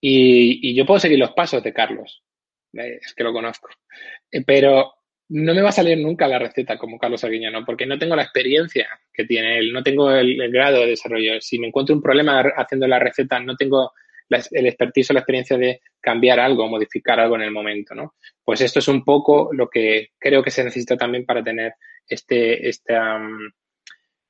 y, 0.00 0.74
yo 0.74 0.86
puedo 0.86 1.00
seguir 1.00 1.18
los 1.18 1.32
pasos 1.32 1.62
de 1.62 1.74
Carlos, 1.74 2.22
eh, 2.72 3.00
es 3.02 3.12
que 3.12 3.24
lo 3.24 3.32
conozco, 3.34 3.68
pero 4.46 4.94
no 5.30 5.54
me 5.54 5.60
va 5.60 5.68
a 5.68 5.72
salir 5.72 5.98
nunca 5.98 6.26
la 6.26 6.38
receta 6.38 6.78
como 6.78 6.98
Carlos 6.98 7.22
Arguiñano, 7.22 7.64
porque 7.64 7.86
no 7.86 7.98
tengo 7.98 8.16
la 8.16 8.22
experiencia 8.22 8.88
que 9.12 9.24
tiene 9.24 9.58
él, 9.58 9.72
no 9.72 9.82
tengo 9.82 10.10
el, 10.10 10.50
grado 10.50 10.80
de 10.80 10.88
desarrollo. 10.88 11.40
Si 11.40 11.58
me 11.58 11.66
encuentro 11.66 11.94
un 11.94 12.02
problema 12.02 12.40
haciendo 12.56 12.86
la 12.86 12.98
receta, 12.98 13.38
no 13.38 13.54
tengo 13.56 13.92
el 14.30 14.66
expertise 14.66 15.10
o 15.10 15.14
la 15.14 15.20
experiencia 15.20 15.58
de 15.58 15.80
cambiar 16.00 16.40
algo, 16.40 16.68
modificar 16.68 17.20
algo 17.20 17.36
en 17.36 17.42
el 17.42 17.50
momento, 17.50 17.94
¿no? 17.94 18.14
Pues 18.42 18.60
esto 18.60 18.78
es 18.78 18.88
un 18.88 19.04
poco 19.04 19.50
lo 19.52 19.68
que 19.68 20.10
creo 20.18 20.42
que 20.42 20.50
se 20.50 20.64
necesita 20.64 20.96
también 20.96 21.24
para 21.24 21.42
tener 21.42 21.74
este, 22.06 22.68
este, 22.68 22.94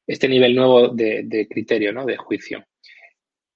este 0.06 0.28
nivel 0.28 0.54
nuevo 0.54 0.88
de, 0.88 1.46
criterio, 1.48 1.92
¿no? 1.92 2.04
De 2.06 2.16
juicio. 2.16 2.64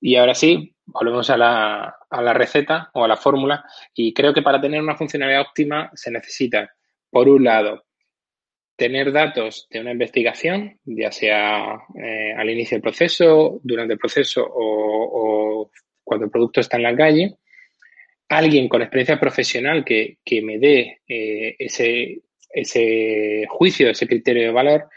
Y 0.00 0.16
ahora 0.16 0.34
sí, 0.34 0.74
volvemos 0.84 1.30
a 1.30 1.36
la, 1.36 1.96
a 2.10 2.22
la 2.22 2.34
receta 2.34 2.90
o 2.94 3.04
a 3.04 3.08
la 3.08 3.16
fórmula 3.16 3.64
y 3.94 4.12
creo 4.12 4.34
que 4.34 4.42
para 4.42 4.60
tener 4.60 4.80
una 4.80 4.96
funcionalidad 4.96 5.42
óptima 5.42 5.90
se 5.94 6.10
necesita 6.10 6.72
por 7.12 7.28
un 7.28 7.44
lado, 7.44 7.84
tener 8.74 9.12
datos 9.12 9.68
de 9.70 9.80
una 9.80 9.92
investigación, 9.92 10.80
ya 10.84 11.12
sea 11.12 11.78
eh, 12.02 12.32
al 12.34 12.48
inicio 12.48 12.76
del 12.76 12.82
proceso, 12.82 13.60
durante 13.62 13.92
el 13.92 13.98
proceso 13.98 14.42
o, 14.50 15.70
cuando 16.02 16.24
el 16.24 16.32
producto 16.32 16.60
está 16.60 16.78
en 16.78 16.84
la 16.84 16.96
calle. 16.96 17.36
Alguien 18.30 18.66
con 18.66 18.80
experiencia 18.80 19.20
profesional 19.20 19.84
que, 19.84 20.16
me 20.42 20.58
dé 20.58 21.02
eh, 21.06 21.54
ese, 21.58 22.22
ese 22.48 23.44
juicio, 23.46 23.90
ese 23.90 24.06
criterio 24.06 24.44
de 24.44 24.50
valor 24.50 24.88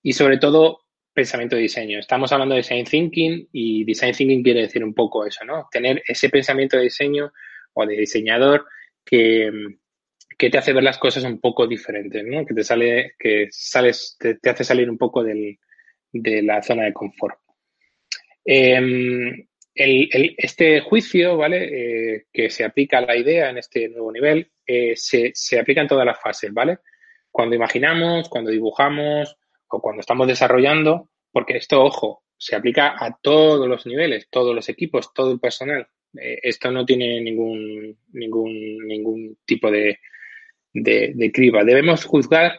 y 0.00 0.12
sobre 0.12 0.38
todo 0.38 0.84
pensamiento 1.12 1.56
de 1.56 1.62
diseño. 1.62 1.98
Estamos 1.98 2.30
hablando 2.30 2.54
de 2.54 2.60
design 2.60 2.84
thinking 2.84 3.48
y 3.50 3.82
design 3.82 4.14
thinking 4.14 4.44
quiere 4.44 4.62
decir 4.62 4.84
un 4.84 4.94
poco 4.94 5.26
eso, 5.26 5.44
¿no? 5.44 5.66
Tener 5.72 6.04
ese 6.06 6.28
pensamiento 6.28 6.76
de 6.76 6.84
diseño 6.84 7.32
o 7.72 7.84
de 7.84 7.96
diseñador 7.96 8.64
que, 9.04 9.50
que 10.36 10.50
te 10.50 10.58
hace 10.58 10.72
ver 10.72 10.82
las 10.82 10.98
cosas 10.98 11.24
un 11.24 11.40
poco 11.40 11.66
diferentes, 11.66 12.24
¿no? 12.24 12.44
Que 12.44 12.54
te 12.54 12.64
sale, 12.64 13.14
que 13.18 13.48
sales, 13.50 14.16
te, 14.18 14.38
hace 14.48 14.64
salir 14.64 14.90
un 14.90 14.98
poco 14.98 15.22
del, 15.22 15.58
de 16.12 16.42
la 16.42 16.62
zona 16.62 16.84
de 16.84 16.92
confort. 16.92 17.38
Em, 18.44 19.46
este 19.74 20.80
juicio, 20.80 21.36
¿vale? 21.36 21.64
Eh, 22.14 22.26
que 22.32 22.50
se 22.50 22.64
aplica 22.64 22.98
a 22.98 23.02
la 23.06 23.16
idea 23.16 23.50
en 23.50 23.58
este 23.58 23.88
nuevo 23.88 24.12
nivel, 24.12 24.50
eh, 24.66 24.92
se, 24.96 25.32
se, 25.34 25.58
aplica 25.58 25.80
en 25.80 25.88
todas 25.88 26.06
las 26.06 26.20
fases, 26.20 26.52
¿vale? 26.52 26.78
Cuando 27.30 27.56
imaginamos, 27.56 28.28
cuando 28.28 28.50
dibujamos 28.50 29.36
o 29.68 29.80
cuando 29.80 30.00
estamos 30.00 30.28
desarrollando, 30.28 31.10
porque 31.32 31.56
esto, 31.56 31.82
ojo, 31.82 32.22
se 32.36 32.54
aplica 32.54 32.94
a 32.98 33.18
todos 33.20 33.68
los 33.68 33.86
niveles, 33.86 34.28
todos 34.30 34.54
los 34.54 34.68
equipos, 34.68 35.12
todo 35.12 35.32
el 35.32 35.40
personal. 35.40 35.88
Eh, 36.20 36.38
esto 36.42 36.70
no 36.70 36.84
tiene 36.84 37.20
ningún, 37.20 37.98
ningún, 38.12 38.78
ningún 38.86 39.38
tipo 39.44 39.70
de, 39.70 39.98
de, 40.74 41.30
criba. 41.32 41.64
Debemos 41.64 42.04
juzgar 42.04 42.58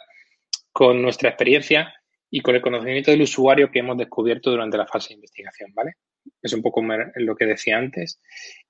con 0.72 1.02
nuestra 1.02 1.30
experiencia 1.30 1.94
y 2.30 2.42
con 2.42 2.56
el 2.56 2.62
conocimiento 2.62 3.12
del 3.12 3.22
usuario 3.22 3.70
que 3.70 3.80
hemos 3.80 3.98
descubierto 3.98 4.50
durante 4.50 4.78
la 4.78 4.88
fase 4.88 5.10
de 5.10 5.16
investigación, 5.16 5.72
¿vale? 5.74 5.94
Es 6.42 6.54
un 6.54 6.62
poco 6.62 6.82
lo 7.16 7.36
que 7.36 7.46
decía 7.46 7.78
antes. 7.78 8.20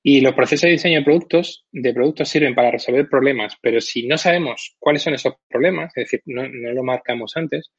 Y 0.04 0.22
los 0.22 0.34
procesos 0.34 0.64
de 0.64 0.72
diseño 0.72 1.00
de 1.00 1.06
productos, 1.06 1.66
de 1.72 1.94
productos 1.94 2.28
sirven 2.28 2.54
para 2.54 2.72
resolver 2.72 3.08
problemas, 3.08 3.56
pero 3.62 3.80
si 3.80 4.08
no 4.08 4.18
sabemos 4.18 4.76
cuáles 4.78 5.04
son 5.04 5.14
esos 5.14 5.36
problemas, 5.48 5.96
es 5.96 6.04
decir, 6.06 6.22
no, 6.26 6.48
no 6.48 6.74
lo 6.74 6.84
marcamos 6.84 7.38
antes, 7.38 7.72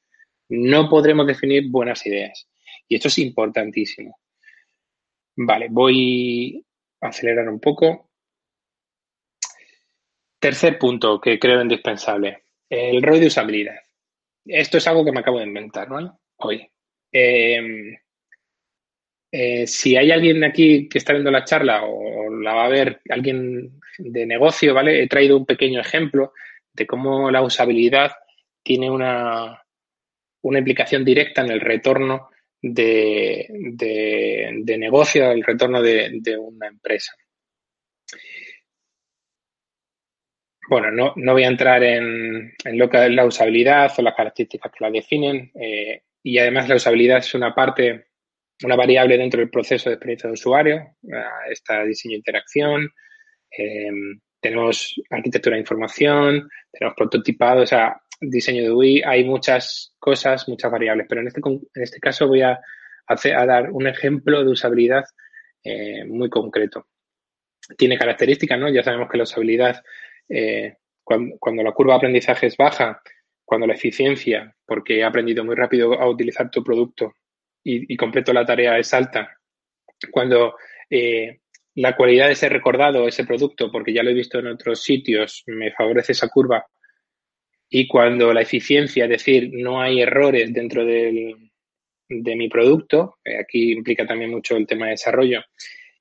no 0.49 0.89
podremos 0.89 1.27
definir 1.27 1.71
buenas 1.71 2.07
ideas. 2.07 2.49
Y 2.89 2.97
esto 2.97 3.09
es 3.09 3.19
importantísimo. 3.19 4.19
Vale, 5.37 5.69
voy 5.71 6.65
a 7.01 7.09
acelerar 7.09 7.49
un 7.49 7.61
poco. 7.61 8.06
Tercer 10.38 10.79
punto 10.79 11.20
que 11.20 11.38
creo 11.38 11.62
indispensable, 11.62 12.44
el 12.68 13.03
rol 13.03 13.20
de 13.20 13.27
usabilidad. 13.29 13.77
Esto 14.44 14.79
es 14.79 14.87
algo 14.87 15.05
que 15.05 15.12
me 15.12 15.20
acabo 15.20 15.38
de 15.38 15.46
inventar, 15.46 15.88
¿no? 15.90 16.20
Hoy. 16.37 16.68
Em, 17.11 17.96
eh, 19.33 19.66
si 19.66 19.96
hay 19.96 20.11
alguien 20.11 20.44
aquí 20.44 20.88
que 20.88 20.99
está 20.99 21.12
viendo 21.12 21.31
la 21.31 21.44
charla 21.44 21.85
o, 21.85 22.31
la 22.31 22.55
va 22.55 22.66
a 22.66 22.68
ver 22.68 23.01
alguien 23.09 23.81
de 23.99 24.27
negocio, 24.27 24.75
¿vale? 24.75 25.03
He 25.03 25.09
traído 25.09 25.37
un 25.37 25.46
pequeño 25.46 25.81
ejemplo 25.81 26.33
de 26.72 26.87
cómo 26.87 27.31
la 27.31 27.42
usabilidad 27.42 28.12
tiene 28.62 28.90
una, 28.90 29.62
una 30.42 30.59
implicación 30.59 31.05
directa 31.05 31.42
en 31.42 31.51
el 31.51 31.61
retorno 31.61 32.31
de, 32.61 33.46
de, 33.51 34.79
negocio, 34.79 35.31
el 35.31 35.42
retorno 35.42 35.83
de 35.83 36.37
una 36.38 36.68
empresa. 36.68 37.14
Bueno, 40.69 40.91
no, 40.91 41.13
no, 41.17 41.33
voy 41.33 41.45
a 41.45 41.49
entrar 41.49 41.83
en, 41.85 42.53
lo 42.65 42.91
que 42.91 43.05
es 43.05 43.11
la 43.13 43.25
usabilidad 43.25 43.93
o 43.97 44.03
las 44.03 44.15
características 44.15 44.73
que 44.73 44.85
la 44.85 44.91
definen. 44.91 45.53
Eh, 45.55 46.03
y 46.23 46.39
además 46.39 46.69
la 46.69 46.77
usabilidad 46.77 47.19
es 47.19 47.35
una 47.35 47.55
parte, 47.55 48.07
una 48.64 48.75
variable 48.75 49.17
dentro 49.17 49.41
del 49.41 49.51
proceso 49.51 49.89
de 49.89 49.95
experiencia 49.95 50.29
de 50.29 50.35
usuario. 50.35 50.97
está 51.51 51.85
diseño 51.85 52.14
de 52.14 52.19
interacción, 52.19 52.91
eh, 53.57 53.91
tenemos 54.41 54.95
arquitectura 55.11 55.55
de 55.55 55.61
información, 55.61 56.49
tenemos 56.73 56.97
prototipado, 56.97 57.62
o 57.62 57.67
sea, 57.67 58.01
diseño 58.21 58.62
de 58.62 58.71
UI. 58.71 59.03
Hay 59.05 59.25
muchas 59.25 59.95
cosas, 59.99 60.49
muchas 60.49 60.71
variables, 60.71 61.07
pero 61.09 61.21
en 61.21 61.29
este, 61.29 61.41
en 61.45 61.83
este 61.83 62.01
caso 62.01 62.29
voy 62.29 62.43
a, 62.43 62.59
hacer, 63.07 63.37
a 63.37 63.47
dar 63.47 63.71
un 63.71 63.87
ejemplo 63.87 64.45
de 64.45 64.51
usabilidad 64.51 65.05
eh, 65.62 66.05
muy 66.05 66.29
concreto. 66.29 66.87
Tiene 67.77 67.99
características, 67.99 68.59
¿no? 68.59 68.69
Ya 68.69 68.83
sabemos 68.83 69.09
que 69.11 69.19
la 69.19 69.25
usabilidad 69.25 69.83
eh, 70.29 70.77
cuando, 71.05 71.62
la 71.62 71.72
curva 71.72 71.95
de 71.95 71.99
aprendizaje 71.99 72.47
es 72.47 72.57
baja, 72.57 73.01
cuando 73.45 73.66
la 73.66 73.74
eficiencia, 73.74 74.55
porque 74.66 74.99
he 74.99 75.05
aprendido 75.05 75.45
muy 75.45 75.55
rápido 75.55 75.95
a 75.95 76.09
utilizar 76.09 76.51
tu 76.51 76.64
producto 76.64 77.14
y, 77.62 77.97
completo 77.97 78.33
la 78.33 78.45
tarea 78.47 78.79
es 78.79 78.93
alta, 78.95 79.37
cuando 80.11 80.57
eh, 80.89 81.41
la 81.74 81.97
cualidad 81.97 82.29
de 82.29 82.35
ser 82.35 82.53
recordado, 82.53 83.09
ese 83.09 83.24
producto, 83.24 83.70
porque 83.70 83.93
ya 83.93 84.03
lo 84.03 84.11
he 84.11 84.14
visto 84.14 84.39
en 84.39 84.47
otros 84.49 84.83
sitios, 84.83 85.43
me 85.47 85.72
favorece 85.72 86.12
esa 86.12 86.29
curva, 86.29 86.64
y 87.68 87.89
cuando 87.89 88.33
la 88.33 88.43
eficiencia, 88.43 89.05
es 89.05 89.11
decir, 89.11 89.51
no 89.53 89.81
hay 89.81 90.01
errores 90.01 90.53
dentro 90.53 90.85
del, 90.85 91.51
de 92.09 92.37
mi 92.37 92.49
producto, 92.49 93.18
eh, 93.24 93.39
aquí 93.39 93.72
implica 93.72 94.07
también 94.07 94.31
mucho 94.31 94.57
el 94.57 94.66
tema 94.66 94.87
de 94.87 94.93
desarrollo, 94.93 95.43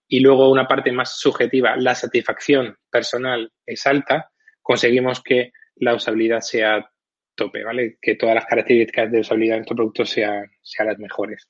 y 0.07 0.19
luego 0.19 0.51
una 0.51 0.67
parte 0.67 0.91
más 0.91 1.17
subjetiva, 1.19 1.75
la 1.77 1.95
satisfacción 1.95 2.77
personal 2.89 3.51
es 3.65 3.85
alta, 3.87 4.31
conseguimos 4.61 5.21
que 5.21 5.51
la 5.75 5.95
usabilidad 5.95 6.41
sea 6.41 6.89
tope, 7.35 7.63
¿vale? 7.63 7.97
Que 8.01 8.15
todas 8.15 8.35
las 8.35 8.45
características 8.45 9.11
de 9.11 9.19
usabilidad 9.19 9.55
de 9.55 9.59
nuestro 9.59 9.75
producto 9.75 10.05
sean, 10.05 10.49
sean 10.61 10.87
las 10.87 10.99
mejores. 10.99 11.49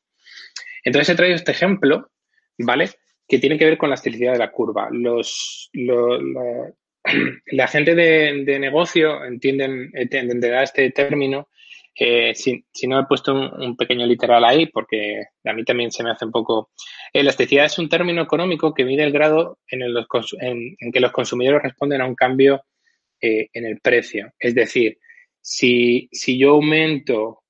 Entonces 0.84 1.14
he 1.14 1.18
traído 1.18 1.36
este 1.36 1.52
ejemplo, 1.52 2.12
¿vale? 2.58 2.90
Que 3.28 3.40
tiene 3.40 3.58
que 3.58 3.66
ver 3.66 3.78
con 3.78 3.90
la 3.90 3.96
estilicidad 3.96 4.34
de 4.34 4.40
la 4.40 4.52
curva. 4.52 4.88
Los, 4.92 5.70
la, 5.74 7.68
gente 7.68 7.96
de, 7.96 8.60
negocio 8.60 9.24
entienden, 9.26 9.92
entenderá 9.94 10.64
este 10.64 10.92
término. 10.92 11.50
Si, 11.96 12.88
no 12.88 13.00
he 13.00 13.06
puesto 13.06 13.34
un, 13.34 13.76
pequeño 13.78 14.06
literal 14.06 14.44
ahí, 14.44 14.68
porque 14.68 15.24
a 15.44 15.54
mí 15.54 15.64
también 15.64 15.92
se 15.92 16.04
me 16.04 16.12
hace 16.12 16.26
un 16.26 16.32
poco. 16.32 16.72
elasticidad 17.14 17.66
es 17.66 17.80
un 17.80 17.90
término 17.90 18.22
económico 18.22 18.74
que 18.74 18.86
mide 18.86 19.04
el 19.04 19.12
grado 19.12 19.60
en, 19.68 19.82
el, 19.82 20.06
que 20.92 21.00
los 21.00 21.12
consumidores 21.12 21.64
responden 21.64 22.02
a 22.02 22.06
un 22.06 22.16
cambio 22.16 22.64
eh, 23.22 23.50
en 23.54 23.66
el 23.66 23.80
precio. 23.80 24.34
Es 24.40 24.56
decir, 24.56 24.98
si, 25.42 26.10
si 26.12 26.38
yo 26.38 26.52
aumento, 26.52 27.44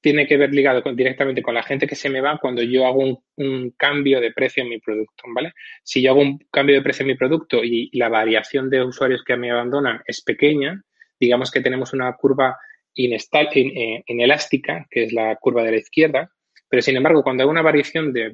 tiene 0.00 0.26
que 0.26 0.36
ver 0.36 0.52
ligado 0.52 0.82
directamente 0.94 1.42
con 1.42 1.54
la 1.54 1.62
gente 1.62 1.86
que 1.86 1.96
se 1.96 2.08
me 2.08 2.20
va 2.20 2.38
cuando 2.38 2.62
yo 2.62 2.86
hago 2.86 3.22
un, 3.36 3.70
cambio 3.76 4.20
de 4.20 4.32
precio 4.32 4.62
en 4.62 4.68
mi 4.68 4.78
producto, 4.78 5.24
¿vale? 5.34 5.52
Si 5.82 6.00
yo 6.00 6.12
hago 6.12 6.20
un 6.20 6.38
cambio 6.50 6.76
de 6.76 6.82
precio 6.82 7.02
en 7.02 7.08
mi 7.08 7.16
producto 7.16 7.64
y 7.64 7.90
la 7.96 8.08
variación 8.08 8.70
de 8.70 8.82
usuarios 8.82 9.24
que 9.24 9.36
me 9.36 9.50
abandonan 9.50 10.02
es 10.06 10.22
pequeña, 10.22 10.82
digamos 11.18 11.50
que 11.50 11.60
tenemos 11.60 11.92
una 11.92 12.12
curva 12.14 12.56
inestable, 12.96 14.02
inelástica, 14.06 14.86
que 14.90 15.04
es 15.04 15.12
la 15.12 15.36
curva 15.36 15.62
de 15.62 15.70
la 15.70 15.76
izquierda, 15.78 16.30
pero 16.68 16.82
sin 16.82 16.96
embargo, 16.96 17.22
cuando 17.22 17.44
hay 17.44 17.48
una 17.48 17.62
variación 17.62 18.12
de, 18.12 18.30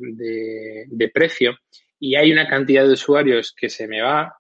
de, 0.89 1.09
precio 1.11 1.59
y 1.99 2.15
hay 2.15 2.33
una 2.33 2.49
cantidad 2.49 2.85
de 2.87 2.93
usuarios 2.93 3.55
que 3.57 3.69
se 3.69 3.87
me 3.87 4.01
va, 4.01 4.35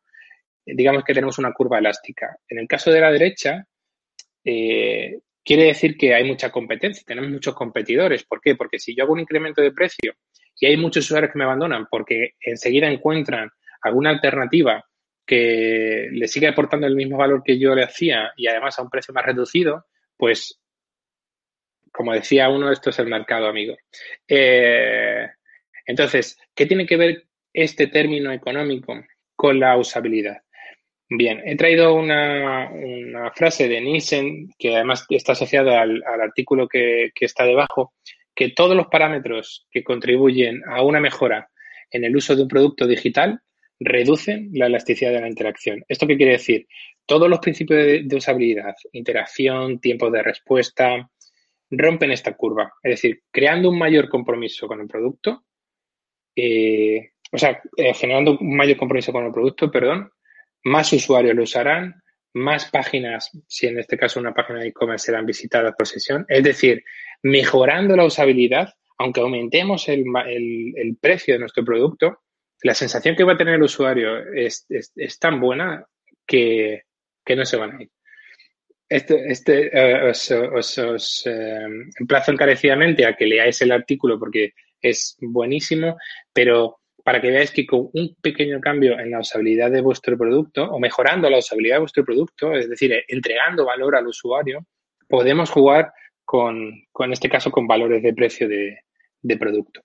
digamos 0.64 1.04
que 1.04 1.12
tenemos 1.12 1.38
una 1.38 1.52
curva 1.52 1.78
elástica. 1.78 2.36
En 2.48 2.58
el 2.58 2.66
caso 2.66 2.90
de 2.90 3.00
la 3.00 3.10
derecha, 3.10 3.66
eh, 4.44 5.20
quiere 5.44 5.64
decir 5.64 5.96
que 5.96 6.14
hay 6.14 6.24
mucha 6.24 6.50
competencia, 6.50 7.02
tenemos 7.06 7.30
muchos 7.30 7.54
competidores. 7.54 8.24
¿Por 8.24 8.40
qué? 8.40 8.54
Porque 8.54 8.78
si 8.78 8.94
yo 8.94 9.04
hago 9.04 9.12
un 9.12 9.20
incremento 9.20 9.60
de 9.60 9.72
precio 9.72 10.14
y 10.58 10.66
hay 10.66 10.76
muchos 10.76 11.04
usuarios 11.04 11.32
que 11.32 11.38
me 11.38 11.44
abandonan 11.44 11.86
porque 11.90 12.34
enseguida 12.40 12.88
encuentran 12.88 13.50
alguna 13.82 14.10
alternativa 14.10 14.84
que 15.26 16.08
le 16.10 16.28
sigue 16.28 16.48
aportando 16.48 16.86
el 16.86 16.96
mismo 16.96 17.18
valor 17.18 17.42
que 17.44 17.58
yo 17.58 17.74
le 17.74 17.84
hacía 17.84 18.32
y 18.36 18.46
además 18.46 18.78
a 18.78 18.82
un 18.82 18.90
precio 18.90 19.14
más 19.14 19.24
reducido, 19.24 19.86
pues, 20.22 20.56
como 21.90 22.12
decía 22.12 22.48
uno, 22.48 22.70
esto 22.70 22.90
es 22.90 22.98
el 23.00 23.08
mercado, 23.08 23.48
amigo. 23.48 23.74
Eh, 24.28 25.26
entonces, 25.84 26.38
¿qué 26.54 26.66
tiene 26.66 26.86
que 26.86 26.96
ver 26.96 27.24
este 27.52 27.88
término 27.88 28.30
económico 28.30 29.04
con 29.34 29.58
la 29.58 29.76
usabilidad? 29.76 30.42
Bien, 31.08 31.42
he 31.44 31.56
traído 31.56 31.94
una, 31.94 32.70
frase 33.34 33.66
de 33.66 33.80
Nielsen 33.80 34.50
que 34.56 34.76
además 34.76 35.06
está 35.08 35.32
asociada 35.32 35.82
al, 35.82 36.04
artículo 36.04 36.68
que, 36.68 37.10
está 37.18 37.42
debajo, 37.42 37.92
que 38.32 38.50
todos 38.50 38.76
los 38.76 38.86
parámetros 38.86 39.66
que 39.72 39.82
contribuyen 39.82 40.62
a 40.68 40.84
una 40.84 41.00
mejora 41.00 41.50
en 41.90 42.04
el 42.04 42.14
uso 42.14 42.36
de 42.36 42.42
un 42.42 42.48
producto 42.48 42.86
digital 42.86 43.40
reducen 43.84 44.50
la 44.52 44.66
elasticidad 44.66 45.12
de 45.12 45.20
la 45.20 45.28
interacción. 45.28 45.84
¿Esto 45.88 46.06
qué 46.06 46.16
quiere 46.16 46.32
decir? 46.32 46.66
Todos 47.06 47.28
los 47.28 47.40
principios 47.40 47.80
de, 48.04 48.16
usabilidad, 48.16 48.74
interacción, 48.92 49.80
tiempo 49.80 50.10
de 50.10 50.22
respuesta, 50.22 51.10
rompen 51.70 52.10
esta 52.10 52.34
curva. 52.34 52.72
Es 52.82 52.92
decir, 52.92 53.22
creando 53.30 53.70
un 53.70 53.78
mayor 53.78 54.08
compromiso 54.08 54.66
con 54.66 54.80
el 54.80 54.86
producto, 54.86 55.44
eh, 56.36 57.12
o 57.30 57.38
sea, 57.38 57.60
eh, 57.76 57.94
generando 57.94 58.38
un 58.38 58.56
mayor 58.56 58.76
compromiso 58.76 59.12
con 59.12 59.24
el 59.24 59.32
producto, 59.32 59.70
perdón, 59.70 60.10
más 60.64 60.92
usuarios 60.92 61.34
lo 61.34 61.42
usarán, 61.42 62.02
más 62.34 62.70
páginas, 62.70 63.30
si 63.46 63.66
en 63.66 63.78
este 63.78 63.98
caso 63.98 64.20
una 64.20 64.34
página 64.34 64.60
de 64.60 64.68
e-commerce 64.68 65.06
serán 65.06 65.26
visitadas 65.26 65.74
por 65.76 65.86
sesión. 65.86 66.24
Es 66.28 66.42
decir, 66.42 66.84
mejorando 67.22 67.96
la 67.96 68.04
usabilidad, 68.04 68.72
aunque 68.98 69.20
aumentemos 69.20 69.88
el, 69.88 70.04
precio 71.00 71.34
de 71.34 71.40
nuestro 71.40 71.64
producto, 71.64 72.20
la 72.62 72.74
sensación 72.74 73.16
que 73.16 73.24
va 73.24 73.32
a 73.32 73.36
tener 73.36 73.54
el 73.54 73.62
usuario 73.62 74.32
es, 74.32 74.66
tan 75.18 75.40
buena 75.40 75.84
que, 76.26 76.82
no 77.36 77.44
se 77.44 77.56
van 77.56 77.76
a 77.76 77.82
ir. 77.82 77.90
Este, 78.88 79.30
este 79.30 79.70
eh, 79.72 80.10
os, 80.10 81.26
eh, 81.26 81.66
emplazo 81.98 82.30
encarecidamente 82.30 83.06
a 83.06 83.16
que 83.16 83.26
leáis 83.26 83.62
el 83.62 83.72
artículo 83.72 84.18
porque 84.18 84.52
es 84.80 85.16
buenísimo, 85.20 85.96
pero 86.32 86.80
para 87.02 87.20
que 87.20 87.30
veáis 87.30 87.50
que 87.50 87.66
con 87.66 87.88
un 87.94 88.14
pequeño 88.20 88.60
cambio 88.60 88.98
en 88.98 89.10
la 89.10 89.20
usabilidad 89.20 89.70
de 89.70 89.80
vuestro 89.80 90.16
producto 90.16 90.64
o 90.64 90.78
mejorando 90.78 91.28
la 91.30 91.38
usabilidad 91.38 91.76
de 91.76 91.80
vuestro 91.80 92.04
producto, 92.04 92.54
es 92.54 92.68
decir, 92.68 93.02
entregando 93.08 93.64
valor 93.64 93.96
al 93.96 94.06
usuario, 94.06 94.66
podemos 95.08 95.50
jugar 95.50 95.92
con, 96.24 96.70
en 96.98 97.12
este 97.12 97.28
caso, 97.28 97.50
con 97.50 97.66
valores 97.66 98.02
de 98.02 98.14
precio 98.14 98.48
de, 98.48 98.78
de 99.20 99.36
producto. 99.36 99.82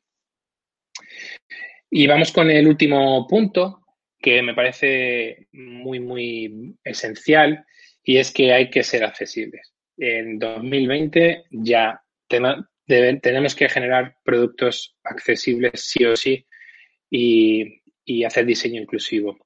Y 1.90 2.08
vamos 2.08 2.32
con 2.32 2.52
el 2.52 2.68
último 2.68 3.26
punto 3.28 3.82
que 4.20 4.42
me 4.42 4.54
parece 4.54 5.48
muy, 5.52 6.00
muy 6.00 6.76
esencial 6.84 7.66
y 8.04 8.18
es 8.18 8.32
que 8.32 8.54
hay 8.54 8.70
que 8.70 8.84
ser 8.84 9.04
accesibles. 9.04 9.74
En 9.98 10.40
2020 10.40 11.46
ya 11.52 12.02
tenemos 12.28 13.56
que 13.56 13.70
generar 13.70 14.16
productos 14.24 14.96
accesibles 15.04 15.72
sí 15.76 16.06
o 16.06 16.16
sí 16.16 16.46
y, 17.10 18.24
hacer 18.26 18.46
diseño 18.46 18.82
inclusivo, 18.82 19.38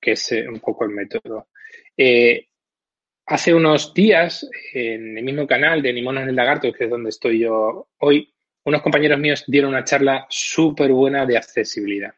que 0.00 0.12
es 0.12 0.32
eh, 0.32 0.48
un 0.48 0.60
poco 0.60 0.84
el 0.84 0.90
método. 0.90 1.48
Eh, 1.96 2.48
hace 3.26 3.54
unos 3.54 3.92
días, 3.94 4.48
en 4.72 5.18
el 5.18 5.24
mismo 5.24 5.46
canal 5.46 5.82
de 5.82 5.92
Ni 5.92 6.02
Monos 6.02 6.28
el 6.28 6.36
Lagarto, 6.36 6.72
que 6.72 6.84
es 6.84 6.90
donde 6.90 7.10
estoy 7.10 7.40
yo 7.40 7.88
hoy, 7.98 8.33
unos 8.64 8.82
compañeros 8.82 9.18
míos 9.18 9.44
dieron 9.46 9.70
una 9.70 9.84
charla 9.84 10.26
súper 10.28 10.92
buena 10.92 11.26
de 11.26 11.36
accesibilidad. 11.36 12.12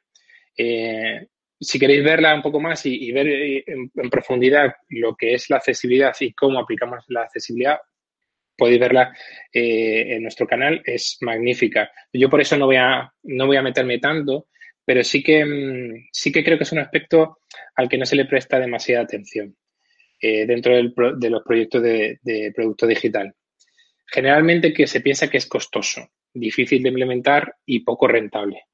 Eh, 0.56 1.26
si 1.58 1.78
queréis 1.78 2.04
verla 2.04 2.34
un 2.34 2.42
poco 2.42 2.60
más 2.60 2.84
y, 2.84 3.10
ver 3.12 3.26
en, 3.26 3.90
profundidad 4.10 4.74
lo 4.90 5.16
que 5.16 5.34
es 5.34 5.48
la 5.50 5.56
accesibilidad 5.56 6.14
y 6.20 6.32
cómo 6.32 6.60
aplicamos 6.60 7.04
la 7.08 7.22
accesibilidad, 7.22 7.78
podéis 8.56 8.80
verla 8.80 9.16
en 9.52 10.22
nuestro 10.22 10.46
canal, 10.46 10.82
es 10.84 11.18
magnífica. 11.20 11.90
Yo 12.12 12.28
por 12.28 12.40
eso 12.40 12.56
no 12.56 12.66
voy 12.66 12.76
a, 12.76 13.10
no 13.22 13.46
voy 13.46 13.56
a 13.56 13.62
meterme 13.62 13.98
tanto, 13.98 14.48
pero 14.86 15.02
sí 15.02 15.22
que, 15.22 15.44
mm, 15.44 16.08
sí 16.12 16.32
que 16.32 16.44
creo 16.44 16.56
que 16.56 16.64
es 16.64 16.72
un 16.72 16.78
aspecto 16.78 17.40
al 17.74 17.88
que 17.88 17.98
no 17.98 18.06
se 18.06 18.16
le 18.16 18.24
presta 18.24 18.58
demasiada 18.58 19.02
atención 19.02 19.54
eh, 20.22 20.46
dentro 20.46 20.74
de 20.74 21.30
los 21.30 21.42
proyectos 21.42 21.82
de, 21.82 22.52
producto 22.54 22.86
digital. 22.86 23.34
Generalmente 24.06 24.72
que 24.72 24.86
se 24.86 25.00
piensa 25.00 25.28
que 25.28 25.38
es 25.38 25.46
costoso, 25.46 26.08
difícil 26.38 26.82
de 26.82 26.88
implementar 26.88 27.56
y 27.64 27.80
poco 27.80 28.06
rentable. 28.06 28.64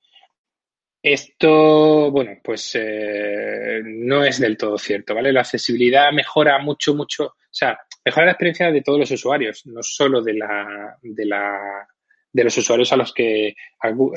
Esto, 1.03 2.11
bueno, 2.13 2.39
pues 2.43 2.73
eh, 2.75 3.81
no 3.85 4.25
es 4.25 4.39
del 4.39 4.57
todo 4.57 4.79
cierto, 4.79 5.15
¿vale? 5.15 5.33
La 5.33 5.41
accesibilidad 5.41 6.13
mejora 6.13 6.59
mucho, 6.61 6.95
mucho, 6.95 7.25
o 7.25 7.35
sea, 7.51 7.77
mejora 8.05 8.27
la 8.27 8.33
experiencia 8.33 8.71
de 8.71 8.83
todos 8.83 9.01
los 9.01 9.11
usuarios, 9.11 9.67
no 9.67 9.83
solo 9.83 10.23
de 10.23 10.35
la, 10.35 10.97
de 11.03 11.27
la 11.27 11.89
de 12.33 12.45
los 12.45 12.57
usuarios 12.57 12.93
a 12.93 12.97
los 12.97 13.13
que, 13.13 13.55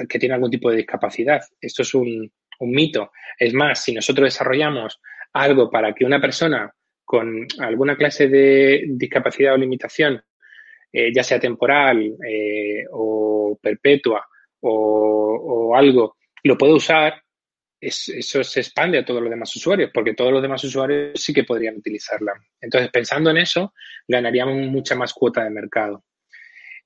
que 0.08 0.20
tienen 0.20 0.36
algún 0.36 0.52
tipo 0.52 0.70
de 0.70 0.78
discapacidad. 0.78 1.42
Esto 1.60 1.82
es 1.82 1.94
un, 1.94 2.32
mito. 2.62 3.12
Es 3.38 3.54
más, 3.54 3.84
si 3.84 3.94
nosotros 3.94 4.28
desarrollamos 4.28 5.02
algo 5.34 5.70
para 5.70 5.94
que 5.94 6.06
una 6.06 6.22
persona 6.22 6.74
con 7.04 7.46
alguna 7.60 7.98
clase 7.98 8.30
de 8.30 8.86
discapacidad 8.88 9.54
o 9.54 9.58
limitación, 9.58 10.24
eh, 10.98 11.12
ya 11.14 11.24
sea 11.26 11.38
temporal 11.38 12.16
eh, 12.26 12.86
o 12.90 13.60
perpetua 13.62 14.26
o, 14.62 15.76
algo, 15.76 16.16
lo 16.44 16.58
pueda 16.58 16.74
usar, 16.74 17.22
eso 17.78 18.44
se 18.44 18.62
expande 18.62 18.98
a 18.98 19.04
todos 19.04 19.22
los 19.22 19.30
demás 19.30 19.54
usuarios, 19.54 19.92
porque 19.94 20.14
todos 20.14 20.32
los 20.32 20.42
demás 20.42 20.64
usuarios 20.64 21.22
sí 21.22 21.34
que 21.34 21.44
podrían 21.44 21.76
utilizarla. 21.76 22.32
Entonces, 22.62 22.90
pensando 22.92 23.30
en 23.30 23.38
eso, 23.38 23.74
ganaríamos 24.08 24.56
mucha 24.68 24.96
más 24.96 25.14
cuota 25.14 25.44
de 25.44 25.50
mercado. 25.50 26.06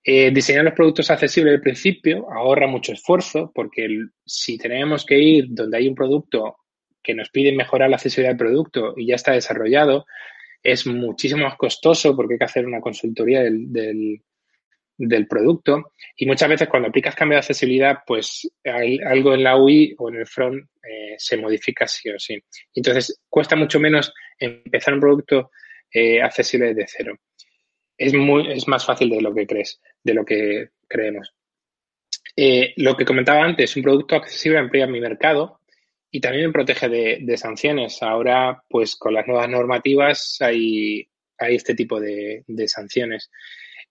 Eh, 0.04 0.32
diseñar 0.32 0.64
los 0.64 0.74
productos 0.74 1.12
accesibles 1.12 1.54
al 1.54 1.62
principio 1.62 2.26
ahorra 2.32 2.66
mucho 2.66 2.94
esfuerzo 2.94 3.52
porque 3.54 3.88
si 4.26 4.58
tenemos 4.58 5.06
que 5.06 5.20
ir 5.20 5.46
donde 5.50 5.78
hay 5.78 5.88
un 5.88 5.94
producto 5.96 6.58
que 7.04 7.14
nos 7.14 7.30
pide 7.30 7.52
mejorar 7.52 7.92
la 7.92 7.98
accesibilidad 7.98 8.32
del 8.32 8.40
producto 8.40 8.94
y 8.98 9.06
ya 9.06 9.16
está 9.16 9.34
desarrollado, 9.34 10.06
es 10.62 10.86
muchísimo 10.88 11.44
más 11.44 11.56
costoso 11.58 12.16
porque 12.16 12.34
hay 12.34 12.40
que 12.40 12.46
hacer 12.46 12.66
una 12.66 12.82
consultoría 12.82 13.44
del, 13.44 14.22
del, 14.98 15.28
producto 15.28 15.94
y 16.16 16.26
muchas 16.26 16.50
veces 16.50 16.68
cuando 16.68 16.90
aplicas 16.90 17.16
cambio 17.16 17.36
de 17.36 17.40
accesibilidad, 17.40 18.00
pues 18.06 18.52
algo 18.64 19.34
en 19.34 19.44
la 19.44 19.58
UI 19.58 19.96
o 19.98 20.10
en 20.10 20.16
el 20.16 20.28
front 20.28 20.64
eh, 20.84 21.16
se 21.18 21.38
modifica 21.38 21.88
sí 21.88 22.10
o 22.10 22.20
sí. 22.20 22.38
Entonces 22.74 23.22
cuesta 23.30 23.56
mucho 23.56 23.80
menos 23.80 24.14
empezar 24.38 24.94
un 24.94 25.00
producto 25.00 25.52
eh, 25.92 26.22
accesible 26.22 26.74
desde 26.74 26.86
cero 26.88 27.20
es, 28.00 28.14
muy, 28.14 28.52
es 28.52 28.68
más 28.68 28.86
fácil 28.86 29.10
de 29.10 29.22
lo 29.22 29.34
que 29.36 29.46
crees, 29.46 29.80
de 30.04 30.14
lo 30.14 30.26
que 30.26 30.70
creemos. 30.88 31.36
Eh, 32.36 32.74
lo 32.78 32.96
que 32.96 33.06
comentaba 33.06 33.44
antes, 33.44 33.76
un 33.76 33.84
producto 33.84 34.16
accesible 34.16 34.58
amplía 34.58 34.88
mi 34.88 35.02
mercado 35.02 35.59
y 36.12 36.22
también 36.22 36.48
me 36.48 36.54
protege 36.54 36.90
de, 36.90 37.38
sanciones. 37.38 38.02
Ahora, 38.02 38.64
pues 38.68 38.96
con 38.96 39.14
las 39.14 39.28
nuevas 39.28 39.50
normativas 39.50 40.38
hay, 40.40 41.08
hay 41.38 41.56
este 41.56 41.76
tipo 41.76 42.00
de, 42.00 42.44
sanciones. 42.68 43.30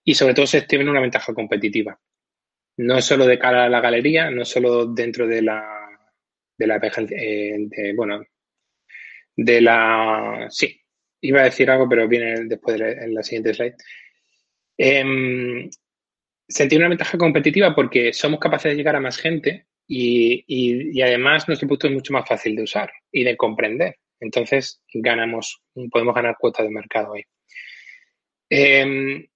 Y 0.03 0.15
sobre 0.15 0.33
todo 0.33 0.47
se 0.47 0.61
tiene 0.63 0.89
una 0.89 1.01
ventaja 1.01 1.33
competitiva. 1.33 1.99
No 2.77 3.01
solo 3.01 3.25
de 3.25 3.39
cara 3.39 3.65
a 3.65 3.69
la 3.69 3.81
galería, 3.81 4.29
no 4.31 4.45
solo 4.45 4.85
dentro 4.85 5.27
de 5.27 5.41
la, 5.41 5.65
de 6.57 6.67
la 6.67 6.79
eh, 7.11 7.93
bueno, 7.95 8.21
de 9.35 9.61
la, 9.61 10.47
sí, 10.49 10.81
iba 11.21 11.41
a 11.41 11.45
decir 11.45 11.69
algo, 11.69 11.87
pero 11.87 12.07
viene 12.07 12.45
después 12.45 12.79
en 12.79 13.13
la 13.13 13.23
siguiente 13.23 13.53
slide. 13.53 13.75
Eh, 14.77 15.69
sentir 16.47 16.79
una 16.79 16.89
ventaja 16.89 17.17
competitiva 17.17 17.75
porque 17.75 18.11
somos 18.13 18.39
capaces 18.39 18.71
de 18.71 18.77
llegar 18.77 18.95
a 18.95 19.01
más 19.01 19.17
gente 19.17 19.68
y, 19.91 21.01
además 21.01 21.47
nuestro 21.47 21.67
producto 21.67 21.87
es 21.87 21.93
mucho 21.93 22.13
más 22.13 22.27
fácil 22.27 22.55
de 22.55 22.63
usar 22.63 22.91
y 23.11 23.23
de 23.23 23.35
comprender. 23.35 23.95
Entonces 24.19 24.81
ganamos, 24.93 25.61
podemos 25.91 26.13
ganar 26.13 26.35
cuota 26.39 26.61
de 26.61 26.69
mercado 26.69 27.13
ahí. 27.13 27.23
Em, 28.49 29.27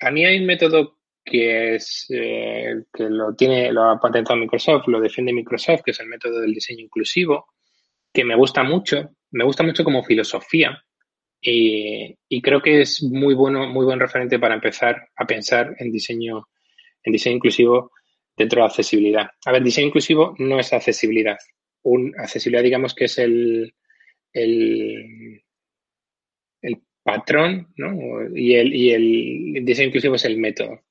a 0.00 0.10
mí 0.10 0.24
hay 0.24 0.38
un 0.38 0.46
método 0.46 0.98
que 1.24 1.76
es 1.76 2.06
eh, 2.10 2.84
que 2.92 3.04
lo 3.04 3.34
tiene, 3.34 3.72
lo 3.72 3.84
ha 3.84 4.00
patentado 4.00 4.38
Microsoft, 4.38 4.88
lo 4.88 5.00
defiende 5.00 5.32
Microsoft, 5.32 5.82
que 5.84 5.92
es 5.92 6.00
el 6.00 6.08
método 6.08 6.40
del 6.40 6.52
diseño 6.52 6.80
inclusivo, 6.80 7.46
que 8.12 8.24
me 8.24 8.34
gusta 8.34 8.62
mucho, 8.64 9.10
me 9.30 9.44
gusta 9.44 9.62
mucho 9.62 9.84
como 9.84 10.02
filosofía, 10.04 10.82
y, 11.40 12.16
y, 12.28 12.42
creo 12.42 12.62
que 12.62 12.82
es 12.82 13.02
muy 13.02 13.34
bueno, 13.34 13.66
muy 13.66 13.84
buen 13.84 13.98
referente 13.98 14.38
para 14.38 14.54
empezar 14.54 15.08
a 15.16 15.26
pensar 15.26 15.74
en 15.78 15.90
diseño 15.90 16.46
en 17.04 17.12
diseño 17.12 17.36
inclusivo 17.36 17.90
dentro 18.36 18.60
de 18.60 18.66
accesibilidad. 18.66 19.30
A 19.44 19.52
ver, 19.52 19.62
diseño 19.62 19.88
inclusivo 19.88 20.34
no 20.38 20.58
es 20.58 20.72
accesibilidad. 20.72 21.38
Un, 21.82 22.14
accesibilidad, 22.18 22.62
digamos 22.62 22.94
que 22.94 23.04
es 23.06 23.18
el, 23.18 23.74
el, 24.32 25.42
patrón, 27.04 27.72
¿no? 27.76 27.98
Y 28.32 28.54
el, 28.54 28.72
y 28.72 28.92
el 28.92 29.64
diseño 29.64 29.88
inclusivo 29.88 30.14
es 30.14 30.24
el 30.24 30.38
método. 30.38 30.82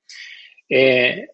Eh, 0.68 1.28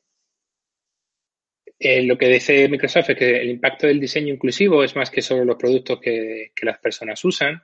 eh, 1.79 2.03
lo 2.03 2.17
que 2.17 2.27
dice 2.27 2.67
Microsoft 2.69 3.11
es 3.11 3.17
que 3.17 3.41
el 3.41 3.49
impacto 3.49 3.87
del 3.87 3.99
diseño 3.99 4.33
inclusivo 4.33 4.83
es 4.83 4.95
más 4.95 5.09
que 5.09 5.21
solo 5.21 5.45
los 5.45 5.57
productos 5.57 5.99
que, 5.99 6.51
que 6.55 6.65
las 6.65 6.77
personas 6.79 7.23
usan. 7.25 7.63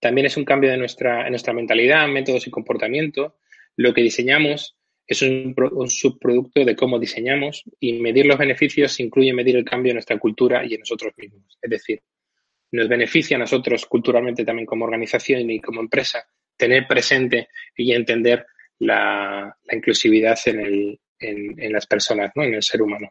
También 0.00 0.26
es 0.26 0.36
un 0.36 0.44
cambio 0.44 0.70
de 0.70 0.76
nuestra, 0.76 1.26
en 1.26 1.30
nuestra 1.30 1.52
mentalidad, 1.52 2.08
métodos 2.08 2.46
y 2.46 2.50
comportamiento. 2.50 3.38
Lo 3.76 3.94
que 3.94 4.02
diseñamos 4.02 4.76
es 5.06 5.22
un, 5.22 5.54
subproducto 5.88 6.64
de 6.64 6.76
cómo 6.76 6.98
diseñamos 6.98 7.64
y 7.80 7.94
medir 7.94 8.26
los 8.26 8.38
beneficios 8.38 8.98
incluye 9.00 9.32
medir 9.32 9.56
el 9.56 9.64
cambio 9.64 9.90
en 9.90 9.96
nuestra 9.96 10.18
cultura 10.18 10.64
y 10.64 10.74
en 10.74 10.80
nosotros 10.80 11.12
mismos. 11.16 11.58
Es 11.60 11.70
decir, 11.70 12.00
nos 12.72 12.88
beneficia 12.88 13.36
a 13.36 13.40
nosotros 13.40 13.86
culturalmente 13.86 14.44
también 14.44 14.66
como 14.66 14.84
organización 14.84 15.50
y 15.50 15.60
como 15.60 15.80
empresa 15.80 16.26
tener 16.56 16.86
presente 16.86 17.48
y 17.76 17.92
entender 17.92 18.46
la, 18.78 19.56
inclusividad 19.70 20.38
en, 20.46 20.98
las 21.72 21.86
personas, 21.86 22.32
¿no? 22.34 22.42
en 22.42 22.54
el 22.54 22.62
ser 22.62 22.82
humano. 22.82 23.10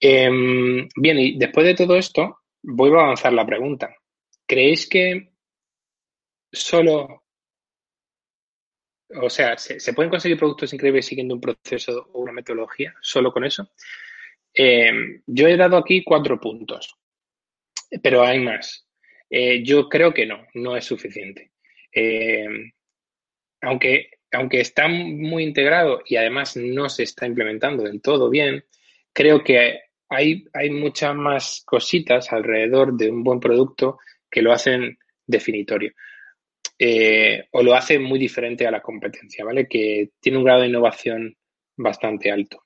Em, 0.00 0.88
bien, 0.96 1.18
y 1.18 1.38
después 1.38 1.66
de 1.66 1.74
todo 1.74 1.96
esto, 1.96 2.38
voy 2.62 2.90
a 2.90 3.04
avanzar 3.04 3.32
la 3.32 3.46
pregunta. 3.46 3.94
¿Creéis 4.46 4.88
que 4.88 5.30
solo 6.52 7.24
o 9.14 9.30
sea, 9.30 9.56
¿se, 9.56 9.92
pueden 9.92 10.10
conseguir 10.10 10.38
productos 10.38 10.72
increíbles 10.72 11.06
siguiendo 11.06 11.34
un 11.34 11.40
proceso 11.40 12.10
o 12.12 12.20
una 12.20 12.32
metodología 12.32 12.94
solo 13.00 13.32
con 13.32 13.44
eso? 13.44 13.70
Eh, 14.52 15.20
yo 15.26 15.48
he 15.48 15.56
dado 15.56 15.76
aquí 15.76 16.02
cuatro 16.04 16.40
puntos, 16.40 16.94
pero 18.02 18.22
hay 18.22 18.40
más. 18.40 18.86
Eh, 19.30 19.62
yo 19.62 19.88
creo 19.88 20.12
que 20.12 20.26
no, 20.26 20.46
no 20.54 20.76
es 20.76 20.84
suficiente. 20.84 21.52
Eh, 21.92 22.46
aunque, 23.62 24.10
aunque 24.32 24.60
está 24.60 24.88
muy 24.88 25.42
integrado 25.42 26.02
y 26.06 26.16
además 26.16 26.56
no 26.56 26.88
se 26.88 27.02
está 27.04 27.26
implementando 27.26 27.84
del 27.84 28.00
todo 28.00 28.28
bien, 28.30 28.64
creo 29.12 29.42
que 29.42 29.80
hay, 30.08 30.44
hay 30.52 30.70
muchas 30.70 31.14
más 31.14 31.62
cositas 31.66 32.32
alrededor 32.32 32.96
de 32.96 33.10
un 33.10 33.22
buen 33.22 33.40
producto 33.40 33.98
que 34.30 34.42
lo 34.42 34.52
hacen 34.52 34.98
definitorio. 35.26 35.92
Eh, 36.78 37.48
o 37.50 37.62
lo 37.62 37.74
hace 37.74 37.98
muy 37.98 38.18
diferente 38.18 38.66
a 38.66 38.70
la 38.70 38.80
competencia, 38.80 39.44
¿vale? 39.44 39.66
Que 39.66 40.10
tiene 40.20 40.38
un 40.38 40.44
grado 40.44 40.60
de 40.60 40.68
innovación 40.68 41.36
bastante 41.76 42.30
alto. 42.30 42.64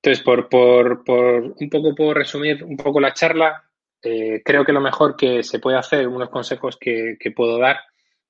Entonces, 0.00 0.22
por, 0.22 0.48
por, 0.48 1.02
por 1.02 1.54
un 1.58 1.70
poco 1.70 1.94
por 1.94 2.16
resumir 2.16 2.62
un 2.62 2.76
poco 2.76 3.00
la 3.00 3.12
charla, 3.12 3.64
eh, 4.02 4.42
creo 4.44 4.64
que 4.64 4.72
lo 4.72 4.80
mejor 4.80 5.16
que 5.16 5.42
se 5.42 5.58
puede 5.58 5.78
hacer, 5.78 6.06
unos 6.06 6.28
consejos 6.28 6.76
que, 6.78 7.16
que 7.18 7.30
puedo 7.32 7.58
dar, 7.58 7.78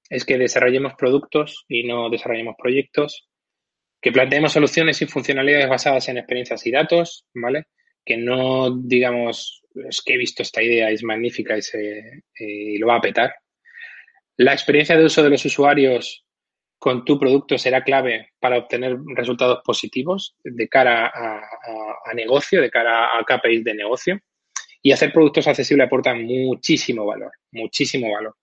es 0.09 0.25
que 0.25 0.39
desarrollemos 0.39 0.95
productos 0.95 1.65
y 1.69 1.85
no 1.85 2.09
desarrollemos 2.09 2.55
proyectos, 2.57 3.29
que 4.01 4.13
planteemos 4.13 4.53
soluciones 4.53 5.01
y 5.03 5.07
funcionalidades 5.07 5.69
basadas 5.69 6.09
en 6.09 6.19
experiencias 6.19 6.67
y 6.67 6.71
datos, 6.71 7.27
¿vale? 7.35 7.67
Que 8.05 8.17
no 8.17 8.77
digamos, 8.77 9.63
es 9.75 10.01
que 10.03 10.15
he 10.15 10.19
visto 10.19 10.43
esta 10.43 10.63
idea, 10.63 10.91
es 10.91 11.03
magnífica 11.03 11.57
y, 11.57 11.63
se, 11.63 12.23
y 12.39 12.79
lo 12.79 12.87
va 12.87 12.97
a 12.97 13.01
petar, 13.01 13.35
la 14.37 14.53
experiencia 14.53 14.97
de 14.97 15.05
uso 15.05 15.23
de 15.23 15.31
los 15.31 15.45
usuarios 15.45 16.25
con 16.79 17.05
tu 17.05 17.19
producto 17.19 17.57
será 17.57 17.83
clave 17.83 18.33
para 18.39 18.59
obtener 18.59 18.99
resultados 19.15 19.61
positivos 19.65 20.37
de 20.45 20.69
cara 20.69 21.07
a, 21.07 22.15
negocio, 22.15 22.61
de 22.61 22.71
cara 22.71 23.19
a 23.19 23.25
KPIs 23.25 23.65
de 23.65 23.75
negocio. 23.75 24.21
Y 24.83 24.93
hacer 24.93 25.13
productos 25.13 25.49
accesibles 25.49 25.87
aporta 25.87 26.15
muchísimo 26.15 27.07
valor, 27.07 27.33
muchísimo 27.53 28.13
valor. 28.13 28.37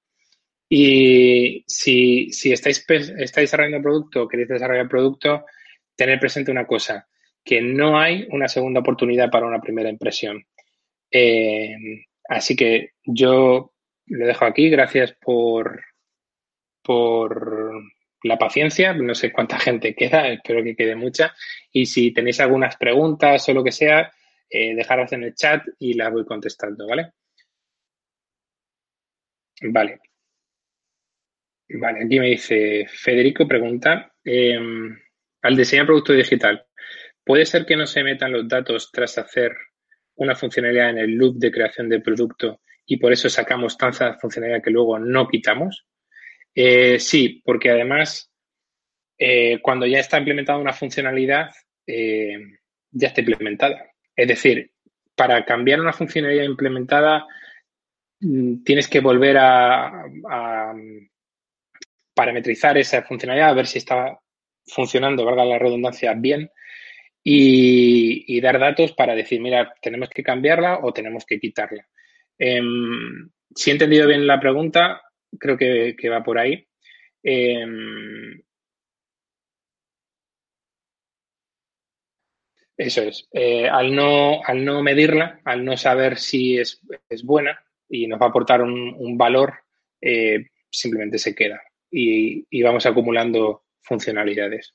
Y 0.68 1.64
si, 1.68 2.32
estáis, 2.46 2.84
estáis 2.89 3.36
desarrollando 3.36 3.84
producto, 3.84 4.28
queréis 4.28 4.50
desarrollar 4.50 4.89
producto, 4.89 5.46
tener 5.96 6.20
presente 6.20 6.50
una 6.50 6.66
cosa, 6.66 7.08
que 7.44 7.62
no 7.62 8.00
hay 8.00 8.26
una 8.32 8.48
segunda 8.48 8.80
oportunidad 8.80 9.30
para 9.30 9.46
una 9.46 9.62
primera 9.62 9.89
impresión. 9.89 10.44
Eh, 11.12 11.76
así 12.28 12.56
que 12.56 12.94
yo 13.04 13.74
lo 14.08 14.26
dejo 14.26 14.45
aquí. 14.45 14.70
Gracias 14.70 15.14
por, 15.14 15.84
por 16.84 17.84
la 18.24 18.38
paciencia. 18.38 18.93
No 18.93 19.16
sé 19.16 19.32
cuánta 19.32 19.60
gente 19.60 19.95
queda, 19.95 20.28
espero 20.30 20.64
que 20.64 20.76
quede 20.76 20.95
mucha. 20.95 21.34
Y 21.72 21.86
si 21.86 22.14
tenéis 22.14 22.39
algunas 22.39 22.78
preguntas 22.78 23.47
o 23.49 23.54
lo 23.54 23.64
que 23.64 23.72
sea, 23.72 24.12
eh, 24.49 24.76
dejarlas 24.76 25.14
en 25.14 25.24
el 25.24 25.36
chat 25.36 25.64
y 25.80 25.93
las 25.93 26.12
voy 26.12 26.26
contestando, 26.26 26.88
¿vale? 26.88 27.14
Vale. 29.62 29.99
Vale, 31.74 32.04
aquí 32.04 32.20
me 32.20 32.28
dice 32.28 32.86
Federico, 32.89 33.47
pregunta, 33.47 34.12
em, 34.26 34.97
al 35.41 35.56
diseñar 35.56 35.86
producto 35.86 36.12
digital, 36.12 36.66
¿puede 37.24 37.45
ser 37.45 37.66
que 37.66 37.78
no 37.78 37.88
se 37.88 38.04
metan 38.04 38.34
los 38.34 38.47
datos 38.47 38.91
tras 38.91 39.18
hacer 39.18 39.56
una 40.16 40.36
funcionalidad 40.36 40.89
en 40.89 40.97
el 40.97 41.12
loop 41.12 41.38
de 41.38 41.52
creación 41.52 41.88
del 41.88 42.02
producto 42.02 42.62
y 42.86 42.97
por 42.97 43.11
eso 43.13 43.29
sacamos 43.29 43.77
tanta 43.77 44.17
funcionalidad 44.17 44.61
que 44.63 44.71
luego 44.71 44.99
no 44.99 45.27
quitamos? 45.27 45.86
Eh, 46.53 46.99
sí, 46.99 47.41
porque 47.45 47.69
además, 47.69 48.32
eh, 49.17 49.59
cuando 49.61 49.86
ya 49.86 49.99
está 49.99 50.17
implementada 50.17 50.59
una 50.59 50.73
funcionalidad, 50.73 51.51
eh, 51.88 52.38
ya 52.91 53.07
está 53.07 53.21
implementada. 53.21 53.91
Es 54.15 54.27
decir, 54.27 54.71
para 55.15 55.45
cambiar 55.45 55.79
una 55.79 55.93
funcionalidad 55.93 56.43
implementada, 56.43 57.25
mm, 58.19 58.63
tienes 58.63 58.88
que 58.88 58.99
volver 58.99 59.38
a, 59.38 60.03
parametrizar 62.13 62.77
esa 62.77 63.03
funcionalidad, 63.03 63.49
a 63.49 63.53
ver 63.53 63.67
si 63.67 63.77
está 63.79 64.19
funcionando, 64.65 65.25
valga 65.25 65.45
la 65.45 65.57
redundancia, 65.57 66.13
bien, 66.13 66.51
y, 67.23 68.39
dar 68.41 68.59
datos 68.59 68.93
para 68.93 69.15
decir, 69.15 69.39
mira, 69.41 69.73
tenemos 69.82 70.09
que 70.09 70.23
cambiarla 70.23 70.79
o 70.84 70.93
tenemos 70.93 71.25
que 71.25 71.39
quitarla. 71.39 71.88
Em, 72.44 73.30
si 73.56 73.70
he 73.70 73.74
entendido 73.74 74.08
bien 74.08 74.26
la 74.26 74.39
pregunta, 74.39 75.02
creo 75.39 75.58
que, 75.58 76.10
va 76.10 76.24
por 76.24 76.39
ahí. 76.39 76.68
Em, 77.24 78.42
eso 82.78 83.02
es. 83.04 83.28
Eh, 83.34 83.68
al, 83.70 83.94
no, 83.96 84.42
al 84.44 84.66
no 84.66 84.82
medirla, 84.82 85.42
al 85.46 85.64
no 85.64 85.78
saber 85.78 86.18
si 86.18 86.58
es, 86.58 86.82
buena 87.24 87.64
y 87.89 88.08
nos 88.08 88.20
va 88.20 88.26
a 88.28 88.30
aportar 88.30 88.62
un, 88.62 89.18
valor, 89.18 89.54
eh, 90.02 90.48
simplemente 90.70 91.20
se 91.20 91.36
queda 91.36 91.62
y, 91.92 92.46
y 92.50 92.64
vamos 92.64 92.86
acumulando 92.86 93.66
funcionalidades. 93.84 94.74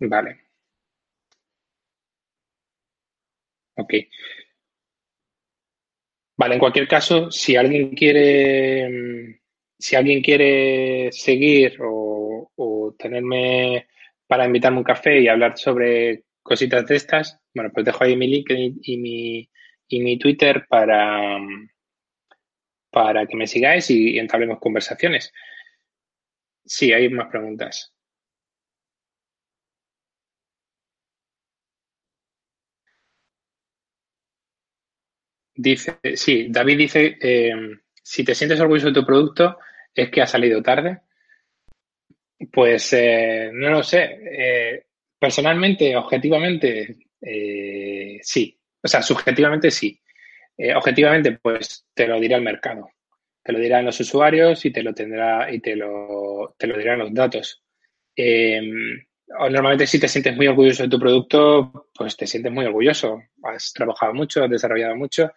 Vale. 0.00 0.43
Ok. 3.76 3.94
Vale, 6.36 6.54
en 6.54 6.60
cualquier 6.60 6.88
caso, 6.88 7.30
si 7.30 7.54
alguien 7.56 7.94
quiere, 7.94 9.40
si 9.78 9.94
alguien 9.96 10.20
quiere 10.20 11.12
seguir 11.12 11.76
o, 11.80 12.50
o, 12.56 12.94
tenerme 12.98 13.86
para 14.26 14.46
invitarme 14.46 14.78
un 14.78 14.84
café 14.84 15.20
y 15.20 15.28
hablar 15.28 15.56
sobre 15.56 16.24
cositas 16.42 16.86
de 16.86 16.96
estas, 16.96 17.40
bueno, 17.54 17.70
pues 17.72 17.86
dejo 17.86 18.02
ahí 18.04 18.16
mi 18.16 18.26
link 18.26 18.50
y 18.50 18.96
mi, 18.98 19.48
y 19.88 20.00
mi 20.00 20.18
Twitter 20.18 20.66
para, 20.68 21.38
para 22.90 23.26
que 23.26 23.36
me 23.36 23.46
sigáis 23.46 23.90
y, 23.90 24.18
entablemos 24.18 24.58
conversaciones. 24.58 25.32
Sí, 26.64 26.92
hay 26.92 27.08
más 27.10 27.28
preguntas. 27.28 27.93
Dice, 35.56 35.98
sí, 36.14 36.48
David 36.50 36.78
dice, 36.78 37.16
eh, 37.20 37.52
si 38.02 38.24
te 38.24 38.34
sientes 38.34 38.60
orgulloso 38.60 38.88
de 38.88 38.94
tu 38.94 39.06
producto, 39.06 39.58
es 39.94 40.10
que 40.10 40.22
ha 40.22 40.26
salido 40.26 40.62
tarde. 40.62 41.00
Pues 42.52 42.92
eh, 42.92 43.50
no 43.52 43.70
lo 43.70 43.82
sé. 43.82 44.18
Eh, 44.38 44.86
personalmente, 45.18 45.96
objetivamente, 45.96 46.96
sí. 48.22 48.58
O 48.82 48.88
sea, 48.88 49.02
subjetivamente 49.02 49.70
sí. 49.70 49.98
objetivamente, 50.74 51.32
pues 51.32 51.86
te 51.94 52.06
lo 52.06 52.20
dirá 52.20 52.36
el 52.36 52.42
mercado 52.42 52.90
te 53.44 53.52
lo 53.52 53.58
dirán 53.58 53.84
los 53.84 54.00
usuarios 54.00 54.64
y 54.64 54.70
te 54.70 54.82
lo 54.82 54.94
tendrá 54.94 55.52
y 55.52 55.60
te 55.60 55.76
lo, 55.76 56.56
te 56.58 56.66
lo 56.66 56.78
dirán 56.78 57.00
los 57.00 57.12
datos. 57.12 57.62
Normalmente 58.16 59.86
si 59.86 60.00
te 60.00 60.08
sientes 60.08 60.34
muy 60.34 60.46
orgulloso 60.46 60.84
de 60.84 60.88
tu 60.88 60.98
producto, 60.98 61.88
pues 61.94 62.16
te 62.16 62.26
sientes 62.26 62.50
muy 62.50 62.64
orgulloso. 62.64 63.22
Has 63.44 63.72
trabajado 63.72 64.14
mucho, 64.14 64.44
has 64.44 64.50
desarrollado 64.50 64.96
mucho, 64.96 65.30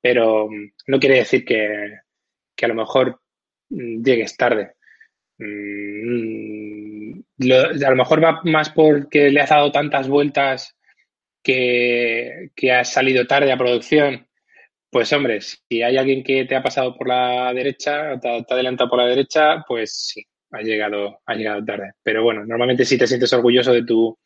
pero 0.00 0.48
mm, 0.48 0.72
no 0.88 1.00
quiere 1.00 1.16
decir 1.16 1.44
que, 1.44 2.00
a 2.62 2.68
lo 2.68 2.74
mejor 2.74 3.20
mm, 3.70 4.02
llegues 4.02 4.36
tarde. 4.36 4.74
Mm, 5.38 7.20
a 7.84 7.90
lo 7.90 7.96
mejor 7.96 8.24
va 8.24 8.40
más 8.44 8.70
porque 8.70 9.30
le 9.30 9.40
has 9.40 9.50
dado 9.50 9.70
tantas 9.72 10.08
vueltas 10.08 10.76
que, 11.42 12.50
que 12.54 12.72
has 12.72 12.92
salido 12.92 13.26
tarde 13.26 13.52
a 13.52 13.58
producción 13.58 14.26
pues 14.96 15.12
hombre, 15.12 15.40
si 15.42 15.82
hay 15.82 15.98
alguien 15.98 16.22
que 16.24 16.46
te 16.46 16.56
ha 16.56 16.62
pasado 16.62 16.96
por 16.96 17.06
la 17.08 17.52
derecha, 17.52 18.18
te, 18.18 18.28
te 18.44 18.46
ha 18.48 18.54
adelantado 18.54 18.88
por 18.88 18.98
la 18.98 19.06
derecha, 19.06 19.62
pues 19.68 19.92
sí, 19.92 20.24
ha 20.52 20.62
llegado, 20.62 21.20
ha 21.26 21.34
llegado 21.34 21.62
tarde. 21.64 21.92
Pero 22.02 22.22
bueno, 22.22 22.46
normalmente 22.46 22.86
si 22.86 22.96
te 22.96 23.06
sientes 23.06 23.30
orgulloso 23.34 23.74
de 23.74 23.84
tu, 23.84 24.18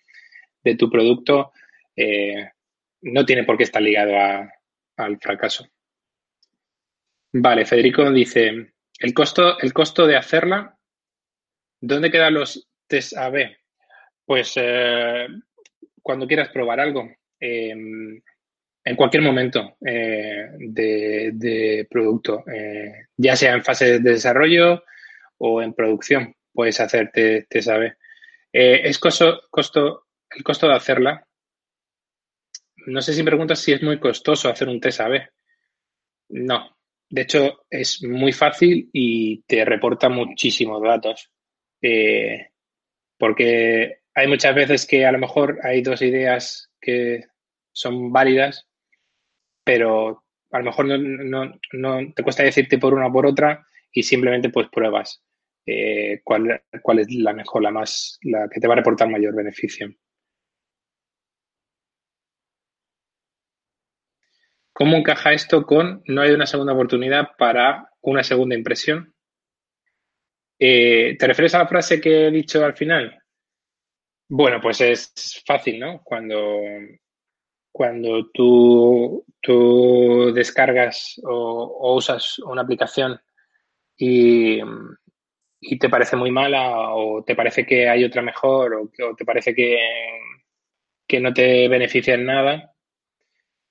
de 0.62 0.76
tu 0.76 0.88
producto, 0.88 1.52
eh, 1.96 2.50
no 3.02 3.24
tiene 3.24 3.44
por 3.44 3.56
qué 3.56 3.64
estar 3.64 3.82
ligado 3.82 4.12
al 4.96 5.18
fracaso. 5.18 5.66
Vale, 7.32 7.64
Federico 7.64 8.10
dice, 8.10 8.72
el 8.98 9.14
costo, 9.14 9.58
el 9.60 9.72
costo 9.72 10.06
de 10.06 10.16
hacerla, 10.16 10.76
¿dónde 11.80 12.10
quedan 12.10 12.34
los 12.34 12.68
test 12.86 13.16
AB? 13.16 13.56
Pues 14.24 14.52
eh, 14.56 15.26
cuando 16.02 16.26
quieras 16.26 16.48
probar 16.50 16.80
algo. 16.80 17.08
Em, 17.38 18.20
en 18.84 18.96
cualquier 18.96 19.22
momento 19.22 19.76
eh, 19.84 20.48
de, 20.58 21.86
producto, 21.90 22.44
eh, 22.52 23.06
ya 23.16 23.36
sea 23.36 23.54
en 23.54 23.64
fase 23.64 24.00
de 24.00 24.12
desarrollo 24.12 24.82
o 25.38 25.62
en 25.62 25.74
producción, 25.74 26.34
puedes 26.52 26.80
hacerte, 26.80 27.46
te 27.48 27.62
sabe. 27.62 27.96
Eh, 28.52 28.80
es 28.84 28.98
costo, 28.98 29.42
costo, 29.50 30.06
el 30.30 30.42
costo 30.42 30.66
de 30.68 30.74
hacerla. 30.74 31.26
No 32.86 33.02
sé 33.02 33.12
si 33.12 33.22
preguntas 33.22 33.58
si 33.60 33.72
es 33.72 33.82
muy 33.82 33.98
costoso 33.98 34.48
hacer 34.48 34.68
un 34.68 34.80
test 34.80 35.00
AB. 35.00 35.20
No. 36.30 36.76
De 37.08 37.22
hecho, 37.22 37.64
es 37.68 38.02
muy 38.02 38.32
fácil 38.32 38.88
y 38.92 39.42
te 39.42 39.64
reporta 39.64 40.08
muchísimos 40.08 40.82
datos. 40.82 41.30
porque 43.18 44.00
hay 44.14 44.26
muchas 44.26 44.54
veces 44.54 44.86
que 44.86 45.06
a 45.06 45.12
lo 45.12 45.18
mejor 45.18 45.58
hay 45.62 45.82
dos 45.82 46.02
ideas 46.02 46.70
que 46.80 47.24
son 47.72 48.12
válidas 48.12 48.70
pero 49.70 50.24
a 50.50 50.58
lo 50.58 50.64
mejor 50.64 50.86
no, 50.86 51.52
no, 51.72 52.12
te 52.12 52.22
cuesta 52.24 52.42
decirte 52.42 52.78
por 52.78 52.94
una 52.94 53.06
o 53.06 53.12
por 53.12 53.26
otra 53.26 53.64
y 53.92 54.02
simplemente 54.02 54.50
pues 54.50 54.68
pruebas 54.68 55.22
eh, 55.64 56.22
cuál, 56.24 56.62
cuál 56.82 56.98
es 56.98 57.14
la 57.14 57.32
mejor, 57.32 57.62
la 57.62 57.70
más, 57.70 58.18
la 58.22 58.48
que 58.48 58.58
te 58.58 58.66
va 58.66 58.74
a 58.74 58.78
reportar 58.78 59.08
mayor 59.08 59.34
beneficio. 59.34 59.94
¿Cómo 64.80 64.96
encaja 64.96 65.34
esto 65.34 65.66
con 65.66 66.02
no 66.06 66.22
hay 66.22 66.30
una 66.30 66.46
segunda 66.46 66.72
oportunidad 66.72 67.36
para 67.36 67.90
una 68.00 68.24
segunda 68.24 68.54
impresión? 68.54 69.14
Eh, 70.58 71.16
¿Te 71.18 71.26
refieres 71.26 71.54
a 71.54 71.58
la 71.58 71.68
frase 71.68 72.00
que 72.00 72.28
he 72.28 72.30
dicho 72.30 72.64
al 72.64 72.74
final? 72.74 73.22
Bueno, 74.26 74.58
pues 74.58 74.80
es 74.80 75.42
fácil, 75.46 75.78
¿no? 75.78 76.00
Cuando 76.02 76.62
cuando 77.70 78.30
tú, 78.32 79.22
tú 79.42 80.32
descargas 80.32 81.20
o, 81.24 81.94
usas 81.94 82.38
una 82.38 82.62
aplicación 82.62 83.20
y, 83.98 84.62
te 85.78 85.90
parece 85.90 86.16
muy 86.16 86.30
mala 86.30 86.94
o 86.94 87.22
te 87.22 87.36
parece 87.36 87.66
que 87.66 87.86
hay 87.86 88.02
otra 88.02 88.22
mejor 88.22 88.72
o, 88.76 89.14
te 89.14 89.26
parece 89.26 89.54
que, 89.54 89.78
que 91.06 91.20
no 91.20 91.34
te 91.34 91.68
beneficia 91.68 92.14
en 92.14 92.24
nada 92.24 92.74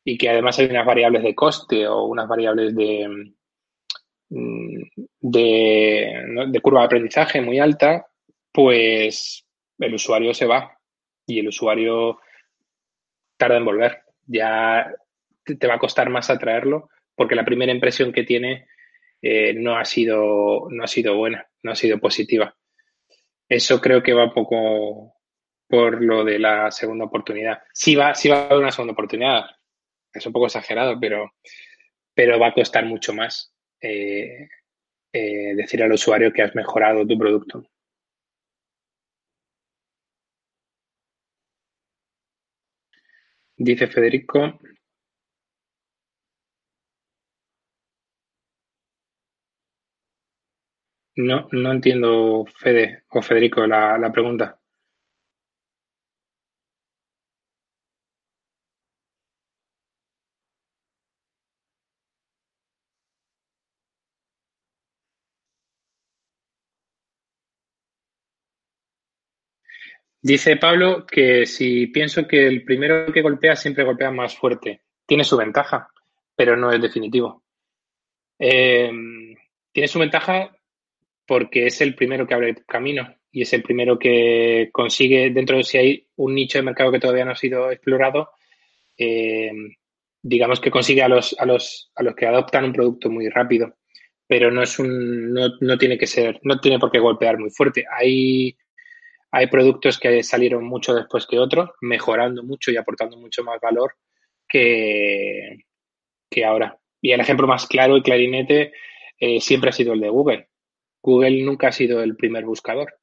y 0.04 0.18
que 0.18 0.30
además 0.30 0.58
hay 0.60 0.68
unas 0.68 0.86
variables 0.86 1.24
de 1.24 1.36
coste 1.36 1.88
o 1.88 2.06
unas 2.06 2.28
variables 2.28 2.76
de, 2.76 3.34
de, 4.30 6.24
de 6.47 6.62
curva 6.62 6.82
de 6.82 6.86
aprendizaje 6.86 7.41
muy 7.41 7.60
alta, 7.60 8.08
pues 8.52 9.45
el 9.78 9.93
usuario 9.93 10.34
se 10.34 10.45
va 10.45 10.78
y 11.26 11.39
el 11.39 11.47
usuario 11.47 12.20
tarda 13.38 13.58
en 13.58 13.66
volver. 13.66 14.04
Ya 14.26 14.91
te 15.43 15.68
va 15.68 15.76
a 15.76 15.80
costar 15.80 16.10
más 16.10 16.30
atraerlo 16.30 16.89
porque 17.16 17.36
la 17.36 17.45
primera 17.45 17.72
impresión 17.72 18.12
que 18.12 18.24
tiene 18.24 18.68
eh, 19.22 19.54
no, 19.54 19.78
ha 19.78 19.86
sido, 19.86 20.68
no 20.70 20.84
ha 20.84 20.88
sido 20.88 21.18
buena, 21.18 21.47
no 21.64 21.72
ha 21.72 21.76
sido 21.76 22.00
positiva. 22.00 22.56
Eso 23.47 23.82
creo 23.82 24.04
que 24.04 24.14
va 24.14 24.26
un 24.26 24.34
poco 24.34 25.16
por 25.68 26.02
lo 26.04 26.24
de 26.24 26.39
la 26.39 26.72
segunda 26.72 27.06
oportunidad. 27.06 27.60
Sí 27.74 27.95
va, 27.95 28.14
sí 28.16 28.30
va 28.30 28.38
a 28.38 28.45
haber 28.45 28.60
una 28.60 28.72
segunda 28.72 28.93
oportunidad. 28.93 29.45
Es 30.14 30.26
un 30.26 30.34
poco 30.34 30.45
exagerado, 30.47 30.99
pero, 30.99 31.32
pero 32.16 32.39
va 32.39 32.47
a 32.49 32.53
costar 32.53 32.86
mucho 32.86 33.14
más 33.14 33.53
eh, 33.82 34.49
eh, 35.14 35.55
decir 35.55 35.84
al 35.84 35.93
usuario 35.93 36.34
que 36.34 36.43
has 36.43 36.55
mejorado 36.55 37.07
tu 37.07 37.18
producto. 37.18 37.64
Dice 43.60 43.86
Federico. 43.86 44.57
No, 51.18 51.47
no 51.51 51.72
entiendo, 51.72 52.45
Fede 52.57 53.03
o 53.10 53.22
Federico, 53.22 53.68
la, 53.68 53.95
la 53.99 54.12
pregunta. 54.12 54.60
Dice 70.22 70.57
Pablo 70.57 71.05
que 71.05 71.45
si 71.45 71.88
pienso 71.88 72.28
que 72.28 72.45
el 72.45 72.63
primero 72.63 73.11
que 73.11 73.22
golpea 73.22 73.55
siempre 73.55 73.86
golpea 73.86 74.11
más 74.11 74.36
fuerte. 74.36 74.82
Tiene 75.05 75.24
su 75.24 75.38
ventaja, 75.38 75.89
pero 76.36 76.57
no 76.57 76.72
es 76.72 76.82
definitivo. 76.82 77.43
Eh, 78.38 78.91
tiene 79.72 79.88
su 79.88 79.99
ventaja 79.99 80.55
porque 81.26 81.67
es 81.67 81.80
el 81.82 81.95
primero 81.95 82.28
que 82.28 82.34
abre 82.34 82.55
camino 82.67 83.15
y 83.32 83.43
es 83.43 83.53
el 83.53 83.61
primero 83.61 83.97
que 83.99 84.70
consigue, 84.72 85.30
dentro 85.30 85.57
de 85.57 85.63
si 85.63 85.78
hay 85.78 86.07
un 86.15 86.34
nicho 86.34 86.57
de 86.57 86.63
mercado 86.63 86.91
que 86.91 86.99
todavía 86.99 87.26
no 87.26 87.32
ha 87.32 87.36
sido 87.36 87.72
explorado, 87.72 88.32
eh, 88.97 89.51
digamos 90.22 90.59
que 90.59 90.72
consigue 90.72 91.03
a 91.03 91.07
los, 91.07 91.36
a, 91.39 91.45
los, 91.45 91.91
a 91.95 92.03
los 92.03 92.15
que 92.15 92.26
adoptan 92.26 92.65
un 92.65 92.74
producto 92.74 93.09
muy 93.09 93.30
rápido, 93.30 93.76
pero 94.28 94.51
no 94.51 94.63
es 94.63 94.80
un, 94.80 95.34
no, 95.34 95.49
no 95.59 95.78
tiene 95.78 95.97
que 95.97 96.07
ser, 96.07 96.39
no 96.43 96.59
tiene 96.59 96.80
por 96.80 96.91
qué 96.91 96.99
golpear 96.99 97.38
muy 97.38 97.51
fuerte. 97.51 97.86
Hay 97.89 98.57
hay 99.32 99.48
productos 99.48 100.00
que 100.00 100.24
salieron 100.24 100.64
mucho 100.64 100.94
después 100.94 101.28
que 101.28 101.40
otros, 101.40 101.70
mejorando 101.82 102.44
mucho 102.44 102.72
y 102.72 102.78
aportando 102.78 103.18
mucho 103.18 103.44
más 103.44 103.60
valor 103.62 103.94
que, 104.48 105.66
que 106.30 106.46
ahora. 106.46 106.78
Y 107.02 107.12
el 107.12 107.22
ejemplo 107.22 107.48
más 107.48 107.68
claro 107.68 107.96
y 107.98 108.02
clarinete 108.02 108.74
eh, 109.20 109.40
siempre 109.40 109.70
ha 109.70 109.74
sido 109.74 109.94
el 109.94 110.00
de 110.00 110.10
Google. 110.10 110.48
Google 111.02 111.44
nunca 111.44 111.70
ha 111.70 111.72
sido 111.72 112.02
el 112.02 112.16
primer 112.16 112.46
buscador 112.46 112.94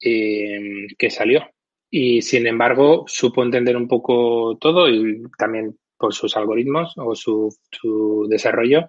eh, 0.00 0.86
que 0.98 1.10
salió. 1.10 1.48
Y 1.90 2.22
sin 2.22 2.46
embargo, 2.46 3.04
supo 3.06 3.42
entender 3.42 3.76
un 3.76 3.86
poco 3.86 4.58
todo 4.60 4.88
y 4.88 5.22
también 5.38 5.78
por 5.96 6.12
sus 6.12 6.36
algoritmos 6.36 6.94
o 6.96 7.14
su, 7.14 8.26
desarrollo, 8.28 8.88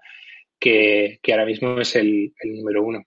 que, 0.59 1.19
ahora 1.29 1.45
mismo 1.45 1.79
es 1.79 1.95
el, 1.95 2.33
el 2.39 2.55
número 2.55 2.83
uno. 2.83 3.03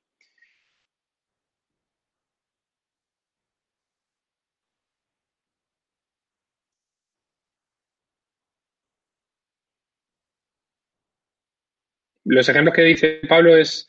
Los 12.29 12.49
ejemplos 12.49 12.75
que 12.75 12.83
dice 12.83 13.21
Pablo 13.29 13.57
es 13.57 13.89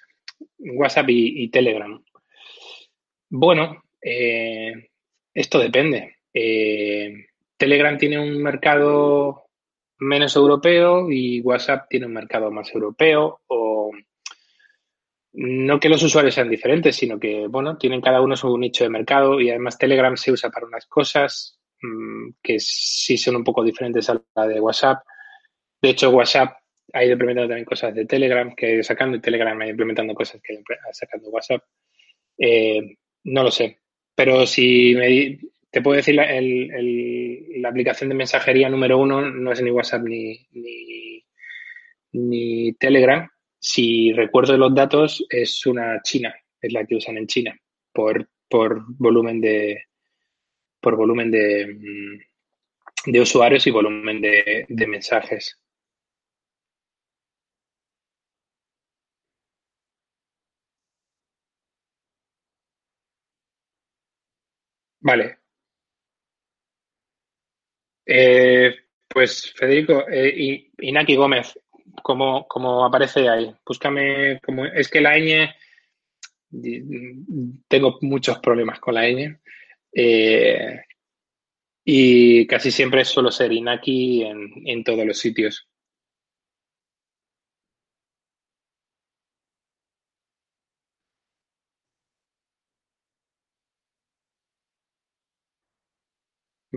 WhatsApp 0.57 1.09
y, 1.09 1.49
Telegram. 1.49 2.01
Bueno, 3.29 3.83
eh, 4.01 4.89
esto 5.33 5.59
depende. 5.59 6.17
Eh, 6.33 7.25
Telegram 7.57 7.97
tiene 7.97 8.19
un 8.19 8.41
mercado 8.41 9.43
menos 9.99 10.35
europeo 10.35 11.11
y 11.11 11.41
WhatsApp 11.41 11.87
tiene 11.89 12.05
un 12.05 12.13
mercado 12.13 12.49
más 12.51 12.73
europeo 12.73 13.41
o 13.47 13.91
no 15.33 15.79
que 15.79 15.89
los 15.89 16.01
usuarios 16.01 16.33
sean 16.33 16.49
diferentes, 16.49 16.95
sino 16.95 17.19
que, 17.19 17.47
bueno, 17.47 17.77
tienen 17.77 18.01
cada 18.01 18.21
uno 18.21 18.35
su 18.35 18.57
nicho 18.57 18.85
de 18.85 18.89
mercado 18.89 19.39
y 19.39 19.49
además 19.49 19.77
Telegram 19.77 20.15
se 20.15 20.31
usa 20.31 20.49
para 20.49 20.65
unas 20.65 20.85
cosas 20.87 21.59
mm, 21.81 22.29
que 22.41 22.59
sí 22.59 23.17
son 23.17 23.35
un 23.35 23.43
poco 23.43 23.63
diferentes 23.63 24.09
a 24.09 24.21
la 24.35 24.47
de 24.47 24.59
WhatsApp. 24.61 25.03
De 25.81 25.89
hecho, 25.89 26.09
WhatsApp 26.09 26.58
ha 26.93 27.03
ido 27.03 27.13
implementando 27.13 27.49
también 27.49 27.65
cosas 27.65 27.93
de 27.93 28.05
Telegram 28.05 28.53
que 28.55 28.65
ha 28.65 28.73
ido 28.73 28.83
sacando 28.83 29.17
y 29.17 29.21
Telegram 29.21 29.59
ha 29.59 29.65
ido 29.65 29.71
implementando 29.71 30.13
cosas 30.13 30.41
que 30.41 30.53
ha 30.53 30.55
ido 30.55 30.63
sacando 30.91 31.29
WhatsApp. 31.29 31.63
Eh, 32.37 32.97
no 33.25 33.43
lo 33.43 33.51
sé. 33.51 33.79
Pero 34.15 34.45
si 34.45 34.95
me, 34.95 35.39
te 35.71 35.81
puedo 35.81 35.97
decir, 35.97 36.15
la, 36.15 37.69
aplicación 37.69 38.09
de 38.09 38.15
mensajería 38.15 38.69
número 38.69 38.97
uno 38.97 39.21
no 39.21 39.51
es 39.51 39.61
ni 39.61 39.71
WhatsApp 39.71 40.03
ni, 40.03 40.47
ni, 42.13 42.73
Telegram. 42.73 43.29
Si 43.59 44.11
recuerdo 44.13 44.57
los 44.57 44.73
datos, 44.73 45.25
es 45.29 45.65
una 45.65 46.01
China, 46.01 46.33
es 46.61 46.73
la 46.73 46.85
que 46.85 46.95
usan 46.95 47.17
en 47.17 47.27
China, 47.27 47.57
por, 47.93 48.27
por 48.49 48.83
volumen 48.97 49.41
de 49.41 49.83
por 50.81 50.95
volumen 50.95 51.29
de, 51.29 51.67
mm, 51.67 53.11
de 53.11 53.21
usuarios 53.21 53.67
y 53.67 53.71
volumen 53.71 54.21
de, 54.21 54.65
de 54.67 54.87
mensajes. 54.87 55.59
Vale. 65.09 65.39
Eh, 68.05 68.75
pues 69.07 69.51
Federico, 69.55 70.07
eh, 70.07 70.69
Inaki 70.81 71.15
Gómez, 71.15 71.59
¿cómo, 72.03 72.47
¿cómo, 72.47 72.85
aparece 72.85 73.27
ahí? 73.27 73.51
Búscame, 73.65 74.39
como, 74.41 74.65
es 74.65 74.87
que 74.87 75.01
la 75.01 75.17
ñ, 75.17 75.49
tengo 77.67 77.97
muchos 78.01 78.37
problemas 78.37 78.79
con 78.79 78.93
la 78.93 79.09
ñ. 79.09 79.35
Eh, 79.93 80.79
y 81.85 82.45
casi 82.45 82.69
siempre 82.69 83.03
suelo 83.03 83.31
ser 83.31 83.51
Inaki 83.51 84.21
en, 84.21 84.67
en 84.67 84.83
todos 84.83 85.07
los 85.07 85.17
sitios. 85.17 85.68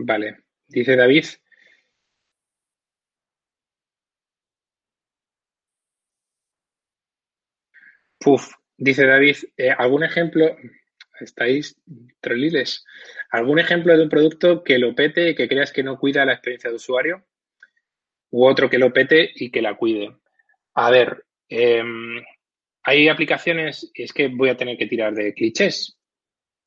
Vale, 0.05 0.43
dice 0.67 0.95
David. 0.97 1.25
Puf, 8.19 8.53
dice 8.77 9.05
David, 9.05 9.35
eh, 9.57 9.69
¿algún 9.77 10.03
ejemplo? 10.03 10.55
Estáis 11.19 11.77
troliles. 12.21 12.85
¿Algún 13.31 13.59
ejemplo 13.59 13.95
de 13.95 14.03
un 14.03 14.09
producto 14.09 14.63
que 14.63 14.77
lo 14.79 14.95
pete 14.95 15.29
y 15.29 15.35
que 15.35 15.47
creas 15.47 15.71
que 15.71 15.83
no 15.83 15.97
cuida 15.99 16.25
la 16.25 16.33
experiencia 16.33 16.69
de 16.69 16.77
usuario? 16.77 17.25
U 18.31 18.45
otro 18.45 18.69
que 18.69 18.77
lo 18.77 18.91
pete 18.91 19.29
y 19.35 19.51
que 19.51 19.61
la 19.61 19.75
cuide. 19.77 20.17
A 20.73 20.89
ver, 20.91 21.25
em, 21.49 22.21
hay 22.83 23.07
aplicaciones, 23.07 23.91
es 23.93 24.11
que 24.13 24.27
voy 24.27 24.49
a 24.49 24.57
tener 24.57 24.77
que 24.77 24.87
tirar 24.87 25.13
de 25.13 25.33
clichés 25.33 25.97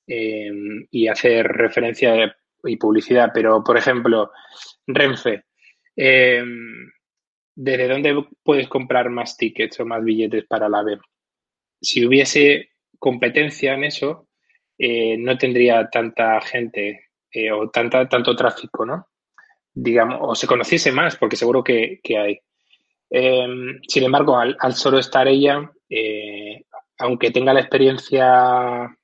em, 0.06 0.86
y 0.90 1.08
hacer 1.08 1.46
referencia 1.46 2.36
y 2.64 2.76
publicidad, 2.76 3.30
pero 3.32 3.62
por 3.62 3.76
ejemplo, 3.76 4.30
Renfe, 4.86 5.44
em, 5.96 6.90
¿desde 7.54 7.88
dónde 7.88 8.26
puedes 8.42 8.68
comprar 8.68 9.10
más 9.10 9.36
tickets 9.36 9.80
o 9.80 9.86
más 9.86 10.02
billetes 10.04 10.44
para 10.46 10.68
la 10.68 10.80
AVE? 10.80 10.98
Si 11.80 12.04
hubiese 12.06 12.70
competencia 12.98 13.74
en 13.74 13.84
eso, 13.84 14.28
eh, 14.78 15.16
no 15.18 15.38
tendría 15.38 15.88
tanta 15.88 16.40
gente 16.40 17.06
eh, 17.30 17.52
o 17.52 17.70
tanta, 17.70 18.08
tanto 18.08 18.34
tráfico, 18.36 18.84
¿no? 18.86 19.08
Digamos, 19.72 20.18
o 20.22 20.34
se 20.34 20.46
conociese 20.46 20.92
más, 20.92 21.16
porque 21.16 21.36
seguro 21.36 21.62
que, 21.62 22.00
hay. 22.16 22.38
Em, 23.10 23.80
sin 23.86 24.04
embargo, 24.04 24.38
al, 24.38 24.74
solo 24.74 24.98
estar 24.98 25.28
ella, 25.28 25.70
eh, 25.88 26.64
aunque 26.98 27.30
tenga 27.30 27.52
la 27.52 27.60
experiencia 27.60 28.96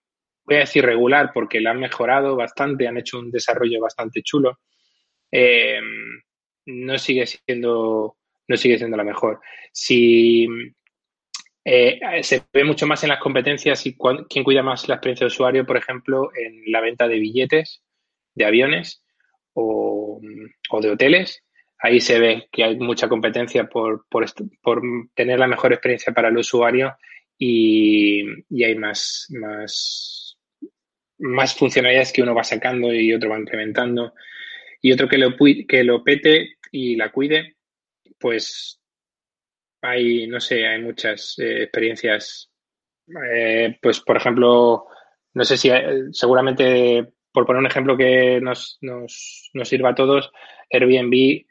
voy 0.53 0.59
a 0.59 0.67
decir 0.67 0.85
regular 0.85 1.31
porque 1.33 1.61
la 1.61 1.71
han 1.71 1.81
mejorado 1.81 2.37
bastante, 2.37 2.89
han 2.89 2.99
hecho 2.99 3.19
un 3.19 3.31
desarrollo 3.31 3.81
bastante 3.81 4.23
chulo. 4.23 4.61
Eh, 5.31 5.81
no 6.67 6.99
sigue 6.99 7.27
siendo 7.27 8.17
no 8.49 8.57
sigue 8.57 8.79
siendo 8.79 8.97
la 8.97 9.05
mejor. 9.05 9.41
Si 9.73 10.47
eh, 11.65 12.01
se 12.23 12.43
ve 12.53 12.65
mucho 12.65 12.87
más 12.87 13.03
en 13.03 13.11
las 13.11 13.21
competencias 13.21 13.87
y 13.87 13.97
quién 14.29 14.45
cuida 14.45 14.63
más 14.63 14.89
la 14.89 14.97
experiencia 14.97 15.25
de 15.25 15.33
usuario, 15.33 15.67
por 15.67 15.77
ejemplo, 15.77 16.31
en 16.35 16.63
la 16.71 16.81
venta 16.81 17.09
de 17.09 17.19
billetes 17.19 17.83
de 18.35 18.45
aviones 18.45 19.05
o, 19.55 20.21
de 20.81 20.91
hoteles. 20.91 21.45
Ahí 21.79 22.01
se 22.01 22.19
ve 22.19 22.49
que 22.53 22.65
hay 22.65 22.77
mucha 22.77 23.09
competencia 23.09 23.65
por, 23.65 24.07
por, 24.09 24.27
por 24.63 24.83
tener 25.15 25.39
la 25.39 25.49
mejor 25.49 25.73
experiencia 25.73 26.13
para 26.13 26.29
el 26.29 26.39
usuario 26.39 26.97
y, 27.39 28.23
hay 28.65 28.77
más 28.77 29.27
más 31.23 31.55
funcionalidades 31.55 32.13
que 32.13 32.23
uno 32.23 32.35
va 32.35 32.45
sacando 32.45 32.93
y 32.93 33.15
otro 33.15 33.31
va 33.31 33.39
implementando. 33.39 34.15
Y 34.81 34.93
otro 34.93 35.09
que 35.09 35.19
lo, 35.19 35.37
que 35.37 35.85
lo 35.85 36.03
pete 36.03 36.57
y 36.73 36.97
la 36.97 37.13
cuide, 37.13 37.57
pues 38.19 38.81
hay, 39.81 40.27
no 40.27 40.41
sé, 40.41 40.67
hay 40.67 40.83
muchas 40.83 41.39
eh, 41.39 41.63
experiencias. 41.63 42.51
Eh, 43.33 43.79
pues, 43.81 44.01
por 44.01 44.17
ejemplo, 44.17 44.87
no 45.35 45.45
sé 45.45 45.57
si 45.57 45.71
eh, 45.71 46.07
seguramente, 46.11 47.13
por 47.33 47.47
poner 47.47 47.61
un 47.61 47.67
ejemplo 47.67 47.97
que 47.97 48.41
nos, 48.41 48.79
nos, 48.81 49.51
nos 49.55 49.69
sirva 49.69 49.91
a 49.91 49.95
todos, 49.95 50.33
Airbnb, 50.71 51.47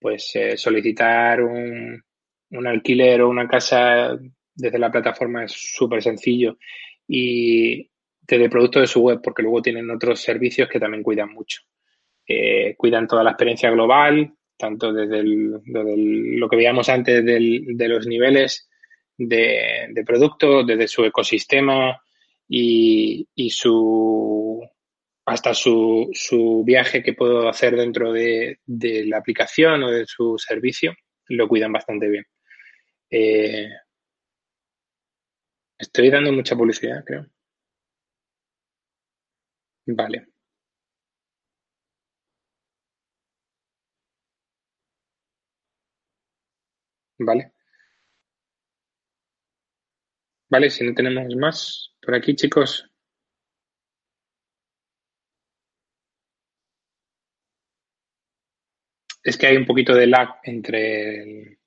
pues 0.00 0.32
solicitar 0.56 1.42
un, 1.42 2.02
un 2.50 2.66
alquiler 2.66 3.22
o 3.22 3.28
una 3.28 3.46
casa 3.46 4.18
desde 4.54 4.78
la 4.80 4.90
plataforma 4.90 5.44
es 5.44 5.52
súper 5.52 6.02
sencillo. 6.02 6.58
Y, 7.06 7.91
del 8.26 8.50
producto 8.50 8.80
de 8.80 8.86
su 8.86 9.00
web, 9.00 9.20
porque 9.22 9.42
luego 9.42 9.62
tienen 9.62 9.90
otros 9.90 10.20
servicios 10.20 10.68
que 10.68 10.80
también 10.80 11.02
cuidan 11.02 11.32
mucho. 11.32 11.62
Eh, 12.26 12.74
cuidan 12.76 13.06
toda 13.06 13.24
la 13.24 13.30
experiencia 13.30 13.70
global, 13.70 14.32
tanto 14.56 14.92
desde, 14.92 15.22
lo 15.24 16.48
que 16.48 16.56
veíamos 16.56 16.88
antes 16.88 17.24
de 17.24 17.88
los 17.88 18.06
niveles 18.06 18.68
de, 19.16 19.88
de, 19.90 20.04
producto, 20.04 20.64
desde 20.64 20.88
su 20.88 21.04
ecosistema 21.04 22.00
y, 22.48 23.26
su 23.50 24.62
hasta 25.24 25.54
su, 25.54 26.10
su, 26.12 26.62
viaje 26.64 27.02
que 27.02 27.12
puedo 27.12 27.48
hacer 27.48 27.76
dentro 27.76 28.12
de, 28.12 28.58
la 28.66 29.18
aplicación 29.18 29.82
o 29.84 29.90
de 29.90 30.06
su 30.06 30.36
servicio, 30.38 30.94
lo 31.28 31.48
cuidan 31.48 31.72
bastante 31.72 32.08
bien. 32.08 32.24
Eh, 33.10 33.68
estoy 35.78 36.10
dando 36.10 36.32
mucha 36.32 36.56
publicidad, 36.56 37.04
creo. 37.04 37.26
Vale. 39.86 40.26
Vale. 47.18 47.52
Vale, 50.48 50.70
si 50.70 50.84
no 50.84 50.94
tenemos 50.94 51.34
más 51.34 51.94
por 52.00 52.14
aquí, 52.14 52.36
chicos. 52.36 52.88
Es 59.24 59.36
que 59.36 59.46
hay 59.48 59.56
un 59.56 59.66
poquito 59.66 59.94
de 59.94 60.06
lag 60.06 60.28
entre 60.44 61.58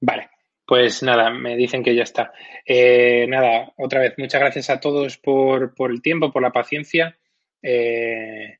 Vale. 0.00 0.37
Pues 0.68 1.02
nada, 1.02 1.30
me 1.30 1.56
dicen 1.56 1.82
que 1.82 1.94
ya 1.94 2.02
está. 2.02 2.30
Eh, 2.66 3.26
nada, 3.26 3.72
otra 3.78 4.00
vez, 4.00 4.12
muchas 4.18 4.38
gracias 4.38 4.68
a 4.68 4.78
todos 4.78 5.16
por, 5.16 5.72
el 5.90 6.02
tiempo, 6.02 6.30
por 6.30 6.42
la 6.42 6.52
paciencia. 6.52 7.18
Eh, 7.62 8.58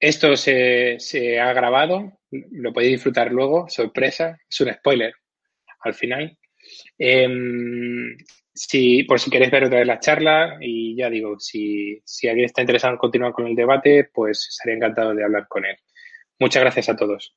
esto 0.00 0.34
se, 0.34 1.38
ha 1.38 1.52
grabado, 1.52 2.20
lo 2.30 2.72
podéis 2.72 2.92
disfrutar 2.92 3.30
luego, 3.32 3.68
sorpresa, 3.68 4.38
es 4.48 4.60
un 4.62 4.72
spoiler 4.72 5.12
al 5.80 5.92
final. 5.92 6.38
Em, 6.96 8.16
si, 8.54 9.02
por 9.02 9.20
si 9.20 9.30
queréis 9.30 9.50
ver 9.50 9.64
otra 9.64 9.80
vez 9.80 9.86
la 9.86 10.00
charla, 10.00 10.56
y 10.58 10.96
ya 10.96 11.10
digo, 11.10 11.38
si, 11.38 12.00
si 12.02 12.28
alguien 12.28 12.46
está 12.46 12.62
interesado 12.62 12.94
en 12.94 12.98
continuar 12.98 13.32
con 13.34 13.46
el 13.46 13.54
debate, 13.54 14.08
pues 14.10 14.48
estaría 14.48 14.76
encantado 14.76 15.14
de 15.14 15.22
hablar 15.22 15.46
con 15.48 15.66
él. 15.66 15.76
Muchas 16.38 16.62
gracias 16.62 16.88
a 16.88 16.96
todos. 16.96 17.36